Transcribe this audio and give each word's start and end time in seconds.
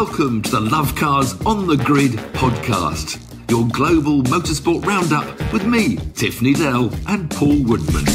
Welcome 0.00 0.40
to 0.44 0.52
the 0.52 0.60
Love 0.60 0.96
Cars 0.96 1.38
on 1.44 1.66
the 1.66 1.76
Grid 1.76 2.12
podcast, 2.32 3.20
your 3.50 3.68
global 3.68 4.22
motorsport 4.22 4.86
roundup 4.86 5.52
with 5.52 5.66
me, 5.66 5.96
Tiff 6.14 6.40
Needell, 6.40 6.90
and 7.06 7.30
Paul 7.30 7.62
Woodman. 7.64 8.06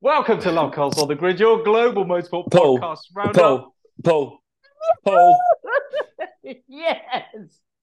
Welcome 0.00 0.40
to 0.42 0.52
Love 0.52 0.72
Cars 0.72 0.96
on 0.98 1.08
the 1.08 1.16
Grid, 1.16 1.40
your 1.40 1.64
global 1.64 2.04
motorsport 2.04 2.52
Paul, 2.52 2.78
podcast 2.78 2.98
roundup. 3.12 3.34
Paul, 3.34 3.74
Paul, 4.04 4.40
Paul. 5.04 5.40
yes. 6.68 7.24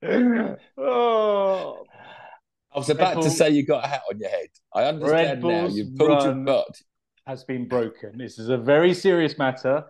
Oh, 0.78 1.84
I 2.74 2.78
was 2.78 2.90
about 2.90 3.08
Red 3.08 3.14
to 3.16 3.20
Bull- 3.28 3.30
say 3.30 3.50
you 3.50 3.66
got 3.66 3.84
a 3.84 3.88
hat 3.88 4.04
on 4.10 4.20
your 4.20 4.30
head. 4.30 4.48
I 4.74 4.84
understand 4.86 5.44
now. 5.44 5.68
You've 5.68 5.96
pulled 5.98 6.24
your 6.24 6.32
run. 6.32 6.46
butt. 6.46 6.82
Has 7.28 7.44
been 7.44 7.68
broken. 7.68 8.18
This 8.18 8.38
is 8.40 8.50
a 8.50 8.58
very 8.58 8.94
serious 8.94 9.38
matter. 9.38 9.86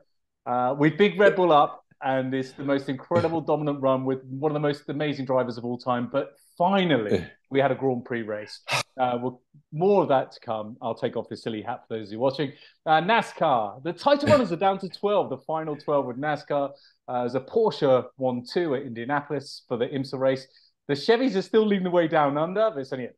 Uh, 0.46 0.76
we 0.78 0.90
big 0.90 1.20
Red 1.20 1.36
Bull 1.36 1.52
up, 1.52 1.84
and 2.02 2.34
it's 2.34 2.52
the 2.54 2.64
most 2.64 2.88
incredible 2.90 3.42
dominant 3.52 3.82
run 3.82 4.06
with 4.06 4.24
one 4.24 4.52
of 4.52 4.54
the 4.54 4.60
most 4.60 4.88
amazing 4.90 5.26
drivers 5.26 5.58
of 5.58 5.66
all 5.66 5.78
time. 5.78 6.10
But 6.12 6.34
finally, 6.58 7.26
we 7.50 7.60
had 7.60 7.72
a 7.72 7.76
Grand 7.76 8.06
Prix 8.06 8.24
race. 8.24 8.62
Uh, 8.98 9.18
well, 9.22 9.42
more 9.74 10.02
of 10.02 10.08
that 10.08 10.32
to 10.32 10.40
come. 10.40 10.78
I'll 10.82 10.96
take 10.96 11.18
off 11.18 11.28
this 11.30 11.44
silly 11.44 11.62
hat 11.62 11.82
for 11.86 11.98
those 11.98 12.08
of 12.08 12.14
you 12.14 12.20
watching. 12.20 12.54
Uh, 12.86 13.02
NASCAR. 13.02 13.84
The 13.84 13.92
title 13.92 14.30
runners 14.30 14.54
are 14.54 14.56
down 14.56 14.80
to 14.80 14.88
12, 14.88 15.32
the 15.32 15.38
final 15.40 15.76
12 15.76 16.06
with 16.06 16.18
NASCAR. 16.18 16.72
Uh, 17.06 17.20
there's 17.20 17.36
a 17.36 17.42
Porsche 17.42 18.06
1 18.16 18.44
2 18.54 18.76
at 18.76 18.84
Indianapolis 18.84 19.64
for 19.68 19.76
the 19.76 19.88
IMSA 19.88 20.18
race. 20.18 20.48
The 20.88 20.94
Chevys 20.94 21.36
are 21.36 21.42
still 21.42 21.68
leading 21.68 21.84
the 21.84 21.90
way 21.90 22.08
down 22.08 22.38
under. 22.38 22.72
There's 22.74 22.94
only 22.94 23.08
a 23.08 23.12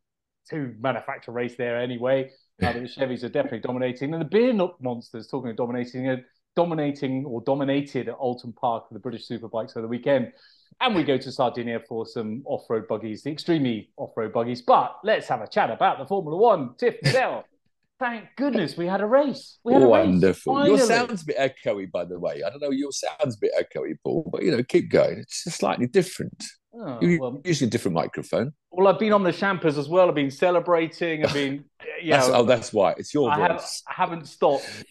two 0.50 0.74
manufacturer 0.80 1.36
race 1.36 1.56
there 1.56 1.80
anyway. 1.80 2.32
The 2.60 2.66
Chevys 2.66 3.24
are 3.24 3.30
definitely 3.30 3.60
dominating. 3.60 4.14
And 4.14 4.22
the 4.22 4.26
Beer 4.26 4.54
nut 4.54 4.76
Monsters, 4.82 5.28
talking 5.28 5.52
of 5.52 5.58
dominating, 5.58 6.08
are 6.08 6.26
dominating 6.56 7.26
or 7.26 7.42
dominated 7.42 8.10
at 8.10 8.18
Oulton 8.18 8.56
Park 8.56 8.88
for 8.88 8.94
the 8.94 9.00
British 9.00 9.28
Superbikes 9.28 9.72
over 9.72 9.82
the 9.82 9.88
weekend. 9.88 10.32
And 10.82 10.96
we 10.96 11.04
go 11.04 11.18
to 11.18 11.32
Sardinia 11.32 11.80
for 11.88 12.06
some 12.06 12.42
off 12.46 12.70
road 12.70 12.88
buggies, 12.88 13.24
the 13.24 13.32
extremely 13.32 13.92
off 13.98 14.12
road 14.16 14.34
buggies. 14.34 14.62
But 14.62 14.98
let's 15.04 15.28
have 15.28 15.42
a 15.42 15.48
chat 15.48 15.70
about 15.70 15.98
the 15.98 16.06
Formula 16.06 16.38
One. 16.38 16.76
Tiff 16.78 17.00
Needell. 17.02 17.44
Thank 18.00 18.26
goodness 18.36 18.78
we 18.78 18.86
had 18.86 19.02
a 19.02 19.06
race. 19.08 19.58
We 19.64 19.74
had 19.74 19.82
a 19.82 19.86
race. 19.86 20.06
Wonderful. 20.06 20.68
Your 20.68 20.78
sound's 20.78 21.24
a 21.24 21.26
bit 21.26 21.38
echoey, 21.38 21.90
by 21.92 22.06
the 22.06 22.20
way. 22.20 22.44
I 22.46 22.50
don't 22.52 22.62
know. 22.62 22.70
Your 22.70 22.92
sound's 22.92 23.36
a 23.36 23.40
bit 23.40 23.52
echoey, 23.60 23.96
Paul. 24.04 24.30
But 24.32 24.44
you 24.44 24.52
know, 24.52 24.62
keep 24.64 24.92
going. 24.92 25.18
It's 25.20 25.44
just 25.46 25.58
slightly 25.58 25.88
different. 25.88 26.44
Oh, 26.80 27.00
You 27.02 27.20
well, 27.20 27.42
using 27.44 27.68
a 27.68 27.72
different 27.72 27.96
microphone. 27.96 28.54
well, 28.70 28.88
I've 28.88 29.00
been 29.00 29.14
on 29.14 29.24
the 29.24 29.34
Champers 29.34 29.80
as 29.80 29.90
well. 29.90 30.10
I've 30.10 30.16
been 30.16 30.30
celebrating. 30.30 31.26
I've 31.26 31.34
been, 31.34 31.66
you 32.04 32.12
know, 32.12 32.32
oh, 32.36 32.44
that's 32.44 32.72
why. 32.72 32.92
It's 32.98 33.16
your 33.16 33.32
I, 33.32 33.40
have, 33.40 33.52
voice. 33.54 33.82
I 33.88 33.94
haven't 33.94 34.28
stopped. 34.28 34.84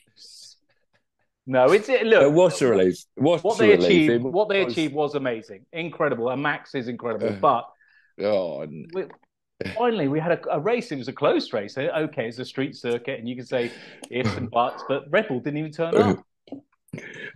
No, 1.46 1.66
it's 1.70 1.88
it. 1.88 2.04
Look, 2.06 2.34
what's 2.34 2.60
a 2.60 2.66
relief? 2.66 2.96
What's 3.14 3.44
what 3.44 3.58
they 3.58 3.72
achieved, 3.72 4.24
what 4.24 4.48
they 4.48 4.64
was- 4.64 4.72
achieved 4.72 4.94
was 4.94 5.14
amazing, 5.14 5.64
incredible, 5.72 6.28
and 6.30 6.42
Max 6.42 6.74
is 6.74 6.88
incredible. 6.88 7.28
Uh. 7.28 7.32
but 7.41 7.68
Oh, 8.18 8.66
we, 8.94 9.04
finally, 9.76 10.08
we 10.08 10.20
had 10.20 10.32
a, 10.32 10.54
a 10.54 10.60
race. 10.60 10.92
It 10.92 10.96
was 10.96 11.08
a 11.08 11.12
close 11.12 11.52
race. 11.52 11.76
Okay, 11.78 12.28
it's 12.28 12.38
a 12.38 12.44
street 12.44 12.76
circuit, 12.76 13.18
and 13.18 13.28
you 13.28 13.36
can 13.36 13.46
say 13.46 13.70
ifs 14.10 14.34
and 14.36 14.50
buts, 14.50 14.84
but 14.88 15.04
Red 15.10 15.28
Bull 15.28 15.40
didn't 15.40 15.58
even 15.58 15.72
turn 15.72 15.96
up. 15.96 16.24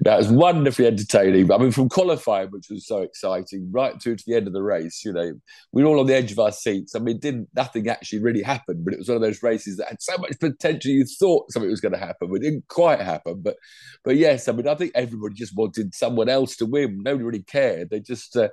That 0.02 0.16
was 0.16 0.28
wonderfully 0.28 0.86
entertaining. 0.86 1.52
I 1.52 1.58
mean, 1.58 1.72
from 1.72 1.90
qualifying, 1.90 2.48
which 2.48 2.68
was 2.70 2.86
so 2.86 3.02
exciting, 3.02 3.68
right 3.70 4.00
through 4.00 4.16
to 4.16 4.24
the 4.26 4.34
end 4.34 4.46
of 4.46 4.54
the 4.54 4.62
race, 4.62 5.04
you 5.04 5.12
know, 5.12 5.32
we 5.72 5.82
were 5.82 5.90
all 5.90 6.00
on 6.00 6.06
the 6.06 6.14
edge 6.14 6.32
of 6.32 6.38
our 6.38 6.52
seats. 6.52 6.94
I 6.94 6.98
mean, 6.98 7.18
didn't 7.18 7.48
nothing 7.54 7.88
actually 7.88 8.22
really 8.22 8.42
happen, 8.42 8.82
but 8.82 8.94
it 8.94 8.98
was 8.98 9.08
one 9.08 9.16
of 9.16 9.22
those 9.22 9.42
races 9.42 9.76
that 9.76 9.88
had 9.88 10.00
so 10.00 10.16
much 10.16 10.38
potential. 10.40 10.90
You 10.90 11.04
thought 11.04 11.52
something 11.52 11.70
was 11.70 11.82
going 11.82 11.92
to 11.92 11.98
happen, 11.98 12.28
but 12.28 12.36
it 12.36 12.42
didn't 12.42 12.68
quite 12.68 13.00
happen. 13.00 13.42
But, 13.42 13.56
but 14.02 14.16
yes, 14.16 14.48
I 14.48 14.52
mean, 14.52 14.66
I 14.66 14.74
think 14.74 14.92
everybody 14.94 15.34
just 15.34 15.56
wanted 15.56 15.94
someone 15.94 16.30
else 16.30 16.56
to 16.56 16.66
win. 16.66 17.02
Nobody 17.02 17.24
really 17.24 17.42
cared. 17.42 17.90
They 17.90 18.00
just. 18.00 18.36
Uh, 18.36 18.48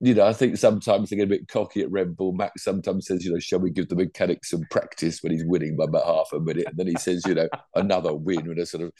you 0.00 0.14
know, 0.14 0.26
I 0.26 0.32
think 0.32 0.58
sometimes 0.58 1.10
they 1.10 1.16
get 1.16 1.24
a 1.24 1.26
bit 1.26 1.48
cocky 1.48 1.80
at 1.80 1.90
Red 1.90 2.16
Bull. 2.16 2.32
Max 2.32 2.64
sometimes 2.64 3.06
says, 3.06 3.24
you 3.24 3.32
know, 3.32 3.38
shall 3.38 3.60
we 3.60 3.70
give 3.70 3.88
the 3.88 3.94
mechanics 3.94 4.50
some 4.50 4.62
practice 4.70 5.22
when 5.22 5.32
he's 5.32 5.44
winning 5.44 5.76
by 5.76 5.84
about 5.84 6.06
half 6.06 6.32
a 6.32 6.40
minute? 6.40 6.66
And 6.68 6.76
then 6.76 6.86
he 6.86 6.96
says, 6.96 7.22
you 7.26 7.34
know, 7.34 7.48
another 7.74 8.14
win 8.14 8.46
with 8.46 8.58
a 8.58 8.66
sort 8.66 8.84
of 8.84 8.92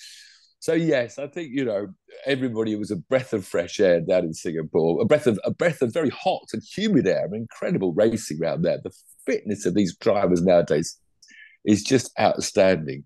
so 0.58 0.72
yes, 0.72 1.18
I 1.18 1.26
think 1.26 1.50
you 1.52 1.64
know 1.64 1.88
everybody 2.24 2.74
was 2.76 2.90
a 2.90 2.96
breath 2.96 3.32
of 3.32 3.46
fresh 3.46 3.78
air 3.78 4.00
down 4.00 4.24
in 4.24 4.34
Singapore, 4.34 5.00
a 5.00 5.04
breath 5.04 5.26
of 5.26 5.38
a 5.44 5.50
breath 5.50 5.82
of 5.82 5.92
very 5.92 6.10
hot 6.10 6.48
and 6.52 6.62
humid 6.62 7.06
air. 7.06 7.28
Incredible 7.32 7.92
racing 7.92 8.42
around 8.42 8.62
there. 8.62 8.78
The 8.82 8.92
fitness 9.26 9.66
of 9.66 9.74
these 9.74 9.96
drivers 9.96 10.42
nowadays 10.42 10.98
is 11.64 11.82
just 11.82 12.10
outstanding. 12.18 13.04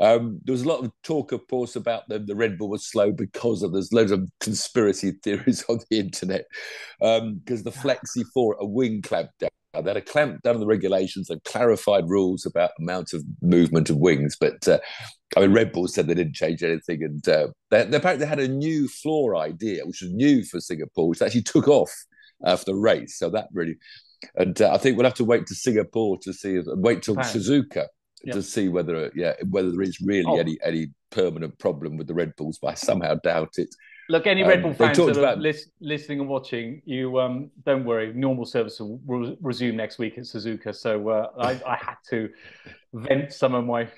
Um, 0.00 0.40
there 0.44 0.52
was 0.52 0.62
a 0.62 0.68
lot 0.68 0.84
of 0.84 0.92
talk, 1.02 1.32
of 1.32 1.46
course, 1.48 1.76
about 1.76 2.08
the, 2.08 2.18
the 2.18 2.34
Red 2.34 2.58
Bull 2.58 2.70
was 2.70 2.86
slow 2.86 3.12
because 3.12 3.62
of 3.62 3.72
there's 3.72 3.92
loads 3.92 4.10
of 4.10 4.28
conspiracy 4.40 5.12
theories 5.22 5.64
on 5.68 5.80
the 5.90 5.98
internet 5.98 6.46
because 7.00 7.62
the 7.62 7.70
Flexi 7.70 8.24
Four 8.32 8.56
a 8.60 8.66
wing 8.66 9.02
clamp 9.02 9.30
down. 9.38 9.50
They 9.74 9.80
had 9.80 9.96
a 9.96 10.02
clamp 10.02 10.42
down 10.42 10.56
on 10.56 10.60
the 10.60 10.66
regulations. 10.66 11.28
They've 11.28 11.42
clarified 11.44 12.06
rules 12.06 12.44
about 12.44 12.72
amount 12.78 13.14
of 13.14 13.24
movement 13.40 13.88
of 13.88 13.96
wings, 13.96 14.36
but 14.38 14.68
uh, 14.68 14.78
I 15.34 15.40
mean, 15.40 15.54
Red 15.54 15.72
Bull 15.72 15.88
said 15.88 16.06
they 16.06 16.14
didn't 16.14 16.34
change 16.34 16.62
anything, 16.62 17.02
and 17.02 17.26
uh, 17.26 17.48
they, 17.70 17.84
they 17.86 17.96
apparently 17.96 18.26
had 18.26 18.38
a 18.38 18.48
new 18.48 18.86
floor 18.86 19.34
idea, 19.34 19.86
which 19.86 20.02
was 20.02 20.12
new 20.12 20.44
for 20.44 20.60
Singapore, 20.60 21.08
which 21.08 21.22
actually 21.22 21.42
took 21.42 21.68
off 21.68 21.90
after 22.44 22.72
the 22.72 22.74
race. 22.74 23.18
So 23.18 23.30
that 23.30 23.48
really, 23.54 23.76
and 24.36 24.60
uh, 24.60 24.74
I 24.74 24.78
think 24.78 24.96
we'll 24.96 25.06
have 25.06 25.14
to 25.14 25.24
wait 25.24 25.46
to 25.46 25.54
Singapore 25.54 26.18
to 26.18 26.34
see, 26.34 26.60
wait 26.66 27.02
till 27.02 27.14
Right. 27.14 27.24
Suzuka 27.24 27.86
Yep. 28.24 28.34
to 28.36 28.42
see 28.42 28.68
whether, 28.68 29.10
yeah, 29.14 29.34
whether 29.50 29.70
there 29.72 29.82
is 29.82 30.00
really 30.00 30.24
Oh. 30.26 30.38
any 30.38 30.58
any 30.62 30.88
permanent 31.10 31.58
problem 31.58 31.96
with 31.96 32.06
the 32.06 32.14
Red 32.14 32.34
Bulls. 32.36 32.58
But 32.60 32.68
I 32.68 32.74
somehow 32.74 33.14
doubt 33.16 33.54
it. 33.58 33.74
Look, 34.08 34.26
any 34.26 34.42
Red 34.42 34.58
Um, 34.58 34.62
Bull 34.64 34.74
fans 34.74 34.96
that 34.98 35.16
are 35.16 35.20
about- 35.20 35.38
lis- 35.40 35.70
listening 35.80 36.20
and 36.20 36.28
watching, 36.28 36.82
you 36.84 37.18
um, 37.20 37.50
don't 37.64 37.84
worry. 37.84 38.12
Normal 38.12 38.44
service 38.44 38.80
will 38.80 39.00
re- 39.06 39.36
resume 39.40 39.76
next 39.76 39.98
week 39.98 40.18
at 40.18 40.24
Suzuka. 40.24 40.74
So 40.74 41.08
uh, 41.08 41.30
I, 41.38 41.50
I 41.66 41.76
had 41.76 41.96
to 42.10 42.28
vent 42.92 43.32
some 43.32 43.54
of 43.54 43.64
my 43.64 43.88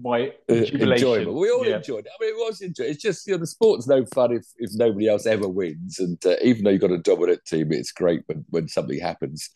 my 0.00 0.32
Uh, 0.48 0.64
jubilation. 0.64 1.34
We 1.34 1.50
all 1.50 1.66
Yeah. 1.66 1.76
enjoyed 1.76 2.06
it. 2.06 2.12
I 2.18 2.24
mean, 2.24 2.30
it 2.34 2.38
was 2.38 2.62
enjoyable. 2.62 2.90
It's 2.92 3.02
just 3.02 3.26
you 3.26 3.34
know 3.34 3.38
the 3.38 3.46
sport's 3.46 3.86
no 3.86 4.04
fun 4.14 4.32
if 4.32 4.46
if 4.58 4.70
nobody 4.74 5.08
else 5.08 5.26
ever 5.26 5.48
wins, 5.48 5.98
and 5.98 6.18
uh, 6.26 6.36
even 6.42 6.64
though 6.64 6.70
you've 6.70 6.80
got 6.80 6.90
a 6.90 6.98
dominant 6.98 7.44
team, 7.44 7.70
it's 7.72 7.92
great 7.92 8.22
when 8.26 8.44
when 8.50 8.68
something 8.68 8.98
happens. 8.98 9.50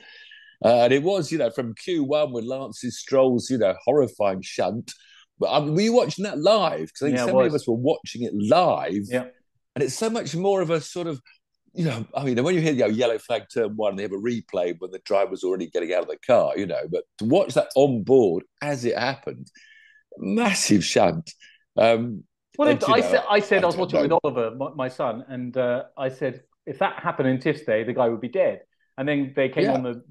Uh, 0.65 0.83
and 0.85 0.93
it 0.93 1.03
was, 1.03 1.31
you 1.31 1.39
know, 1.39 1.51
from 1.51 1.75
Q1 1.75 2.33
with 2.33 2.45
Lance's 2.45 2.99
Stroll's, 2.99 3.49
you 3.51 3.59
know, 3.59 3.75
horrifying 3.85 4.43
shunt. 4.43 4.93
But 5.39 5.53
I 5.53 5.61
mean, 5.61 5.75
were 5.75 5.81
you 5.81 5.93
watching 5.93 6.25
that 6.25 6.39
live? 6.39 6.89
Because 6.89 7.03
I 7.03 7.07
think 7.07 7.19
Yeah, 7.19 7.27
so 7.27 7.37
many 7.37 7.49
of 7.49 7.55
us 7.55 7.69
were 7.69 7.75
watching 7.75 8.23
it 8.23 8.33
live. 8.35 9.05
Yeah. 9.09 9.27
And 9.75 9.85
it's 9.85 9.95
so 9.95 10.11
much 10.11 10.35
more 10.35 10.61
of 10.61 10.71
a 10.71 10.81
sort 10.81 11.07
of, 11.07 11.21
you 11.75 11.85
know, 11.85 12.05
I 12.13 12.25
mean, 12.25 12.43
when 12.43 12.57
you 12.57 12.61
hear, 12.61 12.73
you 12.73 12.81
know, 12.81 12.87
yellow 12.87 13.19
flag 13.19 13.45
turn 13.53 13.77
one, 13.77 13.95
they 13.95 14.03
have 14.03 14.13
a 14.13 14.17
replay 14.17 14.75
when 14.79 14.91
the 14.91 15.01
driver's 15.05 15.45
already 15.45 15.69
getting 15.69 15.95
out 15.95 16.03
of 16.03 16.09
the 16.09 16.19
car, 16.27 16.59
you 16.59 16.67
know, 16.67 16.89
but 16.91 17.05
to 17.19 17.25
watch 17.27 17.55
that 17.55 17.69
on 17.77 18.03
board 18.03 18.43
as 18.61 18.85
it 18.85 18.99
happened, 18.99 19.47
massive 20.17 20.85
shunt. 20.85 21.33
Um, 21.77 22.25
Well, 22.59 22.69
And, 22.69 22.83
I 22.83 22.97
know, 22.99 23.03
said 23.03 23.25
I 23.31 23.39
said 23.39 23.59
I, 23.63 23.63
I 23.63 23.67
was 23.67 23.77
watching 23.77 23.99
know. 23.99 24.03
with 24.03 24.21
Oliver, 24.25 24.57
my, 24.57 24.71
my 24.75 24.89
son, 24.89 25.25
and 25.29 25.57
uh, 25.57 25.85
I 25.97 26.09
said 26.09 26.43
if 26.67 26.81
that 26.81 27.01
happened 27.01 27.29
in 27.29 27.39
Tiff's 27.39 27.65
day, 27.65 27.85
the 27.85 27.93
guy 27.93 28.09
would 28.09 28.21
be 28.21 28.29
dead. 28.29 28.63
And 28.99 29.09
then 29.09 29.33
they 29.37 29.49
came 29.49 29.65
Yeah. 29.65 29.75
on 29.75 29.83
the 29.85 30.03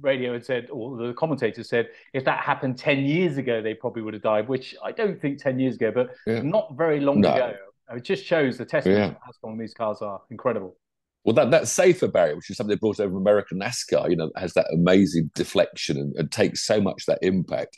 radio 0.00 0.32
and 0.34 0.44
said, 0.44 0.68
or 0.70 0.96
the 0.96 1.12
commentator 1.14 1.64
said, 1.64 1.90
if 2.14 2.24
that 2.24 2.38
happened 2.44 2.78
ten 2.78 3.00
years 3.00 3.36
ago, 3.38 3.60
they 3.60 3.74
probably 3.74 4.02
would 4.02 4.14
have 4.14 4.22
died. 4.22 4.48
Which 4.48 4.74
I 4.82 4.92
don't 4.92 5.20
think 5.20 5.42
ten 5.42 5.58
years 5.58 5.74
ago, 5.74 5.90
but 5.92 6.10
Yeah. 6.26 6.42
not 6.42 6.74
very 6.76 7.00
long 7.00 7.20
No. 7.20 7.34
ago. 7.34 7.54
It 7.94 8.04
just 8.04 8.24
shows 8.24 8.56
the 8.56 8.64
testament 8.64 9.12
Yeah. 9.14 9.18
how 9.24 9.32
strong 9.32 9.58
these 9.58 9.74
cars 9.74 10.00
are. 10.00 10.22
Incredible. 10.30 10.76
Well, 11.24 11.34
that, 11.34 11.50
that 11.50 11.66
safer 11.66 12.06
barrier, 12.06 12.36
which 12.36 12.48
is 12.50 12.56
something 12.56 12.74
they 12.74 12.78
brought 12.78 13.00
over 13.00 13.10
from 13.10 13.20
American 13.20 13.58
NASCAR, 13.58 14.08
you 14.10 14.16
know, 14.16 14.30
has 14.36 14.54
that 14.54 14.66
amazing 14.72 15.30
deflection 15.34 15.96
and, 15.96 16.14
and 16.16 16.30
takes 16.30 16.64
so 16.64 16.80
much 16.80 17.04
that 17.06 17.18
impact. 17.22 17.76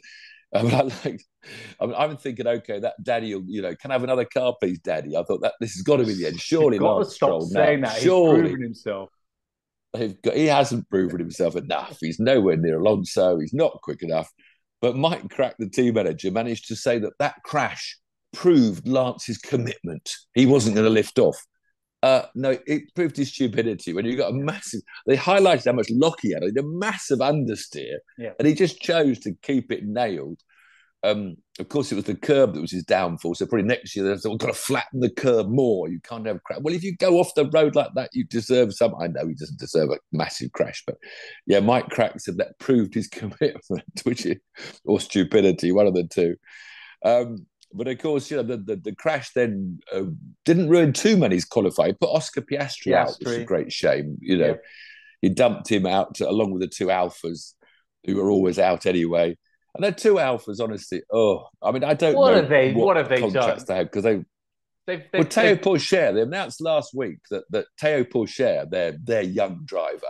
I 0.55 0.63
mean, 0.63 0.75
I 0.75 0.83
like, 0.83 1.23
I 1.81 1.87
mean, 1.87 1.95
I'm 1.97 2.17
thinking, 2.19 2.47
okay, 2.47 2.79
that 2.81 3.03
Daddy, 3.03 3.35
will, 3.35 3.45
you 3.47 3.63
know, 3.63 3.75
can 3.75 3.91
I 3.91 3.95
have 3.95 4.05
another 4.05 4.27
car, 4.27 4.55
please, 4.61 4.79
Daddy? 4.81 5.17
I 5.17 5.23
thought 5.23 5.41
that 5.43 5.55
this 5.61 5.73
has 5.75 5.83
got 5.83 5.97
to 5.97 6.05
be 6.05 6.13
the 6.15 6.27
end. 6.27 6.41
Surely, 6.41 6.77
You've 6.77 6.83
got 6.83 6.89
to 6.91 6.95
Lance 7.01 7.15
stop 7.15 7.29
Stroll 7.29 7.41
saying 7.43 7.81
now. 7.81 7.89
that. 7.89 7.95
He's 7.95 8.03
Surely, 8.05 8.41
proven 8.43 8.63
himself. 8.63 9.11
Got, 9.95 10.35
he 10.37 10.47
hasn't 10.47 10.89
proven 10.91 11.19
himself 11.19 11.57
enough. 11.57 11.99
He's 12.01 12.21
nowhere 12.21 12.57
near 12.57 12.79
Alonso. 12.79 13.39
He's 13.39 13.55
not 13.55 13.81
quick 13.83 14.03
enough. 14.03 14.31
But 14.81 14.97
Mike 14.97 15.29
Krack, 15.29 15.55
the 15.59 15.69
team 15.69 15.95
manager, 15.95 16.31
managed 16.31 16.69
to 16.69 16.77
say 16.77 16.99
that 16.99 17.13
that 17.19 17.37
crash 17.45 17.99
proved 18.33 18.87
Lance's 18.87 19.39
commitment. 19.39 20.13
He 20.35 20.47
wasn't 20.47 20.77
going 20.77 20.87
to 20.87 20.91
lift 20.93 21.19
off. 21.19 21.37
Uh, 22.03 22.23
no, 22.37 22.57
it 22.67 22.95
proved 22.95 23.17
his 23.17 23.33
stupidity 23.33 23.93
when 23.93 24.05
you 24.05 24.17
got 24.17 24.31
a 24.31 24.35
massive. 24.35 24.83
They 25.07 25.17
highlighted 25.17 25.65
how 25.65 25.73
much 25.73 25.91
lock 25.91 26.19
he 26.23 26.33
had, 26.33 26.45
a 26.45 26.63
massive 26.63 27.19
understeer, 27.19 27.97
Yeah. 28.19 28.35
and 28.39 28.47
he 28.47 28.55
just 28.55 28.81
chose 28.81 29.19
to 29.21 29.33
keep 29.43 29.73
it 29.73 29.85
nailed. 29.85 30.41
Um, 31.05 31.37
of 31.61 31.69
course, 31.69 31.93
it 31.93 31.95
was 31.95 32.05
the 32.05 32.17
curb 32.17 32.55
that 32.55 32.61
was 32.61 32.73
his 32.73 32.85
downfall. 32.85 33.35
So 33.35 33.47
probably 33.47 33.67
next 33.67 33.95
year 33.95 34.05
they've 34.05 34.39
got 34.39 34.47
to 34.47 34.53
flatten 34.53 35.01
the 35.01 35.11
curb 35.11 35.49
more. 35.49 35.89
You 35.89 36.01
can't 36.01 36.27
have 36.27 36.37
a 36.37 36.41
crash. 36.41 36.61
Well, 36.61 36.75
if 36.75 36.83
you 36.83 36.97
go 36.97 37.19
off 37.19 37.35
the 37.37 37.49
road 37.51 37.77
like 37.77 37.91
that, 37.95 38.11
you 38.13 38.25
deserve 38.25 38.75
some. 38.75 38.95
I 39.01 39.07
know 39.07 39.27
he 39.27 39.35
doesn't 39.35 39.61
deserve 39.61 39.91
a 39.91 39.99
massive 40.13 40.53
crash, 40.53 40.83
but 40.87 40.97
yeah, 41.47 41.61
Mike 41.61 41.89
Krack 41.89 42.21
said 42.21 42.39
that 42.39 42.59
proved 42.59 42.95
his 42.95 43.09
commitment, 43.09 43.85
which 44.03 44.27
is, 44.27 44.37
or 44.85 45.01
stupidity, 45.01 45.73
one 45.73 45.87
of 45.87 45.95
the 45.95 46.05
two. 46.05 46.37
Um, 47.05 47.47
but 47.73 47.87
of 47.87 47.99
course, 47.99 48.31
you 48.31 48.39
know, 48.39 48.43
the, 48.43 48.57
the, 48.57 48.77
the 48.77 48.95
crash 48.95 49.33
then 49.35 49.79
uh, 49.93 50.05
didn't 50.45 50.69
ruin 50.69 50.93
too 50.93 51.17
many's 51.17 51.45
qualifying. 51.45 51.95
Put 52.01 52.11
Oscar 52.11 52.41
Piastri, 52.41 52.93
Piastri, 52.93 52.95
out, 52.95 53.17
which 53.19 53.29
is 53.29 53.37
a 53.39 53.45
great 53.45 53.73
shame. 53.73 54.17
You 54.21 54.39
know, 54.39 54.47
yeah. 54.47 54.57
he 55.21 55.29
dumped 55.29 55.71
him 55.71 55.87
out 55.87 56.19
along 56.21 56.53
with 56.53 56.63
the 56.63 56.69
two 56.69 56.87
Alfas, 56.87 57.53
who 58.05 58.17
were 58.17 58.31
always 58.31 58.59
out 58.59 58.87
anyway. 58.87 59.37
And 59.79 59.85
they're 59.85 59.93
two 59.93 60.15
alphas, 60.15 60.61
honestly. 60.61 61.03
Oh, 61.13 61.47
I 61.63 61.71
mean, 61.71 61.85
I 61.85 61.95
don't 61.95 62.15
know. 62.15 62.19
what 62.19 62.31
know 62.33 62.41
have 62.41 62.49
they, 62.49 62.73
what, 62.73 62.87
what 62.87 62.97
have 62.97 63.09
they 63.09 63.21
done? 63.31 63.61
They 63.67 63.85
because 63.85 64.03
they. 64.03 64.25
They've, 64.89 65.03
they've, 65.13 65.21
well, 65.21 65.25
Théo 65.25 65.61
Pourchaire, 65.61 66.15
they 66.15 66.23
announced 66.23 66.63
last 66.63 66.95
week 66.95 67.19
that, 67.31 67.45
that 67.51 67.67
Théo 67.79 68.11
Pourchaire, 68.11 68.69
their, 68.71 68.97
their 69.05 69.21
young 69.21 69.61
driver, 69.67 70.01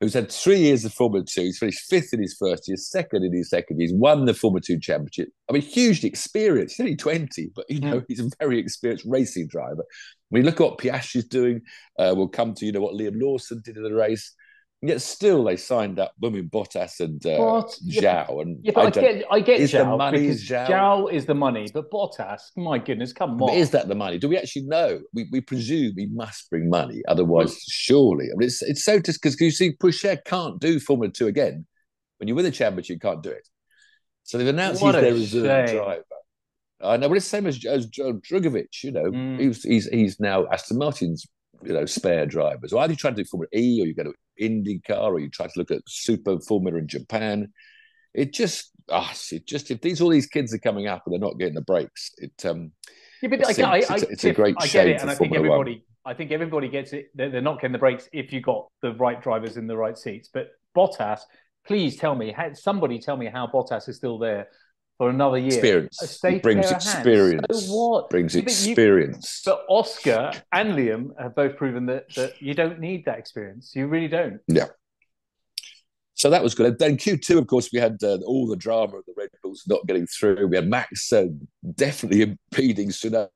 who's 0.00 0.12
had 0.12 0.30
three 0.30 0.58
years 0.58 0.84
of 0.84 0.92
Formula 0.92 1.24
Two. 1.24 1.42
He's 1.42 1.58
finished 1.58 1.88
fifth 1.88 2.12
in 2.12 2.20
his 2.20 2.36
first 2.38 2.66
year, 2.66 2.76
second 2.76 3.24
in 3.24 3.32
his 3.32 3.48
second 3.48 3.78
year. 3.78 3.88
He's 3.88 3.96
won 3.96 4.26
the 4.26 4.34
Formula 4.34 4.60
Two 4.60 4.78
championship. 4.78 5.28
I 5.48 5.52
mean, 5.52 5.62
hugely 5.62 6.08
experienced. 6.08 6.76
He's 6.76 6.84
only 6.84 6.96
20, 6.96 7.52
but 7.54 7.64
you 7.70 7.80
know, 7.80 8.00
mm. 8.00 8.04
he's 8.08 8.20
a 8.20 8.28
very 8.40 8.58
experienced 8.58 9.06
racing 9.06 9.46
driver. 9.46 9.84
When 10.28 10.42
you 10.42 10.46
look 10.46 10.60
at 10.60 10.64
what 10.64 10.78
Piastri's 10.78 11.28
doing, 11.28 11.62
uh, 11.98 12.12
we'll 12.14 12.28
come 12.28 12.52
to, 12.54 12.66
you 12.66 12.72
know, 12.72 12.80
what 12.80 12.94
Liam 12.96 13.22
Lawson 13.22 13.62
did 13.64 13.76
in 13.76 13.84
the 13.84 13.94
race. 13.94 14.34
Yet 14.84 15.00
still, 15.00 15.44
they 15.44 15.56
signed 15.56 16.00
up 16.00 16.12
Women 16.20 16.48
Bottas 16.52 16.98
and 16.98 17.24
uh, 17.24 17.38
Zhou. 17.38 17.72
Yeah, 17.82 18.26
and 18.28 18.58
yeah, 18.64 18.72
I, 18.76 18.82
I, 18.82 18.90
get, 18.90 19.24
I 19.30 19.38
get 19.38 19.60
is 19.60 19.72
Zhou 19.72 19.78
the 19.78 19.96
money 19.96 20.20
because 20.20 20.42
Zhou? 20.42 20.66
Zhou 20.66 21.12
is 21.12 21.24
the 21.24 21.36
money, 21.36 21.70
but 21.72 21.88
Bottas, 21.88 22.40
my 22.56 22.78
goodness, 22.78 23.12
come 23.12 23.40
on. 23.40 23.48
But 23.50 23.54
is 23.54 23.70
that 23.70 23.86
the 23.86 23.94
money? 23.94 24.18
Do 24.18 24.28
we 24.28 24.36
actually 24.36 24.62
know? 24.62 25.00
We, 25.14 25.28
we 25.30 25.40
presume 25.40 25.94
he 25.96 26.06
must 26.06 26.50
bring 26.50 26.68
money, 26.68 27.00
otherwise, 27.06 27.56
surely. 27.68 28.24
I 28.24 28.34
mean, 28.36 28.48
it's 28.48 28.60
it's 28.60 28.84
so 28.84 28.98
just 28.98 29.22
because 29.22 29.40
you 29.40 29.52
see, 29.52 29.76
Pourchaire 29.76 30.18
can't 30.24 30.60
do 30.60 30.80
Formula 30.80 31.12
Two 31.12 31.28
again. 31.28 31.64
When 32.18 32.26
you 32.26 32.34
win 32.34 32.44
the 32.44 32.50
championship, 32.50 32.94
you 32.94 32.98
can't 32.98 33.22
do 33.22 33.30
it. 33.30 33.46
So 34.24 34.36
they've 34.36 34.48
announced 34.48 34.82
what 34.82 34.96
he's 34.96 35.02
their 35.02 35.12
reserve 35.12 35.68
shame. 35.68 35.76
driver. 35.76 36.04
I 36.80 36.96
know, 36.96 37.08
but 37.08 37.18
it's 37.18 37.26
the 37.26 37.36
same 37.36 37.46
as, 37.46 37.64
as 37.64 37.86
Drugovich. 37.88 38.82
You 38.82 38.90
know, 38.90 39.04
mm. 39.04 39.38
he's 39.38 39.62
he's 39.62 39.86
he's 39.86 40.18
now 40.18 40.48
Aston 40.48 40.78
Martin's 40.78 41.24
you 41.64 41.72
know 41.72 41.86
spare 41.86 42.26
drivers. 42.26 42.72
Or 42.72 42.82
either 42.82 42.92
you 42.92 42.96
try 42.96 43.10
to 43.10 43.16
do 43.16 43.24
Formula 43.24 43.48
E, 43.54 43.80
or 43.82 43.86
you 43.86 43.94
go 43.94 44.04
to 44.04 44.14
IndyCar, 44.40 45.12
or 45.12 45.18
you 45.18 45.30
try 45.30 45.46
to 45.46 45.52
look 45.56 45.70
at 45.70 45.82
Super 45.86 46.38
Formula 46.40 46.78
in 46.78 46.88
Japan. 46.88 47.52
It 48.14 48.34
just, 48.34 48.72
ah, 48.90 49.12
it 49.30 49.46
just 49.46 49.70
if 49.70 49.80
these 49.80 50.00
all 50.00 50.10
these 50.10 50.26
kids 50.26 50.52
are 50.52 50.58
coming 50.58 50.86
up 50.86 51.02
and 51.06 51.12
they're 51.12 51.20
not 51.20 51.38
getting 51.38 51.54
the 51.54 51.62
breaks, 51.62 52.10
it 52.18 52.44
um, 52.44 52.72
yeah, 53.22 53.28
but 53.28 53.40
it 53.40 53.46
I, 53.46 53.76
it's, 53.78 53.90
I, 53.90 53.94
it's, 53.94 54.02
it's 54.04 54.24
a 54.24 54.32
great 54.32 54.56
I 54.58 54.66
shame 54.66 54.86
get 54.86 54.96
it, 54.96 55.00
and 55.02 55.10
I 55.10 55.14
think 55.14 55.34
everybody, 55.34 55.72
One. 55.72 56.12
I 56.12 56.14
think 56.14 56.32
everybody 56.32 56.68
gets 56.68 56.92
it. 56.92 57.10
They're, 57.14 57.30
they're 57.30 57.40
not 57.40 57.60
getting 57.60 57.72
the 57.72 57.78
breaks 57.78 58.08
if 58.12 58.32
you 58.32 58.40
got 58.40 58.66
the 58.82 58.94
right 58.94 59.22
drivers 59.22 59.56
in 59.56 59.66
the 59.66 59.76
right 59.76 59.96
seats. 59.96 60.28
But 60.32 60.48
Bottas, 60.76 61.20
please 61.66 61.96
tell 61.96 62.14
me, 62.14 62.34
somebody 62.54 62.98
tell 62.98 63.16
me 63.16 63.26
how 63.26 63.46
Bottas 63.46 63.88
is 63.88 63.96
still 63.96 64.18
there 64.18 64.48
for 64.98 65.10
another 65.10 65.38
year. 65.38 65.48
Experience. 65.48 66.20
brings 66.42 66.70
experience. 66.70 67.66
So 67.66 67.74
what? 67.74 68.10
Brings 68.10 68.36
experience. 68.36 69.42
You, 69.44 69.52
but 69.52 69.64
Oscar 69.68 70.32
and 70.52 70.74
Liam 70.74 71.10
have 71.18 71.34
both 71.34 71.56
proven 71.56 71.86
that 71.86 72.14
that 72.14 72.40
you 72.40 72.54
don't 72.54 72.78
need 72.78 73.04
that 73.06 73.18
experience. 73.18 73.72
You 73.74 73.86
really 73.86 74.08
don't. 74.08 74.40
Yeah. 74.48 74.66
So 76.14 76.30
that 76.30 76.42
was 76.42 76.54
good. 76.54 76.78
Then 76.78 76.98
Q2, 76.98 77.38
of 77.38 77.46
course, 77.46 77.70
we 77.72 77.80
had 77.80 77.96
uh, 78.02 78.18
all 78.26 78.46
the 78.46 78.54
drama 78.54 78.98
of 78.98 79.04
the 79.06 79.14
Red 79.16 79.30
Bulls 79.42 79.64
not 79.66 79.84
getting 79.86 80.06
through. 80.06 80.46
We 80.46 80.56
had 80.56 80.68
Max 80.68 81.12
uh, 81.12 81.26
definitely 81.74 82.22
impeding 82.52 82.90
Tsunoda, 82.90 83.28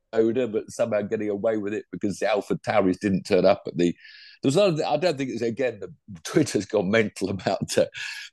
but 0.52 0.70
somehow 0.70 1.00
getting 1.02 1.30
away 1.30 1.56
with 1.56 1.74
it 1.74 1.86
because 1.90 2.18
the 2.18 2.30
Alpha 2.30 2.56
Tauris 2.56 3.00
didn't 3.00 3.24
turn 3.24 3.44
up 3.44 3.62
at 3.66 3.76
the. 3.76 3.94
There 4.42 4.48
was 4.48 4.56
another, 4.56 4.84
I 4.86 4.98
don't 4.98 5.16
think 5.16 5.30
it's 5.30 5.42
again, 5.42 5.80
the 5.80 5.92
Twitter's 6.24 6.66
gone 6.66 6.90
mental 6.90 7.30
about 7.30 7.76
uh, 7.78 7.86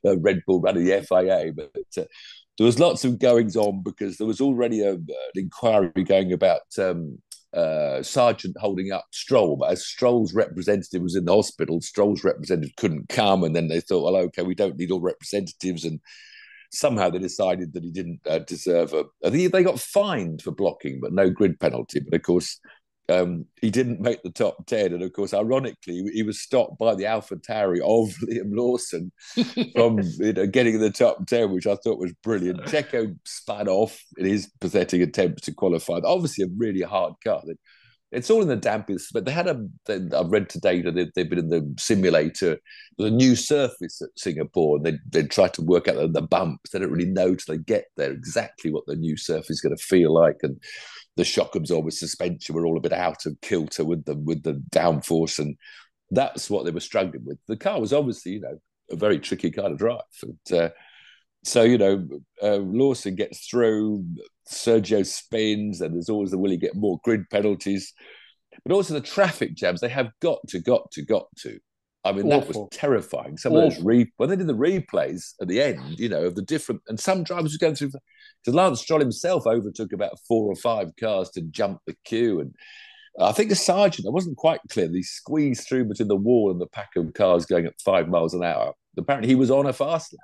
uh, 0.06 0.18
Red 0.18 0.42
Bull 0.46 0.60
running 0.60 0.84
the 0.84 1.02
FIA, 1.02 1.52
but 1.52 1.72
uh, 1.96 2.06
there 2.58 2.66
was 2.66 2.78
lots 2.78 3.04
of 3.04 3.18
goings 3.18 3.56
on 3.56 3.82
because 3.82 4.16
there 4.16 4.26
was 4.26 4.40
already 4.40 4.82
a, 4.82 4.92
an 4.92 5.06
inquiry 5.34 6.04
going 6.04 6.32
about 6.32 6.62
um, 6.78 7.18
uh, 7.52 8.00
Sargeant 8.00 8.56
holding 8.56 8.92
up 8.92 9.06
Stroll, 9.12 9.56
but 9.56 9.70
as 9.70 9.86
Stroll's 9.86 10.34
representative 10.34 11.02
was 11.02 11.16
in 11.16 11.24
the 11.24 11.34
hospital, 11.34 11.80
Stroll's 11.80 12.24
representative 12.24 12.74
couldn't 12.76 13.08
come, 13.08 13.44
and 13.44 13.54
then 13.54 13.68
they 13.68 13.80
thought, 13.80 14.04
well, 14.04 14.16
okay, 14.22 14.42
we 14.42 14.54
don't 14.54 14.76
need 14.76 14.90
all 14.90 15.00
representatives, 15.00 15.84
and 15.84 16.00
somehow 16.72 17.10
they 17.10 17.18
decided 17.18 17.72
that 17.72 17.84
he 17.84 17.90
didn't 17.90 18.20
uh, 18.28 18.40
deserve 18.40 18.92
a. 18.92 19.04
They 19.30 19.48
got 19.62 19.78
fined 19.78 20.42
for 20.42 20.50
blocking, 20.50 21.00
but 21.00 21.12
no 21.12 21.30
grid 21.30 21.60
penalty. 21.60 22.00
But 22.00 22.14
of 22.14 22.22
course, 22.22 22.60
um, 23.08 23.44
he 23.60 23.70
didn't 23.70 24.00
make 24.00 24.22
the 24.22 24.30
top 24.30 24.66
10. 24.66 24.92
And 24.92 25.02
of 25.02 25.12
course, 25.12 25.34
ironically, 25.34 26.02
he 26.12 26.22
was 26.22 26.40
stopped 26.40 26.78
by 26.78 26.94
the 26.94 27.06
Alpha 27.06 27.36
Tauri 27.36 27.78
of 27.78 28.14
Liam 28.28 28.56
Lawson 28.56 29.12
from 29.74 30.00
you 30.18 30.32
know, 30.32 30.46
getting 30.46 30.74
in 30.74 30.80
the 30.80 30.90
top 30.90 31.26
10, 31.26 31.52
which 31.52 31.66
I 31.66 31.76
thought 31.76 31.98
was 31.98 32.12
brilliant. 32.22 32.60
Checo 32.62 33.16
spun 33.24 33.68
off 33.68 34.00
in 34.16 34.26
his 34.26 34.50
pathetic 34.60 35.02
attempts 35.02 35.42
to 35.42 35.54
qualify. 35.54 36.00
Obviously, 36.04 36.44
a 36.44 36.48
really 36.56 36.82
hard 36.82 37.14
car. 37.22 37.42
It's 38.10 38.30
all 38.30 38.42
in 38.42 38.48
the 38.48 38.56
dampest, 38.56 39.06
but 39.12 39.24
they 39.24 39.32
had 39.32 39.48
a. 39.48 39.60
I've 39.88 40.30
read 40.30 40.48
today 40.48 40.80
that 40.82 40.94
they, 40.94 41.10
they've 41.14 41.28
been 41.28 41.40
in 41.40 41.48
the 41.48 41.74
simulator, 41.78 42.58
the 42.96 43.10
new 43.10 43.34
surface 43.34 44.00
at 44.00 44.10
Singapore, 44.16 44.76
and 44.76 44.86
they 44.86 44.98
they 45.10 45.26
try 45.26 45.48
to 45.48 45.62
work 45.62 45.88
out 45.88 45.96
the, 45.96 46.06
the 46.06 46.22
bumps. 46.22 46.70
They 46.70 46.78
don't 46.78 46.92
really 46.92 47.10
know 47.10 47.34
till 47.34 47.56
they 47.56 47.62
get 47.62 47.86
there 47.96 48.12
exactly 48.12 48.70
what 48.70 48.86
the 48.86 48.94
new 48.94 49.16
surface 49.16 49.50
is 49.50 49.60
going 49.60 49.76
to 49.76 49.82
feel 49.82 50.14
like, 50.14 50.36
and 50.42 50.60
the 51.16 51.24
shock 51.24 51.54
absorber 51.54 51.90
suspension 51.90 52.54
were 52.54 52.66
all 52.66 52.76
a 52.76 52.80
bit 52.80 52.92
out 52.92 53.26
of 53.26 53.40
kilter 53.40 53.84
with 53.84 54.04
the 54.04 54.16
with 54.16 54.42
the 54.42 54.62
downforce, 54.70 55.38
and 55.38 55.56
that's 56.10 56.50
what 56.50 56.64
they 56.64 56.70
were 56.70 56.80
struggling 56.80 57.24
with. 57.24 57.38
The 57.46 57.56
car 57.56 57.80
was 57.80 57.92
obviously, 57.92 58.32
you 58.32 58.40
know, 58.40 58.58
a 58.90 58.96
very 58.96 59.18
tricky 59.18 59.50
car 59.50 59.68
to 59.68 59.76
drive. 59.76 60.00
And, 60.22 60.58
uh, 60.58 60.68
so 61.44 61.62
you 61.62 61.78
know, 61.78 62.06
uh, 62.42 62.56
Lawson 62.56 63.14
gets 63.14 63.46
through, 63.46 64.04
Sergio 64.50 65.06
spins, 65.06 65.80
and 65.80 65.94
there's 65.94 66.08
always 66.08 66.30
the 66.30 66.38
will 66.38 66.50
he 66.50 66.56
get 66.56 66.74
more 66.74 66.98
grid 67.04 67.28
penalties, 67.30 67.92
but 68.64 68.74
also 68.74 68.94
the 68.94 69.00
traffic 69.00 69.54
jams. 69.54 69.80
They 69.80 69.88
have 69.88 70.10
got 70.20 70.38
to, 70.48 70.60
got 70.60 70.90
to, 70.92 71.02
got 71.02 71.26
to. 71.40 71.58
I 72.04 72.12
mean, 72.12 72.26
Awful. 72.26 72.40
that 72.40 72.58
was 72.58 72.68
terrifying. 72.72 73.38
Some 73.38 73.52
Awful. 73.52 73.66
of 73.66 73.74
those 73.74 73.84
re 73.84 74.12
when 74.18 74.28
they 74.28 74.36
did 74.36 74.46
the 74.46 74.54
replays 74.54 75.32
at 75.40 75.48
the 75.48 75.62
end, 75.62 75.98
you 75.98 76.08
know, 76.08 76.24
of 76.24 76.34
the 76.34 76.42
different 76.42 76.82
and 76.88 77.00
some 77.00 77.24
drivers 77.24 77.52
were 77.52 77.64
going 77.64 77.76
through 77.76 77.92
because 78.42 78.54
Lance 78.54 78.80
Stroll 78.80 79.00
himself 79.00 79.46
overtook 79.46 79.92
about 79.92 80.18
four 80.28 80.50
or 80.50 80.56
five 80.56 80.90
cars 81.00 81.30
to 81.30 81.40
jump 81.40 81.80
the 81.86 81.96
queue. 82.04 82.40
And 82.40 82.54
I 83.18 83.32
think 83.32 83.48
the 83.48 83.54
Sargeant, 83.54 84.06
I 84.06 84.10
wasn't 84.10 84.36
quite 84.36 84.60
clear. 84.70 84.88
He 84.90 85.02
squeezed 85.02 85.66
through 85.66 85.86
between 85.86 86.08
the 86.08 86.16
wall 86.16 86.50
and 86.50 86.60
the 86.60 86.66
pack 86.66 86.90
of 86.96 87.14
cars 87.14 87.46
going 87.46 87.66
at 87.66 87.80
five 87.80 88.08
miles 88.08 88.34
an 88.34 88.44
hour. 88.44 88.74
Apparently, 88.98 89.28
he 89.28 89.34
was 89.34 89.50
on 89.50 89.66
a 89.66 89.72
fast 89.72 90.12
lap. 90.12 90.20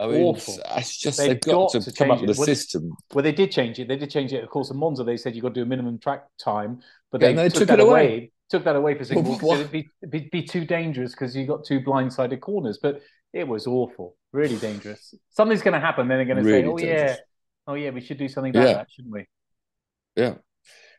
I 0.00 0.10
mean, 0.10 0.22
Awful. 0.22 0.58
it's 0.76 0.96
just 0.96 1.18
they've, 1.18 1.28
they've 1.28 1.40
got, 1.40 1.72
got, 1.72 1.82
to, 1.82 1.90
to 1.90 1.92
come 1.92 2.10
up 2.10 2.22
with 2.22 2.30
a 2.30 2.38
well, 2.38 2.46
system. 2.46 2.90
Well, 3.12 3.22
they 3.22 3.32
did 3.32 3.52
change 3.52 3.78
it. 3.78 3.86
They 3.86 3.96
did 3.96 4.10
change 4.10 4.32
it. 4.32 4.42
Of 4.42 4.48
course, 4.48 4.70
in 4.70 4.78
Monza, 4.78 5.04
they 5.04 5.18
said 5.18 5.34
you've 5.34 5.42
got 5.42 5.50
to 5.50 5.56
do 5.56 5.62
a 5.62 5.66
minimum 5.66 5.98
track 5.98 6.24
time, 6.42 6.80
but 7.12 7.20
they, 7.20 7.30
yeah, 7.30 7.42
they 7.42 7.48
took, 7.50 7.58
took, 7.58 7.68
that 7.68 7.80
away. 7.80 8.06
away. 8.06 8.32
Took 8.50 8.64
that 8.64 8.76
away 8.76 8.98
for 8.98 9.04
Singapore. 9.04 9.38
Well, 9.40 9.60
it'd 9.60 9.72
be, 9.72 9.88
be, 10.08 10.28
be 10.30 10.42
too 10.42 10.64
dangerous 10.64 11.12
because 11.12 11.36
you 11.36 11.46
got 11.46 11.64
two 11.64 11.80
blindsided 11.80 12.40
corners. 12.40 12.78
But 12.82 13.00
it 13.32 13.46
was 13.46 13.66
awful, 13.66 14.16
really 14.32 14.56
dangerous. 14.56 15.14
Something's 15.30 15.62
going 15.62 15.74
to 15.74 15.80
happen. 15.80 16.08
Then 16.08 16.18
they're 16.18 16.24
going 16.26 16.44
to 16.44 16.50
really 16.50 16.62
say, 16.62 16.66
"Oh 16.66 16.76
dangerous. 16.76 17.10
yeah, 17.10 17.16
oh 17.66 17.74
yeah, 17.74 17.90
we 17.90 18.00
should 18.00 18.18
do 18.18 18.28
something 18.28 18.50
about 18.50 18.66
yeah. 18.66 18.74
that, 18.74 18.88
shouldn't 18.90 19.14
we? 19.14 19.26
Yeah. 20.16 20.34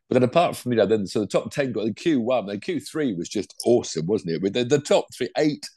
But 0.08 0.16
then 0.16 0.24
apart 0.24 0.58
from 0.58 0.74
you 0.74 0.78
know, 0.78 0.86
then 0.86 1.08
so 1.08 1.22
the 1.22 1.28
top 1.28 1.52
ten 1.52 1.72
got 1.72 1.86
the 1.86 1.94
Q 1.94 2.22
one, 2.22 2.46
the 2.46 2.58
Q 2.58 2.80
three 2.80 3.14
was 3.14 3.30
just 3.30 3.56
awesome, 3.66 4.08
wasn't 4.08 4.32
it? 4.32 4.42
With 4.42 4.54
the, 4.54 4.64
the 4.64 4.80
top 4.80 5.06
three, 5.14 5.30
eight 5.38 5.70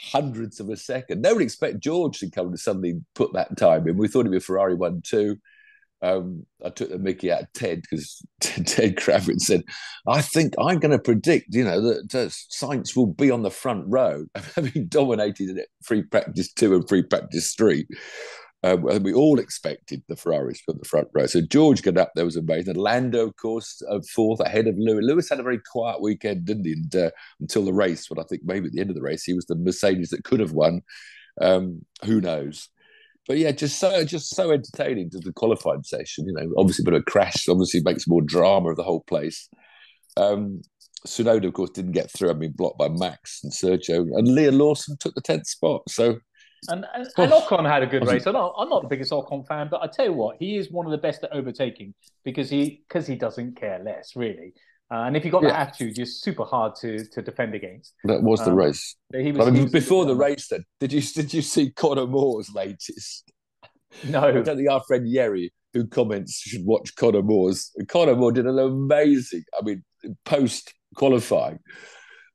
hundredths 0.00 0.60
of 0.60 0.68
a 0.68 0.76
second. 0.76 1.22
No 1.22 1.34
one 1.34 1.42
expect 1.42 1.80
George 1.80 2.18
to 2.18 2.30
come 2.30 2.50
to 2.50 2.58
suddenly 2.58 3.00
put 3.14 3.32
that 3.32 3.56
time 3.56 3.86
in. 3.88 3.96
We 3.96 4.08
thought 4.08 4.20
it'd 4.20 4.32
be 4.32 4.40
Ferrari 4.40 4.74
one 4.74 5.02
two. 5.02 5.38
Um, 6.06 6.46
I 6.64 6.70
took 6.70 6.90
the 6.90 6.98
Mickey 6.98 7.32
out 7.32 7.42
of 7.42 7.52
Ted 7.52 7.82
because 7.82 8.22
Ted 8.40 8.96
Kravitz 8.96 9.42
said, 9.42 9.62
"I 10.06 10.22
think 10.22 10.54
I'm 10.58 10.78
going 10.78 10.92
to 10.92 10.98
predict, 10.98 11.54
you 11.54 11.64
know, 11.64 11.80
that 11.80 12.14
uh, 12.14 12.28
Sainz 12.28 12.96
will 12.96 13.06
be 13.06 13.30
on 13.30 13.42
the 13.42 13.50
front 13.50 13.84
row, 13.88 14.26
having 14.54 14.86
dominated 14.86 15.56
it 15.56 15.68
free 15.82 16.02
practice 16.02 16.52
two 16.52 16.74
and 16.74 16.88
free 16.88 17.02
practice 17.02 17.54
three." 17.54 17.86
Um, 18.62 18.82
we 19.02 19.12
all 19.12 19.38
expected 19.38 20.02
the 20.08 20.16
Ferraris 20.16 20.60
from 20.60 20.78
the 20.78 20.88
front 20.88 21.08
row. 21.14 21.26
So 21.26 21.40
George 21.40 21.82
got 21.82 21.98
up 21.98 22.12
there 22.14 22.24
was 22.24 22.36
amazing. 22.36 22.74
Lando, 22.74 23.28
of 23.28 23.36
course, 23.36 23.80
uh, 23.88 24.00
fourth 24.14 24.40
ahead 24.40 24.66
of 24.66 24.74
Lewis. 24.76 25.04
Lewis 25.04 25.28
had 25.28 25.38
a 25.38 25.44
very 25.44 25.60
quiet 25.70 26.00
weekend, 26.00 26.46
didn't 26.46 26.64
he? 26.64 26.72
And, 26.72 26.96
uh, 26.96 27.10
until 27.38 27.64
the 27.64 27.72
race, 27.72 28.08
but 28.08 28.18
I 28.18 28.24
think 28.24 28.42
maybe 28.44 28.66
at 28.66 28.72
the 28.72 28.80
end 28.80 28.90
of 28.90 28.96
the 28.96 29.02
race, 29.02 29.24
he 29.24 29.34
was 29.34 29.46
the 29.46 29.54
Mercedes 29.54 30.10
that 30.10 30.24
could 30.24 30.40
have 30.40 30.52
won. 30.52 30.82
Um, 31.40 31.84
who 32.04 32.20
knows? 32.20 32.68
But 33.26 33.38
yeah, 33.38 33.50
just 33.50 33.78
so 33.78 34.04
just 34.04 34.34
so 34.34 34.50
entertaining 34.50 35.10
to 35.10 35.18
the 35.18 35.32
qualifying 35.32 35.82
session. 35.82 36.26
You 36.26 36.32
know, 36.34 36.52
obviously, 36.56 36.84
but 36.84 36.94
a 36.94 37.02
crash 37.02 37.48
obviously 37.48 37.80
makes 37.84 38.06
more 38.06 38.22
drama 38.22 38.70
of 38.70 38.76
the 38.76 38.84
whole 38.84 39.02
place. 39.02 39.48
Um, 40.16 40.62
Tsunoda, 41.06 41.46
of 41.46 41.52
course, 41.52 41.70
didn't 41.70 41.92
get 41.92 42.10
through. 42.10 42.30
I 42.30 42.34
mean, 42.34 42.52
blocked 42.52 42.78
by 42.78 42.88
Max 42.88 43.40
and 43.42 43.52
Sergio, 43.52 44.00
and 44.16 44.28
Liam 44.28 44.58
Lawson 44.58 44.96
took 44.98 45.14
the 45.14 45.20
tenth 45.20 45.46
spot. 45.46 45.82
So 45.88 46.18
and, 46.68 46.84
and, 46.94 47.06
and 47.16 47.32
Ocon 47.32 47.68
had 47.68 47.82
a 47.82 47.86
good 47.86 48.06
race. 48.06 48.26
I'm 48.26 48.34
not, 48.34 48.54
I'm 48.58 48.68
not 48.68 48.82
the 48.82 48.88
biggest 48.88 49.12
Ocon 49.12 49.46
fan, 49.46 49.68
but 49.70 49.82
I 49.82 49.86
tell 49.86 50.06
you 50.06 50.12
what, 50.12 50.36
he 50.38 50.56
is 50.56 50.70
one 50.70 50.86
of 50.86 50.92
the 50.92 50.98
best 50.98 51.24
at 51.24 51.32
overtaking 51.32 51.94
because 52.24 52.50
he 52.50 52.82
because 52.88 53.06
he 53.06 53.16
doesn't 53.16 53.56
care 53.56 53.80
less, 53.82 54.12
really. 54.16 54.54
Uh, 54.88 55.02
and 55.02 55.16
if 55.16 55.24
you 55.24 55.30
got 55.32 55.42
yeah. 55.42 55.48
that 55.50 55.68
attitude, 55.68 55.96
you're 55.96 56.06
super 56.06 56.44
hard 56.44 56.74
to 56.76 57.04
to 57.06 57.22
defend 57.22 57.54
against. 57.54 57.94
That 58.04 58.22
was 58.22 58.40
the 58.40 58.52
um, 58.52 58.56
race. 58.56 58.96
He 59.12 59.32
was, 59.32 59.48
I 59.48 59.50
mean, 59.50 59.68
before 59.68 60.04
the 60.04 60.14
race, 60.14 60.48
then 60.48 60.64
did 60.78 60.92
you 60.92 61.00
did 61.00 61.34
you 61.34 61.42
see 61.42 61.70
Conor 61.72 62.06
Moore's 62.06 62.52
latest? 62.54 63.32
No, 64.06 64.20
I 64.20 64.30
don't 64.30 64.44
think 64.44 64.68
our 64.68 64.82
friend 64.86 65.06
Yerry 65.06 65.48
who 65.76 65.86
comments 65.86 66.40
should 66.40 66.64
watch 66.64 66.94
Conor 66.96 67.22
Moore's. 67.22 67.70
Conor 67.88 68.16
Moore 68.16 68.32
did 68.32 68.46
an 68.46 68.58
amazing, 68.58 69.44
I 69.58 69.62
mean, 69.62 69.84
post 70.24 70.74
qualifying 70.96 71.58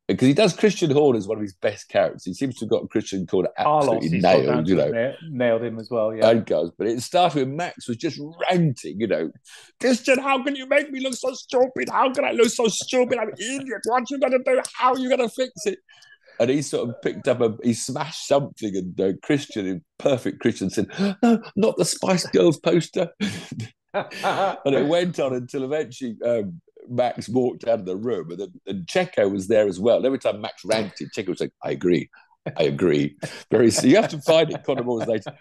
because 0.08 0.28
he 0.28 0.34
does 0.34 0.54
Christian 0.54 0.92
Horner 0.92 1.18
as 1.18 1.28
one 1.28 1.38
of 1.38 1.42
his 1.42 1.54
best 1.54 1.88
characters. 1.90 2.26
He 2.26 2.34
seems 2.34 2.56
to 2.56 2.66
have 2.66 2.70
got 2.70 2.90
Christian 2.90 3.26
Horner 3.30 3.50
absolutely 3.58 4.20
nailed, 4.20 4.68
you 4.68 4.76
know. 4.76 5.14
Nailed 5.30 5.64
him 5.64 5.80
as 5.80 5.90
well, 5.90 6.14
yeah. 6.14 6.30
And 6.30 6.46
goes, 6.46 6.72
but 6.78 6.88
it 6.88 7.02
started 7.02 7.40
with 7.40 7.56
Max 7.56 7.88
was 7.88 7.98
just 7.98 8.20
ranting, 8.50 9.00
you 9.00 9.08
know. 9.08 9.32
Christian, 9.80 10.20
how 10.20 10.44
can 10.44 10.56
you 10.56 10.68
make 10.68 10.92
me 10.92 11.00
look 11.02 11.14
so 11.14 11.34
stupid? 11.34 11.90
How 11.90 12.12
can 12.12 12.26
I 12.26 12.32
look 12.32 12.50
so 12.50 12.68
stupid? 12.68 13.18
I'm 13.18 13.30
an 13.30 13.36
idiot. 13.36 13.82
What 13.86 14.02
are 14.02 14.06
you 14.10 14.20
gonna 14.20 14.40
do? 14.44 14.62
How 14.74 14.94
are 14.94 15.00
you 15.00 15.10
gonna 15.10 15.30
fix 15.30 15.52
it? 15.66 15.80
And 16.40 16.50
he 16.50 16.62
sort 16.62 16.90
of 16.90 17.02
picked 17.02 17.28
up 17.28 17.40
a, 17.42 17.56
he 17.64 17.74
smashed 17.74 18.28
something, 18.28 18.76
and 18.76 19.00
uh, 19.00 19.14
Christian, 19.22 19.66
in 19.68 19.84
perfect 20.00 20.40
Christian, 20.40 20.70
said, 20.70 20.88
"No, 21.22 21.42
not 21.56 21.78
the 21.78 21.86
Spice 21.86 22.26
Girls 22.28 22.60
poster." 22.60 23.10
and 23.94 24.76
it 24.76 24.88
went 24.88 25.20
on 25.20 25.34
until 25.34 25.66
eventually 25.66 26.16
um, 26.26 26.62
Max 26.90 27.30
walked 27.30 27.68
out 27.68 27.80
of 27.80 27.86
the 27.86 27.96
room, 27.96 28.32
and, 28.32 28.40
then, 28.40 28.54
and 28.68 28.86
Checo 28.86 29.32
was 29.32 29.48
there 29.48 29.68
as 29.68 29.80
well. 29.80 29.98
And 29.98 30.06
every 30.06 30.20
time 30.20 30.42
Max 30.42 30.64
ranted, 30.66 31.10
Checo 31.16 31.30
was 31.30 31.40
like, 31.40 31.54
"I 31.64 31.72
agree, 31.72 32.10
I 32.58 32.64
agree." 32.64 33.18
Very 33.52 33.72
so 33.72 33.88
you 33.88 33.96
have 33.98 34.10
to 34.10 34.22
find 34.22 34.52
it. 34.52 34.64
Conor 34.64 34.84
was 34.84 35.08
later, 35.08 35.34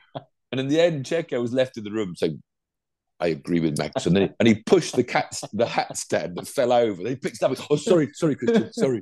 and 0.53 0.61
in 0.61 0.69
the 0.69 0.81
end, 0.81 1.05
Checo 1.05 1.41
was 1.41 1.53
left 1.53 1.77
in 1.77 1.85
the 1.85 1.91
room 1.91 2.15
saying, 2.17 2.43
"I 3.19 3.29
agree 3.29 3.61
with 3.61 3.79
Max," 3.79 4.07
and 4.07 4.17
then 4.17 4.35
and 4.39 4.49
he 4.49 4.55
pushed 4.55 4.97
the 4.97 5.05
cat 5.05 5.41
the 5.53 5.67
hat 5.67 5.97
stand 5.97 6.37
that 6.37 6.49
fell 6.49 6.73
over. 6.73 7.03
They 7.03 7.17
picked 7.17 7.37
it 7.37 7.43
up. 7.43 7.57
Oh, 7.71 7.77
sorry, 7.77 8.11
sorry, 8.13 8.37
Christian, 8.37 8.73
sorry. 8.73 9.01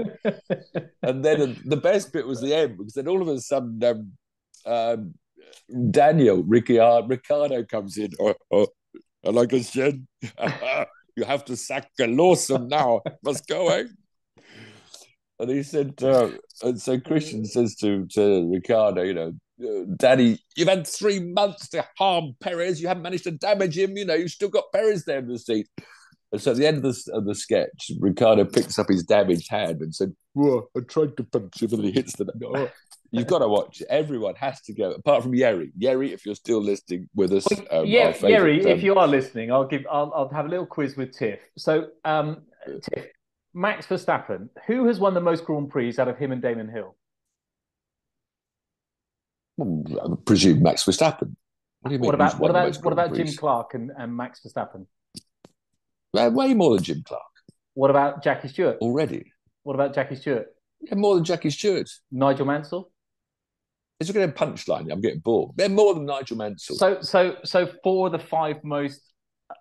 and 1.03 1.25
then 1.25 1.61
the 1.65 1.77
best 1.77 2.13
bit 2.13 2.27
was 2.27 2.41
the 2.41 2.55
end 2.55 2.79
because 2.79 2.95
then 2.95 3.09
all 3.09 3.23
of 3.23 3.29
a 3.29 3.41
sudden. 3.41 3.83
Um, 3.85 4.13
um, 4.67 5.15
Daniel 5.91 6.43
Ricciardo, 6.43 7.07
Ricciardo 7.07 7.65
comes 7.65 7.97
in. 7.99 8.11
Oh, 8.21 8.35
oh, 8.51 8.69
like 9.25 9.53
I 9.53 9.61
said, 9.61 10.07
you 11.19 11.25
have 11.25 11.45
to 11.47 11.57
sack 11.57 11.91
Lawson 11.99 12.69
now. 12.69 13.01
Must 13.25 13.47
go, 13.49 13.69
eh? 13.69 13.85
And 15.41 15.51
he 15.51 15.63
said, 15.63 15.95
uh, 16.03 16.31
and 16.63 16.81
so 16.81 16.99
Christian 16.99 17.45
says 17.45 17.75
to, 17.77 18.07
to 18.07 18.51
Ricciardo, 18.53 19.03
you 19.03 19.15
know, 19.15 19.33
Daddy, 19.97 20.39
you've 20.57 20.69
had 20.69 20.87
three 20.87 21.19
months 21.21 21.69
to 21.71 21.85
harm 21.97 22.37
Perez. 22.41 22.81
You 22.81 22.89
haven't 22.89 23.03
managed 23.03 23.25
to 23.25 23.33
damage 23.33 23.77
him. 23.77 23.97
You 23.97 24.05
know, 24.05 24.15
you've 24.15 24.31
still 24.31 24.49
got 24.49 24.73
Perez 24.73 25.05
there 25.05 25.19
in 25.19 25.29
the 25.29 25.39
seat. 25.39 25.69
And 26.31 26.41
so 26.41 26.53
at 26.53 26.59
the 26.59 26.67
end 26.67 26.79
of 26.79 26.83
the, 26.83 27.13
of 27.13 27.25
the 27.25 27.35
sketch, 27.35 27.91
Ricciardo 27.99 28.45
picks 28.45 28.79
up 28.79 28.89
his 28.89 29.03
damaged 29.03 29.51
hand 29.51 29.81
and 29.81 29.95
said, 29.95 30.13
Whoa, 30.35 30.69
I 30.77 30.81
tried 30.81 31.17
to 31.17 31.25
punch 31.25 31.63
him 31.63 31.73
and 31.73 31.85
he 31.85 31.93
hits 31.93 32.15
the. 32.17 32.31
Oh. 32.45 32.71
You've 33.11 33.27
got 33.27 33.39
to 33.39 33.49
watch 33.49 33.81
it. 33.81 33.87
Everyone 33.89 34.35
has 34.35 34.61
to 34.63 34.75
go, 34.75 34.91
apart 34.91 35.23
from 35.23 35.35
Yeri. 35.35 35.73
Yeri, 35.79 36.13
if 36.13 36.27
you're 36.27 36.35
still 36.35 36.63
listening 36.63 37.09
with 37.15 37.33
us. 37.33 37.47
Um, 37.71 37.87
yeah, 37.87 38.15
Yeri, 38.27 38.61
um, 38.65 38.69
if 38.69 38.83
you 38.83 38.97
are 38.97 39.09
listening, 39.09 39.51
I'll 39.51 39.67
give. 39.67 39.87
I'll, 39.91 40.13
I'll 40.15 40.29
have 40.29 40.47
a 40.47 40.49
little 40.49 40.67
quiz 40.67 40.97
with 40.97 41.17
Tiff. 41.17 41.39
So, 41.57 41.89
um, 42.05 42.43
Tiff, 42.83 43.07
Max 43.55 43.87
Verstappen, 43.87 44.51
who 44.67 44.87
has 44.87 45.01
won 45.01 45.15
the 45.15 45.21
most 45.21 45.45
Grand 45.45 45.71
Prix 45.71 45.95
out 45.99 46.09
of 46.09 46.19
him 46.19 46.33
and 46.33 46.43
Damon 46.43 46.69
Hill? 46.69 46.97
I 49.61 50.15
presume 50.25 50.63
Max 50.63 50.85
Verstappen. 50.85 51.35
What 51.81 51.89
do 51.89 51.93
you 51.93 51.99
mean? 51.99 52.07
What 52.07 52.15
about 52.15 52.39
what 52.39 52.51
about 52.51 52.77
what 52.77 52.93
about 52.93 53.15
Jim 53.15 53.29
Clark 53.29 53.75
and, 53.75 53.91
and 53.97 54.15
Max 54.15 54.41
Verstappen? 54.47 54.87
Uh, 56.17 56.31
way 56.33 56.55
more 56.55 56.75
than 56.75 56.85
Jim 56.85 57.03
Clark. 57.07 57.23
What 57.75 57.91
about 57.91 58.23
Jackie 58.23 58.49
Stewart? 58.49 58.79
Already. 58.81 59.33
What 59.63 59.75
about 59.75 59.95
Jackie 59.95 60.17
Stewart? 60.17 60.47
Yeah, 60.81 60.95
more 60.95 61.15
than 61.15 61.25
Jackie 61.25 61.51
Stewart. 61.51 61.89
Nigel 62.11 62.47
Mansell. 62.47 62.91
It's 64.01 64.11
a 64.11 64.13
good 64.13 64.37
punchline. 64.37 64.93
I'm 64.93 65.01
getting 65.01 65.19
bored. 65.19 65.53
They're 65.57 65.69
more 65.69 65.95
than 65.95 66.07
Nigel 66.07 66.37
Mansell. 66.37 66.77
So, 66.77 67.01
so, 67.03 67.37
so, 67.45 67.69
four 67.83 68.07
of 68.07 68.13
the 68.13 68.19
five 68.19 68.63
most 68.63 69.01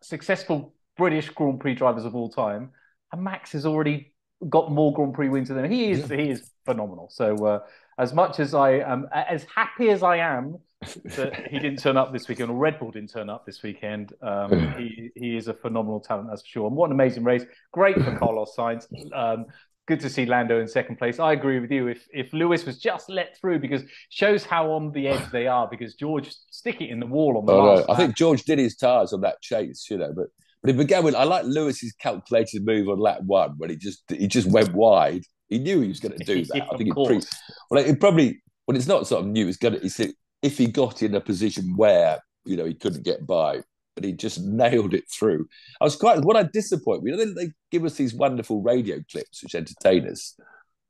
successful 0.03 0.75
British 0.95 1.29
Grand 1.29 1.59
Prix 1.59 1.73
drivers 1.73 2.05
of 2.05 2.15
all 2.15 2.29
time, 2.29 2.69
and 3.11 3.23
Max 3.23 3.51
has 3.53 3.65
already 3.65 4.13
got 4.47 4.71
more 4.71 4.93
Grand 4.93 5.15
Prix 5.15 5.29
wins 5.29 5.49
than 5.49 5.57
him. 5.57 5.71
He 5.71 5.89
is, 5.89 6.09
yeah. 6.09 6.17
he 6.17 6.29
is 6.29 6.51
phenomenal. 6.65 7.09
So, 7.11 7.35
uh, 7.45 7.59
as 7.97 8.13
much 8.13 8.39
as 8.39 8.53
I 8.53 8.73
am, 8.73 9.07
as 9.11 9.45
happy 9.55 9.89
as 9.89 10.03
I 10.03 10.17
am 10.17 10.59
that 10.81 11.47
he 11.49 11.57
didn't 11.57 11.79
turn 11.79 11.97
up 11.97 12.13
this 12.13 12.27
weekend, 12.27 12.51
or 12.51 12.57
Red 12.57 12.79
Bull 12.79 12.91
didn't 12.91 13.09
turn 13.09 13.29
up 13.29 13.45
this 13.45 13.63
weekend, 13.63 14.13
um, 14.21 14.75
he 14.77 15.09
he 15.15 15.35
is 15.35 15.47
a 15.47 15.53
phenomenal 15.53 15.99
talent, 15.99 16.29
that's 16.29 16.43
for 16.43 16.47
sure. 16.47 16.67
And 16.67 16.75
what 16.75 16.87
an 16.87 16.91
amazing 16.91 17.23
race! 17.23 17.43
Great 17.71 17.95
for 17.95 18.15
Carlos 18.19 18.55
Sainz. 18.55 18.85
Um, 19.13 19.45
good 19.87 19.99
to 20.01 20.09
see 20.09 20.25
Lando 20.25 20.59
in 20.59 20.67
second 20.67 20.97
place. 20.97 21.19
I 21.19 21.33
agree 21.33 21.59
with 21.59 21.71
you. 21.71 21.87
If 21.87 22.07
if 22.11 22.31
Lewis 22.33 22.65
was 22.65 22.79
just 22.79 23.09
let 23.09 23.37
through, 23.39 23.59
because 23.59 23.83
shows 24.09 24.43
how 24.43 24.71
on 24.71 24.91
the 24.91 25.07
edge 25.07 25.31
they 25.31 25.47
are. 25.47 25.67
Because 25.69 25.95
George 25.95 26.31
stick 26.51 26.81
it 26.81 26.89
in 26.89 26.99
the 26.99 27.05
wall 27.05 27.37
on 27.37 27.45
the 27.45 27.53
oh, 27.53 27.63
last. 27.63 27.87
No. 27.87 27.93
I 27.93 27.97
think 27.97 28.15
George 28.15 28.43
did 28.43 28.59
his 28.59 28.75
tires 28.75 29.13
on 29.13 29.21
that 29.21 29.41
chase, 29.41 29.87
you 29.89 29.97
know, 29.97 30.13
but. 30.15 30.27
But 30.63 30.71
it 30.71 30.77
began 30.77 31.03
with 31.03 31.13
I 31.13 31.23
like 31.23 31.45
Lewis's 31.45 31.93
calculated 32.01 32.65
move 32.65 32.89
on 32.89 32.97
lap 32.97 33.19
one 33.21 33.53
when 33.57 33.69
he 33.69 33.75
just 33.75 34.01
he 34.09 34.27
just 34.27 34.49
went 34.49 34.73
wide. 34.73 35.21
He 35.49 35.59
knew 35.59 35.81
he 35.81 35.87
was 35.87 35.99
going 35.99 36.17
to 36.17 36.25
do 36.25 36.43
that. 36.45 36.63
I 36.63 36.77
think 36.77 36.89
it 36.89 36.93
pre- 36.95 37.21
well, 37.69 37.85
it 37.85 37.99
probably 37.99 38.41
well, 38.65 38.75
it's 38.75 38.87
not 38.87 39.05
sort 39.05 39.21
of 39.21 39.27
new. 39.27 39.47
It's 39.47 39.57
going 39.57 39.79
to 39.79 40.13
if 40.41 40.57
he 40.57 40.67
got 40.67 41.03
in 41.03 41.15
a 41.15 41.21
position 41.21 41.75
where 41.75 42.19
you 42.43 42.57
know 42.57 42.65
he 42.65 42.73
couldn't 42.73 43.05
get 43.05 43.25
by, 43.27 43.61
but 43.97 44.03
he 44.03 44.13
just 44.13 44.41
nailed 44.43 44.93
it 44.93 45.05
through. 45.11 45.47
I 45.81 45.83
was 45.83 45.95
quite 45.95 46.23
what 46.23 46.37
I 46.37 46.43
disappoint. 46.43 47.01
You 47.03 47.11
know, 47.11 47.25
they, 47.25 47.33
they 47.33 47.51
give 47.71 47.83
us 47.83 47.95
these 47.95 48.13
wonderful 48.13 48.61
radio 48.61 48.99
clips 49.11 49.41
which 49.41 49.55
entertain 49.55 50.07
us. 50.07 50.39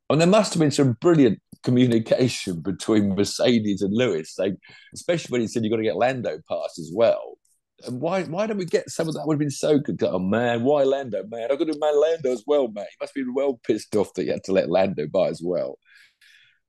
And 0.09 0.21
there 0.21 0.27
must 0.27 0.53
have 0.53 0.59
been 0.59 0.71
some 0.71 0.97
brilliant 0.99 1.39
communication 1.63 2.61
between 2.61 3.15
Mercedes 3.15 3.81
and 3.81 3.93
Lewis, 3.93 4.35
like, 4.37 4.55
especially 4.93 5.31
when 5.31 5.41
he 5.41 5.47
said 5.47 5.63
you've 5.63 5.71
got 5.71 5.77
to 5.77 5.83
get 5.83 5.95
Lando 5.95 6.37
past 6.49 6.79
as 6.79 6.91
well. 6.93 7.37
And 7.85 8.01
why 8.01 8.23
why 8.23 8.47
don't 8.47 8.57
we 8.57 8.65
get 8.65 8.89
some 8.89 9.07
of 9.07 9.13
that? 9.13 9.27
Would 9.27 9.35
have 9.35 9.39
been 9.39 9.51
so 9.51 9.77
good. 9.77 10.01
Oh 10.01 10.17
man, 10.17 10.63
why 10.63 10.83
Lando? 10.83 11.23
Man, 11.29 11.51
I've 11.51 11.59
got 11.59 11.67
to 11.67 11.77
man 11.79 12.01
Lando 12.01 12.31
as 12.31 12.43
well, 12.47 12.67
mate. 12.69 12.87
He 12.89 12.97
must 12.99 13.13
be 13.13 13.23
well 13.31 13.59
pissed 13.65 13.95
off 13.95 14.13
that 14.15 14.25
you 14.25 14.31
had 14.31 14.43
to 14.45 14.51
let 14.51 14.69
Lando 14.69 15.07
by 15.07 15.27
as 15.27 15.41
well. 15.43 15.77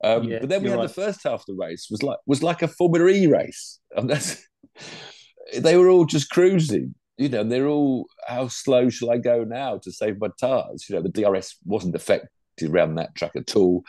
Um, 0.05 0.25
yeah, 0.25 0.41
but 0.41 0.51
then 0.51 0.63
we 0.63 0.69
had 0.69 0.77
right. 0.77 0.87
the 0.87 0.93
first 0.93 1.25
half 1.25 1.41
of 1.41 1.47
the 1.47 1.55
race 1.55 1.89
was 1.91 2.03
like 2.03 2.19
was 2.27 2.43
like 2.43 2.61
a 2.61 2.69
Formula 2.69 3.09
E 3.09 3.27
race, 3.27 3.81
and 3.97 4.11
that's 4.11 4.47
they 5.57 5.77
were 5.77 5.89
all 5.89 6.05
just 6.05 6.31
cruising, 6.31 6.95
you 7.17 7.29
know, 7.29 7.45
they're 7.45 7.67
all, 7.67 8.07
how 8.27 8.49
slow 8.49 8.89
shall 8.89 9.11
I 9.11 9.19
go 9.19 9.45
now 9.45 9.79
to 9.79 9.93
save 9.93 10.21
my 10.21 10.29
tires? 10.41 10.87
You 10.89 10.97
know, 10.97 11.03
the 11.03 11.09
DRS 11.09 11.57
wasn't 11.65 11.97
affected 11.97 12.31
around 12.71 12.95
that 12.95 13.15
track 13.15 13.33
at 13.37 13.57
all. 13.57 13.83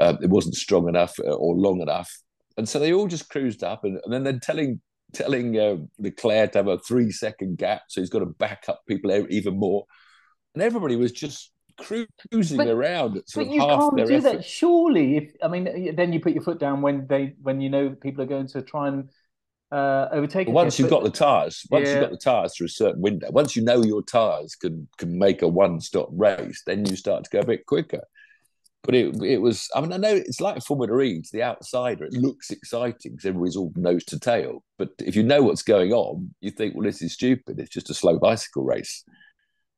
Um, 0.00 0.18
it 0.22 0.30
wasn't 0.30 0.54
strong 0.54 0.88
enough 0.88 1.18
uh, 1.18 1.32
or 1.32 1.54
long 1.54 1.80
enough. 1.80 2.10
And 2.56 2.68
so 2.68 2.78
they 2.78 2.92
all 2.92 3.08
just 3.08 3.30
cruised 3.30 3.64
up, 3.64 3.84
and, 3.84 3.98
and 4.04 4.12
then 4.12 4.22
they're 4.22 4.38
telling 4.38 4.80
telling 5.12 5.58
uh, 5.58 5.76
Leclerc 5.98 6.52
to 6.52 6.58
have 6.58 6.68
a 6.68 6.78
three 6.78 7.10
second 7.10 7.58
gap, 7.58 7.82
so 7.88 8.00
he's 8.00 8.10
got 8.10 8.20
to 8.20 8.26
back 8.26 8.64
up 8.68 8.82
people 8.86 9.26
even 9.30 9.58
more. 9.58 9.84
And 10.54 10.62
everybody 10.62 10.94
was 10.94 11.10
just 11.10 11.50
cruising 11.76 12.58
but, 12.58 12.68
around 12.68 13.16
at 13.16 13.28
sort 13.28 13.46
but 13.46 13.50
of 13.50 13.54
you 13.54 13.60
can't 13.60 13.96
do 13.96 14.02
effort. 14.04 14.22
that 14.22 14.44
surely 14.44 15.16
if 15.16 15.32
i 15.42 15.48
mean 15.48 15.96
then 15.96 16.12
you 16.12 16.20
put 16.20 16.32
your 16.32 16.42
foot 16.42 16.60
down 16.60 16.80
when 16.80 17.04
they 17.08 17.34
when 17.42 17.60
you 17.60 17.68
know 17.68 17.90
people 17.90 18.22
are 18.22 18.28
going 18.28 18.46
to 18.46 18.62
try 18.62 18.86
and 18.86 19.08
uh, 19.74 20.08
overtake. 20.12 20.48
once 20.48 20.78
you've 20.78 20.90
got 20.90 21.02
the 21.02 21.10
tires, 21.10 21.66
once 21.68 21.88
yeah. 21.88 21.94
you've 21.94 22.02
got 22.02 22.10
the 22.12 22.16
tires 22.16 22.56
through 22.56 22.66
a 22.66 22.70
certain 22.70 23.00
window, 23.00 23.28
once 23.32 23.56
you 23.56 23.62
know 23.62 23.82
your 23.82 24.02
tires 24.02 24.54
can 24.54 24.86
can 24.98 25.18
make 25.18 25.42
a 25.42 25.48
one 25.48 25.80
stop 25.80 26.08
race, 26.12 26.62
then 26.64 26.86
you 26.86 26.94
start 26.94 27.24
to 27.24 27.30
go 27.30 27.40
a 27.40 27.46
bit 27.46 27.66
quicker. 27.66 28.02
But 28.84 28.94
it 28.94 29.20
it 29.22 29.38
was. 29.38 29.68
I 29.74 29.80
mean, 29.80 29.92
I 29.92 29.96
know 29.96 30.14
it's 30.14 30.40
like 30.40 30.62
Formula 30.62 31.00
E. 31.00 31.16
It's 31.16 31.30
the 31.30 31.42
outsider. 31.42 32.04
It 32.04 32.12
looks 32.12 32.50
exciting 32.50 33.12
because 33.12 33.24
everybody's 33.24 33.56
all 33.56 33.72
nose 33.74 34.04
to 34.04 34.20
tail. 34.20 34.62
But 34.78 34.90
if 34.98 35.16
you 35.16 35.24
know 35.24 35.42
what's 35.42 35.62
going 35.62 35.92
on, 35.92 36.32
you 36.40 36.52
think, 36.52 36.74
well, 36.74 36.84
this 36.84 37.02
is 37.02 37.14
stupid. 37.14 37.58
It's 37.58 37.70
just 37.70 37.90
a 37.90 37.94
slow 37.94 38.18
bicycle 38.18 38.62
race. 38.62 39.02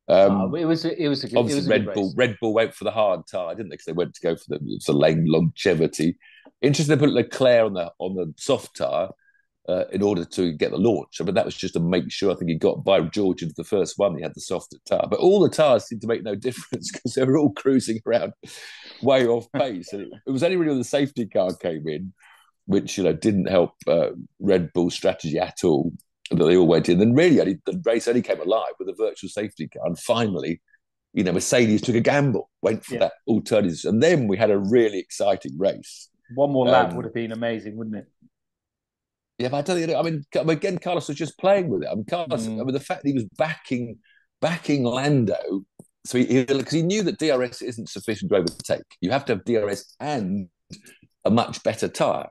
Um, 0.08 0.40
oh, 0.42 0.54
it 0.56 0.66
was 0.66 0.84
it 0.84 1.08
was 1.08 1.24
a 1.24 1.28
good, 1.28 1.38
obviously 1.38 1.70
Red 1.70 1.94
Bull. 1.94 2.08
Race. 2.08 2.14
Red 2.16 2.36
Bull 2.40 2.52
went 2.52 2.74
for 2.74 2.84
the 2.84 2.90
hard 2.90 3.20
tire, 3.30 3.54
didn't 3.54 3.70
they? 3.70 3.74
Because 3.74 3.86
they 3.86 3.92
went 3.92 4.14
to 4.14 4.20
go 4.20 4.36
for 4.36 4.44
the, 4.48 4.80
the 4.86 4.92
lane 4.92 5.24
longevity. 5.26 6.18
Interesting, 6.60 6.96
they 6.96 7.06
put 7.06 7.14
Leclerc 7.14 7.64
on 7.64 7.72
the 7.74 7.92
on 7.98 8.14
the 8.14 8.34
soft 8.36 8.76
tire 8.76 9.08
uh, 9.68 9.84
in 9.92 10.02
order 10.02 10.24
to 10.24 10.52
get 10.52 10.70
the 10.70 10.78
launch. 10.78 11.20
I 11.20 11.24
mean, 11.24 11.34
that 11.34 11.44
was 11.44 11.56
just 11.56 11.74
to 11.74 11.80
make 11.80 12.10
sure. 12.10 12.30
I 12.30 12.34
think 12.34 12.50
he 12.50 12.56
got 12.56 12.84
by 12.84 13.00
George 13.00 13.42
into 13.42 13.54
the 13.56 13.64
first 13.64 13.98
one. 13.98 14.16
He 14.16 14.22
had 14.22 14.34
the 14.34 14.40
softer 14.40 14.76
tire, 14.88 15.06
but 15.10 15.20
all 15.20 15.40
the 15.40 15.48
tires 15.48 15.86
seemed 15.86 16.02
to 16.02 16.06
make 16.06 16.22
no 16.22 16.34
difference 16.36 16.90
because 16.92 17.14
they 17.14 17.24
were 17.24 17.38
all 17.38 17.52
cruising 17.52 18.00
around 18.06 18.32
way 19.02 19.26
off 19.26 19.50
pace. 19.56 19.92
And 19.92 20.02
it, 20.02 20.08
it, 20.26 20.30
was 20.30 20.42
only 20.42 20.56
really 20.56 20.70
when 20.70 20.78
the 20.78 20.84
safety 20.84 21.26
car 21.26 21.54
came 21.54 21.86
in, 21.88 22.12
which 22.66 22.96
you 22.96 23.04
know 23.04 23.12
didn't 23.12 23.48
help 23.48 23.72
uh, 23.86 24.10
Red 24.38 24.72
Bull's 24.72 24.94
strategy 24.94 25.38
at 25.38 25.58
all. 25.64 25.92
That 26.30 26.44
they 26.44 26.56
all 26.56 26.66
went 26.66 26.88
in. 26.88 26.98
Then 26.98 27.14
really, 27.14 27.40
only, 27.40 27.58
the 27.66 27.80
race 27.84 28.08
only 28.08 28.22
came 28.22 28.40
alive 28.40 28.72
with 28.80 28.88
a 28.88 28.94
virtual 28.94 29.30
safety 29.30 29.68
car, 29.68 29.86
and 29.86 29.98
finally. 29.98 30.60
You 31.12 31.24
know, 31.24 31.32
Mercedes 31.32 31.80
took 31.80 31.94
a 31.94 32.00
gamble, 32.00 32.50
went 32.60 32.84
for 32.84 32.92
yeah. 32.92 33.00
that 33.00 33.12
alternative, 33.26 33.78
and 33.84 34.02
then 34.02 34.28
we 34.28 34.36
had 34.36 34.50
a 34.50 34.58
really 34.58 34.98
exciting 34.98 35.56
race. 35.56 36.10
One 36.34 36.52
more 36.52 36.66
lap 36.66 36.90
um, 36.90 36.96
would 36.96 37.06
have 37.06 37.14
been 37.14 37.32
amazing, 37.32 37.74
wouldn't 37.74 37.96
it? 37.96 38.06
Yeah, 39.38 39.48
but 39.48 39.68
I 39.68 39.86
don't. 39.86 39.96
I 39.96 40.02
mean, 40.02 40.24
again, 40.34 40.78
Carlos 40.78 41.08
was 41.08 41.16
just 41.16 41.38
playing 41.38 41.68
with 41.68 41.82
it. 41.82 41.88
I 41.90 41.94
mean, 41.94 42.06
Carlos. 42.08 42.46
Mm. 42.46 42.60
I 42.60 42.64
mean, 42.64 42.72
the 42.72 42.80
fact 42.80 43.02
that 43.02 43.08
he 43.08 43.14
was 43.14 43.26
backing 43.36 43.98
backing 44.40 44.84
Lando, 44.84 45.64
so 46.06 46.18
he 46.18 46.44
because 46.44 46.72
he, 46.72 46.78
he, 46.78 46.82
knew 46.82 47.02
that 47.02 47.18
DRS 47.18 47.62
isn't 47.62 47.88
sufficient 47.88 48.30
to 48.30 48.36
overtake. 48.36 48.84
You 49.00 49.10
have 49.10 49.24
to 49.26 49.34
have 49.34 49.44
DRS 49.44 49.94
and 50.00 50.48
a 51.24 51.30
much 51.30 51.62
better 51.62 51.88
tire. 51.88 52.28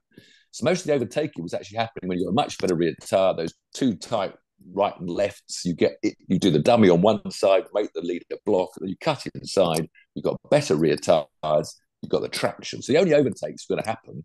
So 0.51 0.63
most 0.63 0.81
of 0.81 0.87
the 0.87 0.93
overtaking 0.93 1.43
was 1.43 1.53
actually 1.53 1.77
happening 1.77 2.07
when 2.07 2.17
you 2.17 2.25
got 2.25 2.31
a 2.31 2.33
much 2.33 2.57
better 2.57 2.75
rear 2.75 2.95
tire. 3.01 3.33
Those 3.35 3.53
two 3.73 3.95
tight 3.95 4.33
right 4.73 4.97
and 4.99 5.09
lefts. 5.09 5.65
You 5.65 5.73
get 5.73 5.97
it, 6.01 6.15
you 6.27 6.39
do 6.39 6.49
the 6.49 6.59
dummy 6.59 6.89
on 6.89 7.01
one 7.01 7.29
side, 7.29 7.65
make 7.73 7.91
the 7.93 8.01
leader 8.01 8.23
block, 8.45 8.69
and 8.77 8.85
then 8.85 8.89
you 8.89 8.95
cut 9.01 9.25
inside. 9.35 9.87
You've 10.13 10.25
got 10.25 10.39
better 10.49 10.75
rear 10.75 10.95
tires. 10.95 11.75
You've 12.01 12.09
got 12.09 12.21
the 12.21 12.29
traction. 12.29 12.81
So 12.81 12.93
the 12.93 12.99
only 12.99 13.13
overtake's 13.13 13.65
going 13.65 13.81
to 13.81 13.87
happen. 13.87 14.23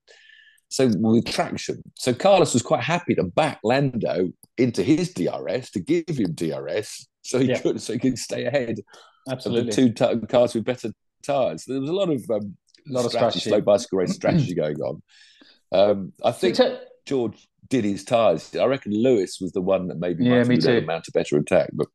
So 0.71 0.89
with 0.99 1.27
traction, 1.27 1.83
so 1.97 2.15
Carlos 2.15 2.55
was 2.55 2.63
quite 2.63 2.85
happy 2.85 3.17
to 3.17 3.25
back 3.25 3.59
Lando 3.65 4.31
into 4.57 4.85
his 4.85 5.13
DRS 5.13 5.73
to 5.73 5.81
give 5.81 6.05
him 6.09 6.33
DRS, 6.33 7.09
so 7.23 7.41
he 7.41 7.47
yeah. 7.47 7.61
could 7.61 7.83
so 7.83 7.95
he 7.95 7.99
could 7.99 8.17
stay 8.17 8.45
ahead 8.45 8.79
Absolutely. 9.29 9.63
of 9.63 9.67
the 9.67 9.73
two 9.73 10.21
t- 10.21 10.27
cars 10.29 10.55
with 10.55 10.65
better 10.65 10.93
tires. 11.25 11.65
There 11.67 11.81
was 11.81 11.91
a 11.91 11.93
lot 11.93 12.09
of 12.09 12.23
um, 12.31 12.57
a 12.89 12.93
lot 12.93 13.01
strategy, 13.01 13.05
of 13.05 13.11
strategy, 13.11 13.41
slow 13.41 13.61
bicycle 13.61 13.99
race 13.99 14.15
strategy 14.15 14.55
going 14.55 14.81
on. 14.81 15.03
Um, 15.73 16.13
I 16.25 16.31
think 16.31 16.57
George 17.05 17.49
did 17.69 17.85
his 17.85 18.05
tires. 18.05 18.55
I 18.55 18.67
reckon 18.67 18.93
Lewis 18.93 19.39
was 19.41 19.51
the 19.51 19.61
one 19.61 19.89
that 19.89 19.99
maybe 19.99 20.25
yeah, 20.25 20.45
me 20.45 20.57
too. 20.57 20.83
mount 20.83 21.09
a 21.09 21.13
better 21.13 21.37
attack, 21.37 21.71
but. 21.73 21.89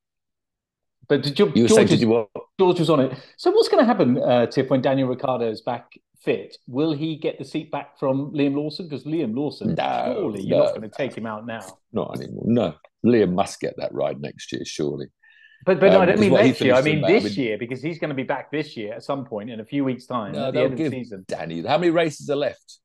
But 1.08 1.22
did 1.22 1.38
you, 1.38 1.46
you 1.54 1.68
George, 1.68 1.88
saying, 1.88 2.28
George 2.60 2.80
was 2.80 2.90
on 2.90 3.00
it. 3.00 3.14
So 3.38 3.52
what's 3.52 3.70
going 3.70 3.84
to 3.84 3.86
happen, 3.86 4.18
uh, 4.18 4.48
Tiff, 4.48 4.72
when 4.72 4.82
Daniel 4.82 5.08
Ricciardo 5.08 5.48
is 5.48 5.62
back 5.62 5.92
fit? 6.24 6.58
Will 6.68 6.94
he 6.94 7.18
get 7.18 7.38
the 7.38 7.46
seat 7.46 7.72
back 7.72 8.00
from 8.00 8.32
Liam 8.32 8.56
Lawson? 8.56 8.88
Because 8.88 9.06
Liam 9.06 9.36
Lawson, 9.36 9.76
no, 9.76 10.14
surely 10.14 10.42
you're 10.42 10.64
not 10.64 10.70
going 10.76 10.90
to 10.90 10.90
take 10.90 11.16
him 11.16 11.26
out 11.26 11.46
now. 11.46 11.66
Not 11.94 12.20
anymore. 12.20 12.44
No, 12.46 12.76
Liam 13.06 13.34
must 13.34 13.60
get 13.60 13.76
that 13.78 13.94
ride 13.94 14.22
next 14.22 14.52
year, 14.52 14.64
surely. 14.66 15.08
But 15.66 15.80
but 15.80 15.90
um, 15.90 15.94
no, 15.94 16.02
I 16.02 16.06
don't 16.06 16.20
mean 16.20 16.34
next 16.34 16.62
year. 16.62 16.76
I 16.76 16.82
mean 16.82 17.02
this 17.02 17.26
I 17.26 17.30
mean, 17.30 17.40
year 17.40 17.58
because 17.58 17.82
he's 17.82 17.98
going 17.98 18.10
to 18.10 18.16
be 18.16 18.24
back 18.24 18.52
this 18.52 18.78
year 18.78 18.94
at 18.94 19.04
some 19.04 19.26
point 19.26 19.50
in 19.50 19.60
a 19.60 19.66
few 19.66 19.84
weeks' 19.84 20.06
time 20.06 20.34
no, 20.34 20.48
at 20.48 20.54
the 20.54 20.62
end 20.62 20.74
of 20.74 20.80
the 20.80 20.90
season. 20.90 21.26
Danny, 21.28 21.64
how 21.66 21.78
many 21.78 21.92
races 21.92 22.30
are 22.30 22.36
left? 22.36 22.80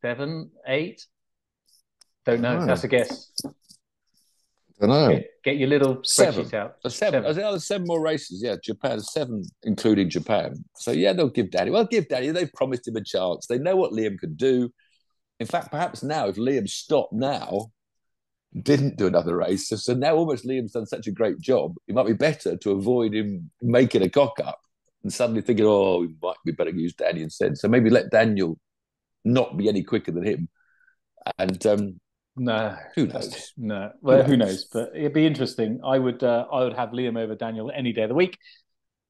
Seven, 0.00 0.50
eight. 0.66 1.06
Don't 2.24 2.40
know. 2.40 2.58
Oh. 2.60 2.66
That's 2.66 2.84
a 2.84 2.88
guess. 2.88 3.32
I 4.82 4.86
don't 4.86 4.96
know. 4.96 5.08
Get, 5.10 5.30
get 5.44 5.56
your 5.58 5.68
little 5.68 6.00
seven. 6.02 6.44
out. 6.54 6.76
Seven. 6.88 7.22
seven. 7.22 7.22
there's 7.22 7.66
seven 7.66 7.86
more 7.86 8.00
races. 8.00 8.42
Yeah, 8.42 8.56
Japan 8.62 8.98
seven, 9.00 9.44
including 9.62 10.10
Japan. 10.10 10.64
So 10.76 10.90
yeah, 10.90 11.12
they'll 11.12 11.28
give 11.28 11.52
Danny. 11.52 11.70
Well, 11.70 11.84
give 11.84 12.08
Danny. 12.08 12.30
They've 12.30 12.52
promised 12.52 12.88
him 12.88 12.96
a 12.96 13.04
chance. 13.04 13.46
They 13.46 13.58
know 13.58 13.76
what 13.76 13.92
Liam 13.92 14.18
can 14.18 14.34
do. 14.34 14.72
In 15.38 15.46
fact, 15.46 15.70
perhaps 15.70 16.02
now, 16.02 16.26
if 16.26 16.36
Liam 16.36 16.68
stopped 16.68 17.12
now, 17.12 17.70
didn't 18.60 18.96
do 18.96 19.06
another 19.06 19.36
race, 19.36 19.68
so, 19.68 19.76
so 19.76 19.94
now 19.94 20.14
almost 20.14 20.44
Liam's 20.44 20.72
done 20.72 20.86
such 20.86 21.06
a 21.06 21.12
great 21.12 21.40
job. 21.40 21.74
It 21.88 21.94
might 21.94 22.06
be 22.06 22.12
better 22.12 22.56
to 22.56 22.70
avoid 22.72 23.14
him 23.14 23.50
making 23.62 24.02
a 24.02 24.10
cock 24.10 24.34
up 24.44 24.60
and 25.02 25.12
suddenly 25.12 25.42
thinking, 25.42 25.64
"Oh, 25.64 26.00
we 26.00 26.14
might 26.20 26.36
be 26.44 26.52
better 26.52 26.70
use 26.70 26.94
Danny 26.94 27.22
instead." 27.22 27.56
So 27.56 27.68
maybe 27.68 27.88
let 27.88 28.10
Daniel 28.10 28.58
not 29.24 29.56
be 29.56 29.68
any 29.68 29.84
quicker 29.84 30.10
than 30.10 30.24
him, 30.24 30.48
and 31.38 31.64
um, 31.66 32.00
no, 32.36 32.76
who 32.94 33.06
knows? 33.06 33.52
No, 33.56 33.90
well, 34.00 34.22
who 34.22 34.36
knows? 34.36 34.46
who 34.46 34.52
knows? 34.52 34.64
But 34.72 34.90
it'd 34.94 35.12
be 35.12 35.26
interesting. 35.26 35.80
I 35.84 35.98
would, 35.98 36.22
uh, 36.22 36.46
I 36.52 36.64
would 36.64 36.74
have 36.74 36.90
Liam 36.90 37.18
over 37.18 37.34
Daniel 37.34 37.70
any 37.74 37.92
day 37.92 38.02
of 38.02 38.08
the 38.08 38.14
week. 38.14 38.38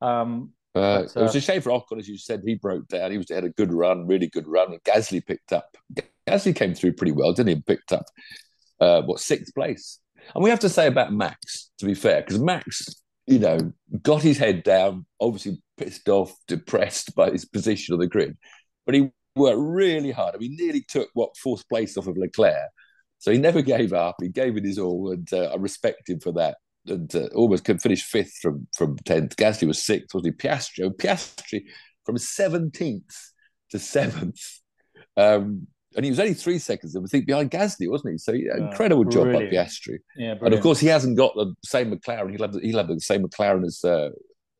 Um, 0.00 0.50
uh, 0.74 1.02
but, 1.02 1.16
uh, 1.16 1.20
it 1.20 1.22
was 1.22 1.36
a 1.36 1.40
shame 1.40 1.60
for 1.60 1.70
Ocon, 1.70 1.98
as 1.98 2.08
you 2.08 2.18
said. 2.18 2.42
He 2.44 2.54
broke 2.54 2.88
down. 2.88 3.10
He 3.10 3.18
was 3.18 3.28
had 3.28 3.44
a 3.44 3.50
good 3.50 3.72
run, 3.72 4.06
really 4.06 4.26
good 4.26 4.48
run. 4.48 4.72
And 4.72 4.82
Gasly 4.82 5.24
picked 5.24 5.52
up. 5.52 5.76
Gasly 6.26 6.54
came 6.54 6.74
through 6.74 6.94
pretty 6.94 7.12
well, 7.12 7.32
didn't 7.32 7.56
he? 7.56 7.62
Picked 7.62 7.92
up 7.92 8.06
uh, 8.80 9.02
what 9.02 9.20
sixth 9.20 9.54
place. 9.54 10.00
And 10.34 10.42
we 10.42 10.50
have 10.50 10.60
to 10.60 10.68
say 10.68 10.86
about 10.86 11.12
Max, 11.12 11.70
to 11.78 11.86
be 11.86 11.94
fair, 11.94 12.22
because 12.22 12.38
Max, 12.38 13.02
you 13.26 13.38
know, 13.38 13.72
got 14.02 14.22
his 14.22 14.38
head 14.38 14.62
down, 14.62 15.06
obviously 15.20 15.60
pissed 15.76 16.08
off, 16.08 16.34
depressed 16.48 17.14
by 17.14 17.30
his 17.30 17.44
position 17.44 17.92
on 17.92 18.00
the 18.00 18.06
grid, 18.06 18.36
but 18.86 18.94
he 18.94 19.10
worked 19.34 19.58
really 19.58 20.10
hard. 20.10 20.34
I 20.34 20.38
mean, 20.38 20.56
nearly 20.56 20.84
took 20.86 21.08
what 21.14 21.36
fourth 21.36 21.68
place 21.68 21.96
off 21.96 22.06
of 22.06 22.16
Leclerc 22.16 22.70
so 23.22 23.30
he 23.30 23.38
never 23.38 23.62
gave 23.62 23.92
up. 23.92 24.16
He 24.20 24.28
gave 24.28 24.56
it 24.56 24.64
his 24.64 24.80
all, 24.80 25.12
and 25.12 25.32
uh, 25.32 25.52
I 25.52 25.54
respect 25.54 26.10
him 26.10 26.18
for 26.18 26.32
that. 26.32 26.56
And 26.88 27.14
uh, 27.14 27.28
almost 27.36 27.64
could 27.64 27.80
finish 27.80 28.02
fifth 28.02 28.36
from 28.42 28.66
from 28.76 28.96
tenth. 29.04 29.36
Gasly 29.36 29.68
was 29.68 29.80
sixth, 29.80 30.12
wasn't 30.12 30.34
he? 30.34 30.48
Piastri, 30.48 30.92
Piastri 30.96 31.62
from 32.04 32.18
seventeenth 32.18 33.14
to 33.70 33.78
seventh, 33.78 34.40
um, 35.16 35.68
and 35.94 36.04
he 36.04 36.10
was 36.10 36.18
only 36.18 36.34
three 36.34 36.58
seconds, 36.58 36.96
I 36.96 37.00
think, 37.08 37.26
behind 37.26 37.52
Gasly, 37.52 37.88
wasn't 37.88 38.14
he? 38.14 38.18
So 38.18 38.32
yeah, 38.32 38.56
incredible 38.56 39.04
job 39.04 39.32
by 39.32 39.44
Piastri. 39.44 39.98
Yeah, 40.16 40.34
and 40.42 40.52
of 40.52 40.60
course 40.60 40.80
he 40.80 40.88
hasn't 40.88 41.16
got 41.16 41.36
the 41.36 41.54
same 41.64 41.96
McLaren. 41.96 42.32
He'll 42.32 42.42
have 42.42 42.54
the, 42.54 42.60
he'll 42.60 42.78
have 42.78 42.88
the 42.88 42.98
same 42.98 43.22
McLaren 43.22 43.64
as 43.64 43.84
uh, 43.84 44.10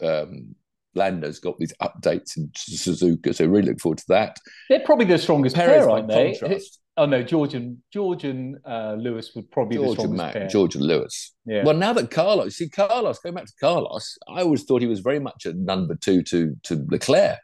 um, 0.01 0.55
Lando's 0.95 1.41
got 1.41 1.59
these 1.59 1.73
updates 1.83 2.37
in 2.37 2.49
Suzuka, 2.51 3.35
so 3.35 3.47
really 3.47 3.71
look 3.71 3.81
forward 3.81 3.99
to 3.99 4.05
that. 4.11 4.37
They're 4.69 4.85
probably 4.85 5.07
the 5.07 5.19
strongest 5.19 5.57
Perez 5.57 5.85
pair, 5.85 5.91
aren't 5.91 6.07
they? 6.07 6.37
Contrast. 6.39 6.79
Oh 6.97 7.07
no, 7.07 7.23
George 7.23 7.55
and 7.55 7.79
George 7.91 8.25
and 8.25 8.59
uh, 8.67 8.95
Lewis 8.99 9.33
would 9.35 9.51
probably 9.51 9.79
George 9.79 9.97
the 9.97 10.05
and 10.05 10.13
Matt, 10.15 10.35
pair. 10.35 10.49
George 10.49 10.75
and 10.75 10.85
Lewis. 10.85 11.33
Yeah. 11.47 11.65
Well, 11.65 11.77
now 11.77 11.95
that 11.95 12.11
Carlos, 12.11 12.57
see 12.57 12.69
Carlos, 12.69 13.19
going 13.19 13.35
back 13.35 13.47
to 13.47 13.53
Carlos, 13.59 14.19
I 14.29 14.43
always 14.43 14.65
thought 14.65 14.83
he 14.83 14.89
was 14.89 15.01
very 15.01 15.19
much 15.19 15.47
a 15.47 15.55
number 15.55 15.95
two 15.95 16.23
to 16.25 16.55
to 16.65 16.85
Leclerc, 16.91 17.39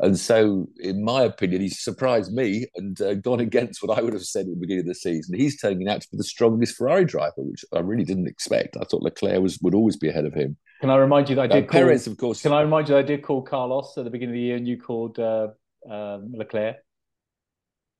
and 0.00 0.18
so 0.18 0.68
in 0.80 1.02
my 1.02 1.22
opinion, 1.22 1.62
he's 1.62 1.82
surprised 1.82 2.32
me 2.34 2.66
and 2.74 3.00
uh, 3.00 3.14
gone 3.14 3.40
against 3.40 3.82
what 3.82 3.96
I 3.96 4.02
would 4.02 4.12
have 4.12 4.24
said 4.24 4.46
at 4.46 4.50
the 4.50 4.60
beginning 4.60 4.80
of 4.80 4.88
the 4.88 4.94
season. 4.94 5.38
He's 5.38 5.58
turning 5.58 5.88
out 5.88 6.02
to 6.02 6.08
be 6.10 6.18
the 6.18 6.24
strongest 6.24 6.76
Ferrari 6.76 7.06
driver, 7.06 7.32
which 7.38 7.64
I 7.72 7.78
really 7.78 8.04
didn't 8.04 8.28
expect. 8.28 8.76
I 8.76 8.84
thought 8.84 9.02
Leclerc 9.02 9.40
was 9.40 9.58
would 9.62 9.74
always 9.74 9.96
be 9.96 10.10
ahead 10.10 10.26
of 10.26 10.34
him. 10.34 10.58
Can 10.82 10.90
I 10.90 10.96
remind 10.96 11.30
you 11.30 11.36
that 11.36 11.42
I 11.42 11.46
did 11.46 11.64
uh, 11.64 11.66
call, 11.68 11.80
Perez, 11.80 12.06
of 12.06 12.18
course. 12.18 12.42
Can 12.42 12.52
I 12.52 12.60
remind 12.60 12.88
you 12.88 12.96
that 12.96 13.04
I 13.04 13.06
did 13.06 13.22
call 13.22 13.40
Carlos 13.40 13.94
at 13.96 14.04
the 14.04 14.10
beginning 14.10 14.34
of 14.34 14.36
the 14.36 14.42
year, 14.42 14.56
and 14.56 14.68
you 14.68 14.78
called 14.78 15.18
uh, 15.18 15.48
um, 15.90 16.32
Leclerc? 16.36 16.76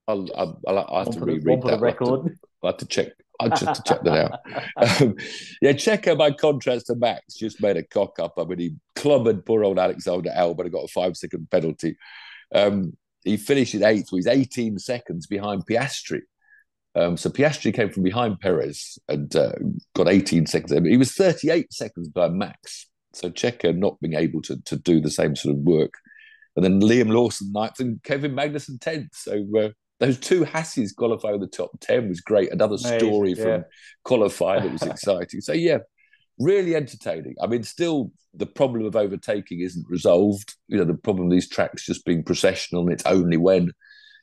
I'll, 0.06 0.28
I'll, 0.36 0.60
I'll 0.66 1.04
have 1.04 1.14
to 1.14 1.20
reread 1.20 1.62
that. 1.62 1.80
record. 1.80 2.38
I'll 2.62 2.70
have 2.70 2.78
to 2.78 2.86
check. 2.86 3.12
I'll 3.40 3.50
just 3.50 3.84
to 3.84 3.94
check 3.94 4.02
that 4.02 4.32
out. 4.32 4.40
Um, 5.02 5.16
yeah, 5.60 5.72
Checo, 5.72 6.16
by 6.16 6.30
contrast 6.30 6.86
to 6.86 6.94
Max, 6.94 7.34
just 7.34 7.60
made 7.60 7.76
a 7.76 7.82
cock 7.82 8.18
up. 8.18 8.34
I 8.38 8.44
mean, 8.44 8.58
he 8.58 8.74
clobbered 8.96 9.44
poor 9.44 9.64
old 9.64 9.78
Alexander 9.78 10.30
Albon 10.30 10.60
and 10.60 10.72
got 10.72 10.84
a 10.84 10.88
five 10.88 11.16
second 11.16 11.50
penalty. 11.50 11.96
Um, 12.54 12.96
he 13.24 13.36
finished 13.36 13.74
in 13.74 13.82
eighth. 13.82 14.08
So 14.08 14.16
he's 14.16 14.26
18 14.26 14.78
seconds 14.78 15.26
behind 15.26 15.66
Piastri. 15.66 16.20
Um, 16.94 17.16
so 17.16 17.28
Piastri 17.30 17.74
came 17.74 17.90
from 17.90 18.04
behind 18.04 18.38
Perez 18.38 18.98
and 19.08 19.34
uh, 19.34 19.52
got 19.94 20.08
18 20.08 20.46
seconds. 20.46 20.86
He 20.86 20.96
was 20.96 21.12
38 21.12 21.72
seconds 21.72 22.08
behind 22.08 22.38
Max. 22.38 22.88
So 23.14 23.30
Checo 23.30 23.74
not 23.76 24.00
being 24.00 24.14
able 24.14 24.42
to, 24.42 24.60
to 24.62 24.76
do 24.76 25.00
the 25.00 25.10
same 25.10 25.34
sort 25.34 25.56
of 25.56 25.62
work. 25.62 25.94
And 26.56 26.64
then 26.64 26.80
Liam 26.80 27.12
Lawson 27.12 27.50
ninth 27.52 27.80
and 27.80 28.00
Kevin 28.04 28.32
Magnussen 28.32 28.78
10th. 28.78 29.08
So 29.14 29.44
uh, 29.58 29.70
those 30.00 30.18
two 30.18 30.44
Hasses 30.44 30.92
qualifying 30.92 31.40
the 31.40 31.46
top 31.46 31.70
10 31.80 32.08
was 32.08 32.20
great. 32.20 32.52
Another 32.52 32.78
story 32.78 33.32
yeah. 33.32 33.42
from 33.42 33.64
qualifying 34.04 34.64
that 34.64 34.72
was 34.72 34.82
exciting. 34.82 35.40
So, 35.40 35.52
yeah, 35.52 35.78
really 36.38 36.74
entertaining. 36.74 37.36
I 37.42 37.46
mean, 37.46 37.62
still, 37.62 38.10
the 38.34 38.46
problem 38.46 38.84
of 38.84 38.96
overtaking 38.96 39.60
isn't 39.60 39.86
resolved. 39.88 40.56
You 40.68 40.78
know, 40.78 40.84
the 40.84 40.94
problem 40.94 41.26
of 41.26 41.32
these 41.32 41.48
tracks 41.48 41.86
just 41.86 42.04
being 42.04 42.24
processional, 42.24 42.82
and 42.82 42.92
it's 42.92 43.06
only 43.06 43.36
when 43.36 43.72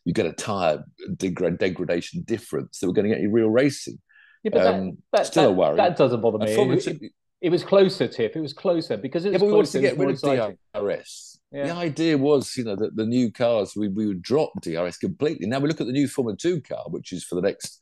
you 0.03 0.13
get 0.13 0.25
a 0.25 0.33
tire 0.33 0.83
degrad- 1.15 1.59
degradation 1.59 2.23
difference 2.23 2.79
that 2.79 2.87
we're 2.87 2.93
going 2.93 3.07
to 3.07 3.09
get 3.09 3.19
any 3.19 3.27
real 3.27 3.49
racing. 3.49 3.99
Yeah, 4.43 4.51
but 4.53 4.67
um, 4.67 4.85
that, 4.85 4.95
that, 5.13 5.27
still 5.27 5.43
that, 5.43 5.49
a 5.49 5.53
worry. 5.53 5.77
That 5.77 5.97
doesn't 5.97 6.21
bother 6.21 6.39
me. 6.39 6.51
It, 6.51 6.87
it, 6.87 7.11
it, 7.41 7.49
was 7.49 7.63
closer, 7.63 8.07
Tiff. 8.07 8.35
It 8.35 8.41
was 8.41 8.53
closer 8.53 8.97
because 8.97 9.23
it 9.23 9.29
was 9.29 9.33
yeah, 9.33 9.39
but 9.39 9.45
we 9.45 9.53
wanted 9.53 9.71
to 9.71 9.81
get 9.81 9.97
rid 9.97 10.23
of 10.23 10.57
DRS. 10.73 11.30
Yeah. 11.51 11.65
The 11.65 11.73
idea 11.73 12.17
was, 12.17 12.55
you 12.55 12.63
know, 12.63 12.77
that 12.77 12.95
the 12.95 13.05
new 13.05 13.31
cars 13.31 13.75
we, 13.75 13.89
we 13.89 14.07
would 14.07 14.21
drop 14.21 14.51
DRS 14.61 14.97
completely. 14.97 15.47
Now 15.47 15.59
we 15.59 15.67
look 15.67 15.81
at 15.81 15.87
the 15.87 15.93
new 15.93 16.07
Formula 16.07 16.37
Two 16.37 16.61
car, 16.61 16.85
which 16.87 17.11
is 17.11 17.25
for 17.25 17.35
the 17.35 17.41
next, 17.41 17.81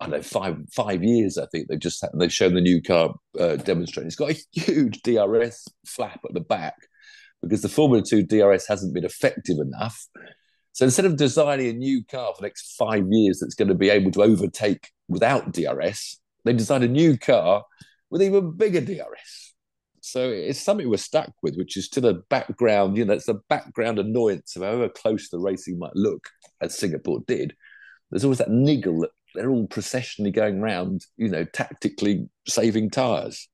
I 0.00 0.06
don't 0.06 0.12
know, 0.12 0.22
five 0.22 0.56
five 0.72 1.02
years. 1.02 1.36
I 1.36 1.46
think 1.46 1.68
they've 1.68 1.78
just 1.78 2.04
they've 2.14 2.32
shown 2.32 2.54
the 2.54 2.62
new 2.62 2.80
car 2.80 3.14
uh, 3.38 3.56
demonstrating. 3.56 4.06
It's 4.06 4.16
got 4.16 4.30
a 4.30 4.42
huge 4.52 5.02
DRS 5.02 5.68
flap 5.86 6.20
at 6.24 6.32
the 6.32 6.40
back 6.40 6.74
because 7.42 7.60
the 7.60 7.68
Formula 7.68 8.02
Two 8.02 8.22
DRS 8.22 8.66
hasn't 8.66 8.94
been 8.94 9.04
effective 9.04 9.58
enough. 9.58 10.06
So 10.72 10.86
instead 10.86 11.04
of 11.04 11.16
designing 11.16 11.68
a 11.68 11.74
new 11.74 12.02
car 12.04 12.32
for 12.34 12.40
the 12.40 12.46
next 12.46 12.76
five 12.76 13.04
years 13.10 13.40
that's 13.40 13.54
going 13.54 13.68
to 13.68 13.74
be 13.74 13.90
able 13.90 14.10
to 14.12 14.22
overtake 14.22 14.88
without 15.06 15.52
DRS, 15.52 16.18
they 16.46 16.54
designed 16.54 16.84
a 16.84 16.88
new 16.88 17.18
car 17.18 17.64
with 18.08 18.22
even 18.22 18.56
bigger 18.56 18.80
DRS. 18.80 19.51
So 20.02 20.28
it's 20.30 20.60
something 20.60 20.90
we're 20.90 20.96
stuck 20.96 21.32
with, 21.42 21.54
which 21.54 21.76
is 21.76 21.88
to 21.90 22.00
the 22.00 22.14
background, 22.28 22.96
you 22.96 23.04
know, 23.04 23.12
it's 23.12 23.28
a 23.28 23.40
background 23.48 24.00
annoyance 24.00 24.56
of 24.56 24.62
however 24.62 24.88
close 24.88 25.28
the 25.28 25.38
racing 25.38 25.78
might 25.78 25.94
look, 25.94 26.28
as 26.60 26.76
Singapore 26.76 27.20
did. 27.28 27.54
There's 28.10 28.24
always 28.24 28.38
that 28.38 28.50
niggle 28.50 29.00
that 29.00 29.10
they're 29.34 29.48
all 29.48 29.68
processionally 29.68 30.32
going 30.32 30.60
around, 30.60 31.06
you 31.16 31.28
know, 31.28 31.44
tactically 31.44 32.28
saving 32.48 32.90
tyres. 32.90 33.48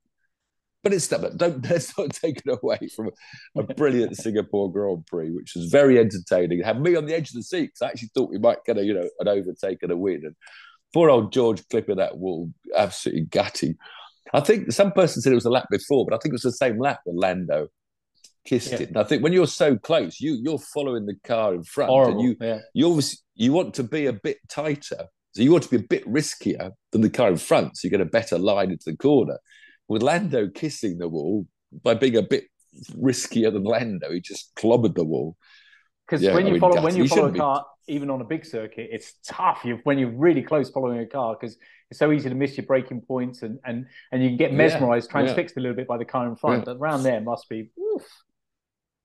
But 0.82 0.94
it's 0.94 1.08
but 1.08 1.36
don't 1.36 1.62
let's 1.70 1.96
not 1.98 2.14
take 2.14 2.38
it 2.38 2.58
away 2.62 2.88
from 2.96 3.10
a, 3.56 3.60
a 3.60 3.74
brilliant 3.74 4.16
Singapore 4.20 4.72
Grand 4.72 5.06
Prix, 5.06 5.30
which 5.30 5.52
was 5.54 5.66
very 5.66 5.98
entertaining. 5.98 6.60
It 6.60 6.64
had 6.64 6.80
me 6.80 6.96
on 6.96 7.04
the 7.04 7.14
edge 7.14 7.28
of 7.28 7.34
the 7.34 7.42
seat 7.42 7.72
because 7.74 7.82
I 7.82 7.88
actually 7.88 8.10
thought 8.14 8.30
we 8.30 8.38
might 8.38 8.64
get 8.64 8.78
a 8.78 8.84
you 8.84 8.94
know 8.94 9.08
an 9.20 9.28
overtake 9.28 9.82
and 9.82 9.92
a 9.92 9.96
win. 9.96 10.22
And 10.24 10.34
poor 10.94 11.10
old 11.10 11.30
George 11.30 11.62
clipping 11.68 11.96
that 11.96 12.16
wall, 12.16 12.50
absolutely 12.74 13.26
gutting. 13.26 13.76
I 14.34 14.40
think 14.40 14.72
some 14.72 14.92
person 14.92 15.22
said 15.22 15.32
it 15.32 15.36
was 15.36 15.44
a 15.44 15.50
lap 15.50 15.66
before, 15.70 16.06
but 16.06 16.14
I 16.14 16.18
think 16.18 16.32
it 16.32 16.34
was 16.34 16.42
the 16.42 16.52
same 16.52 16.78
lap 16.78 17.00
that 17.06 17.14
Lando 17.14 17.68
kissed 18.44 18.72
yeah. 18.72 18.80
it. 18.80 18.88
And 18.88 18.98
I 18.98 19.04
think 19.04 19.22
when 19.22 19.32
you're 19.32 19.46
so 19.46 19.76
close, 19.76 20.20
you 20.20 20.38
you're 20.42 20.58
following 20.58 21.06
the 21.06 21.16
car 21.24 21.54
in 21.54 21.64
front, 21.64 21.90
Horrible, 21.90 22.12
and 22.12 22.22
you 22.22 22.36
yeah. 22.40 22.58
you 22.74 22.88
obviously 22.88 23.18
you 23.34 23.52
want 23.52 23.74
to 23.74 23.82
be 23.82 24.06
a 24.06 24.12
bit 24.12 24.38
tighter 24.48 25.06
So 25.32 25.42
you 25.42 25.52
want 25.52 25.64
to 25.64 25.70
be 25.70 25.76
a 25.76 25.88
bit 25.88 26.06
riskier 26.06 26.72
than 26.92 27.02
the 27.02 27.10
car 27.10 27.28
in 27.28 27.36
front, 27.36 27.76
so 27.76 27.86
you 27.86 27.90
get 27.90 28.00
a 28.00 28.06
better 28.06 28.38
line 28.38 28.70
into 28.70 28.90
the 28.90 28.96
corner. 28.96 29.38
With 29.86 30.02
Lando 30.02 30.48
kissing 30.48 30.98
the 30.98 31.08
wall 31.08 31.46
by 31.82 31.94
being 31.94 32.16
a 32.16 32.22
bit 32.22 32.44
riskier 32.96 33.52
than 33.52 33.64
Lando, 33.64 34.10
he 34.12 34.20
just 34.20 34.54
clobbered 34.56 34.94
the 34.94 35.04
wall. 35.04 35.36
Because 36.08 36.22
yeah, 36.22 36.32
when, 36.32 36.46
you 36.46 36.58
follow, 36.58 36.80
when 36.80 36.96
you 36.96 37.06
follow 37.06 37.28
a 37.28 37.36
car, 37.36 37.66
be... 37.86 37.94
even 37.94 38.08
on 38.08 38.22
a 38.22 38.24
big 38.24 38.46
circuit, 38.46 38.88
it's 38.90 39.14
tough. 39.26 39.60
You 39.64 39.78
when 39.84 39.98
you're 39.98 40.10
really 40.10 40.42
close 40.42 40.70
following 40.70 41.00
a 41.00 41.06
car 41.06 41.36
because 41.38 41.58
it's 41.90 41.98
so 41.98 42.12
easy 42.12 42.30
to 42.30 42.34
miss 42.34 42.56
your 42.56 42.64
braking 42.64 43.02
points 43.02 43.42
and 43.42 43.58
and 43.64 43.86
and 44.10 44.22
you 44.22 44.30
can 44.30 44.38
get 44.38 44.54
mesmerized, 44.54 45.08
yeah, 45.08 45.20
transfixed 45.20 45.54
yeah. 45.56 45.60
a 45.60 45.62
little 45.62 45.76
bit 45.76 45.86
by 45.86 45.98
the 45.98 46.06
car 46.06 46.26
in 46.26 46.34
front. 46.34 46.64
But 46.64 46.78
around 46.78 47.02
there 47.02 47.20
must 47.20 47.48
be 47.50 47.70
oof, 47.78 48.06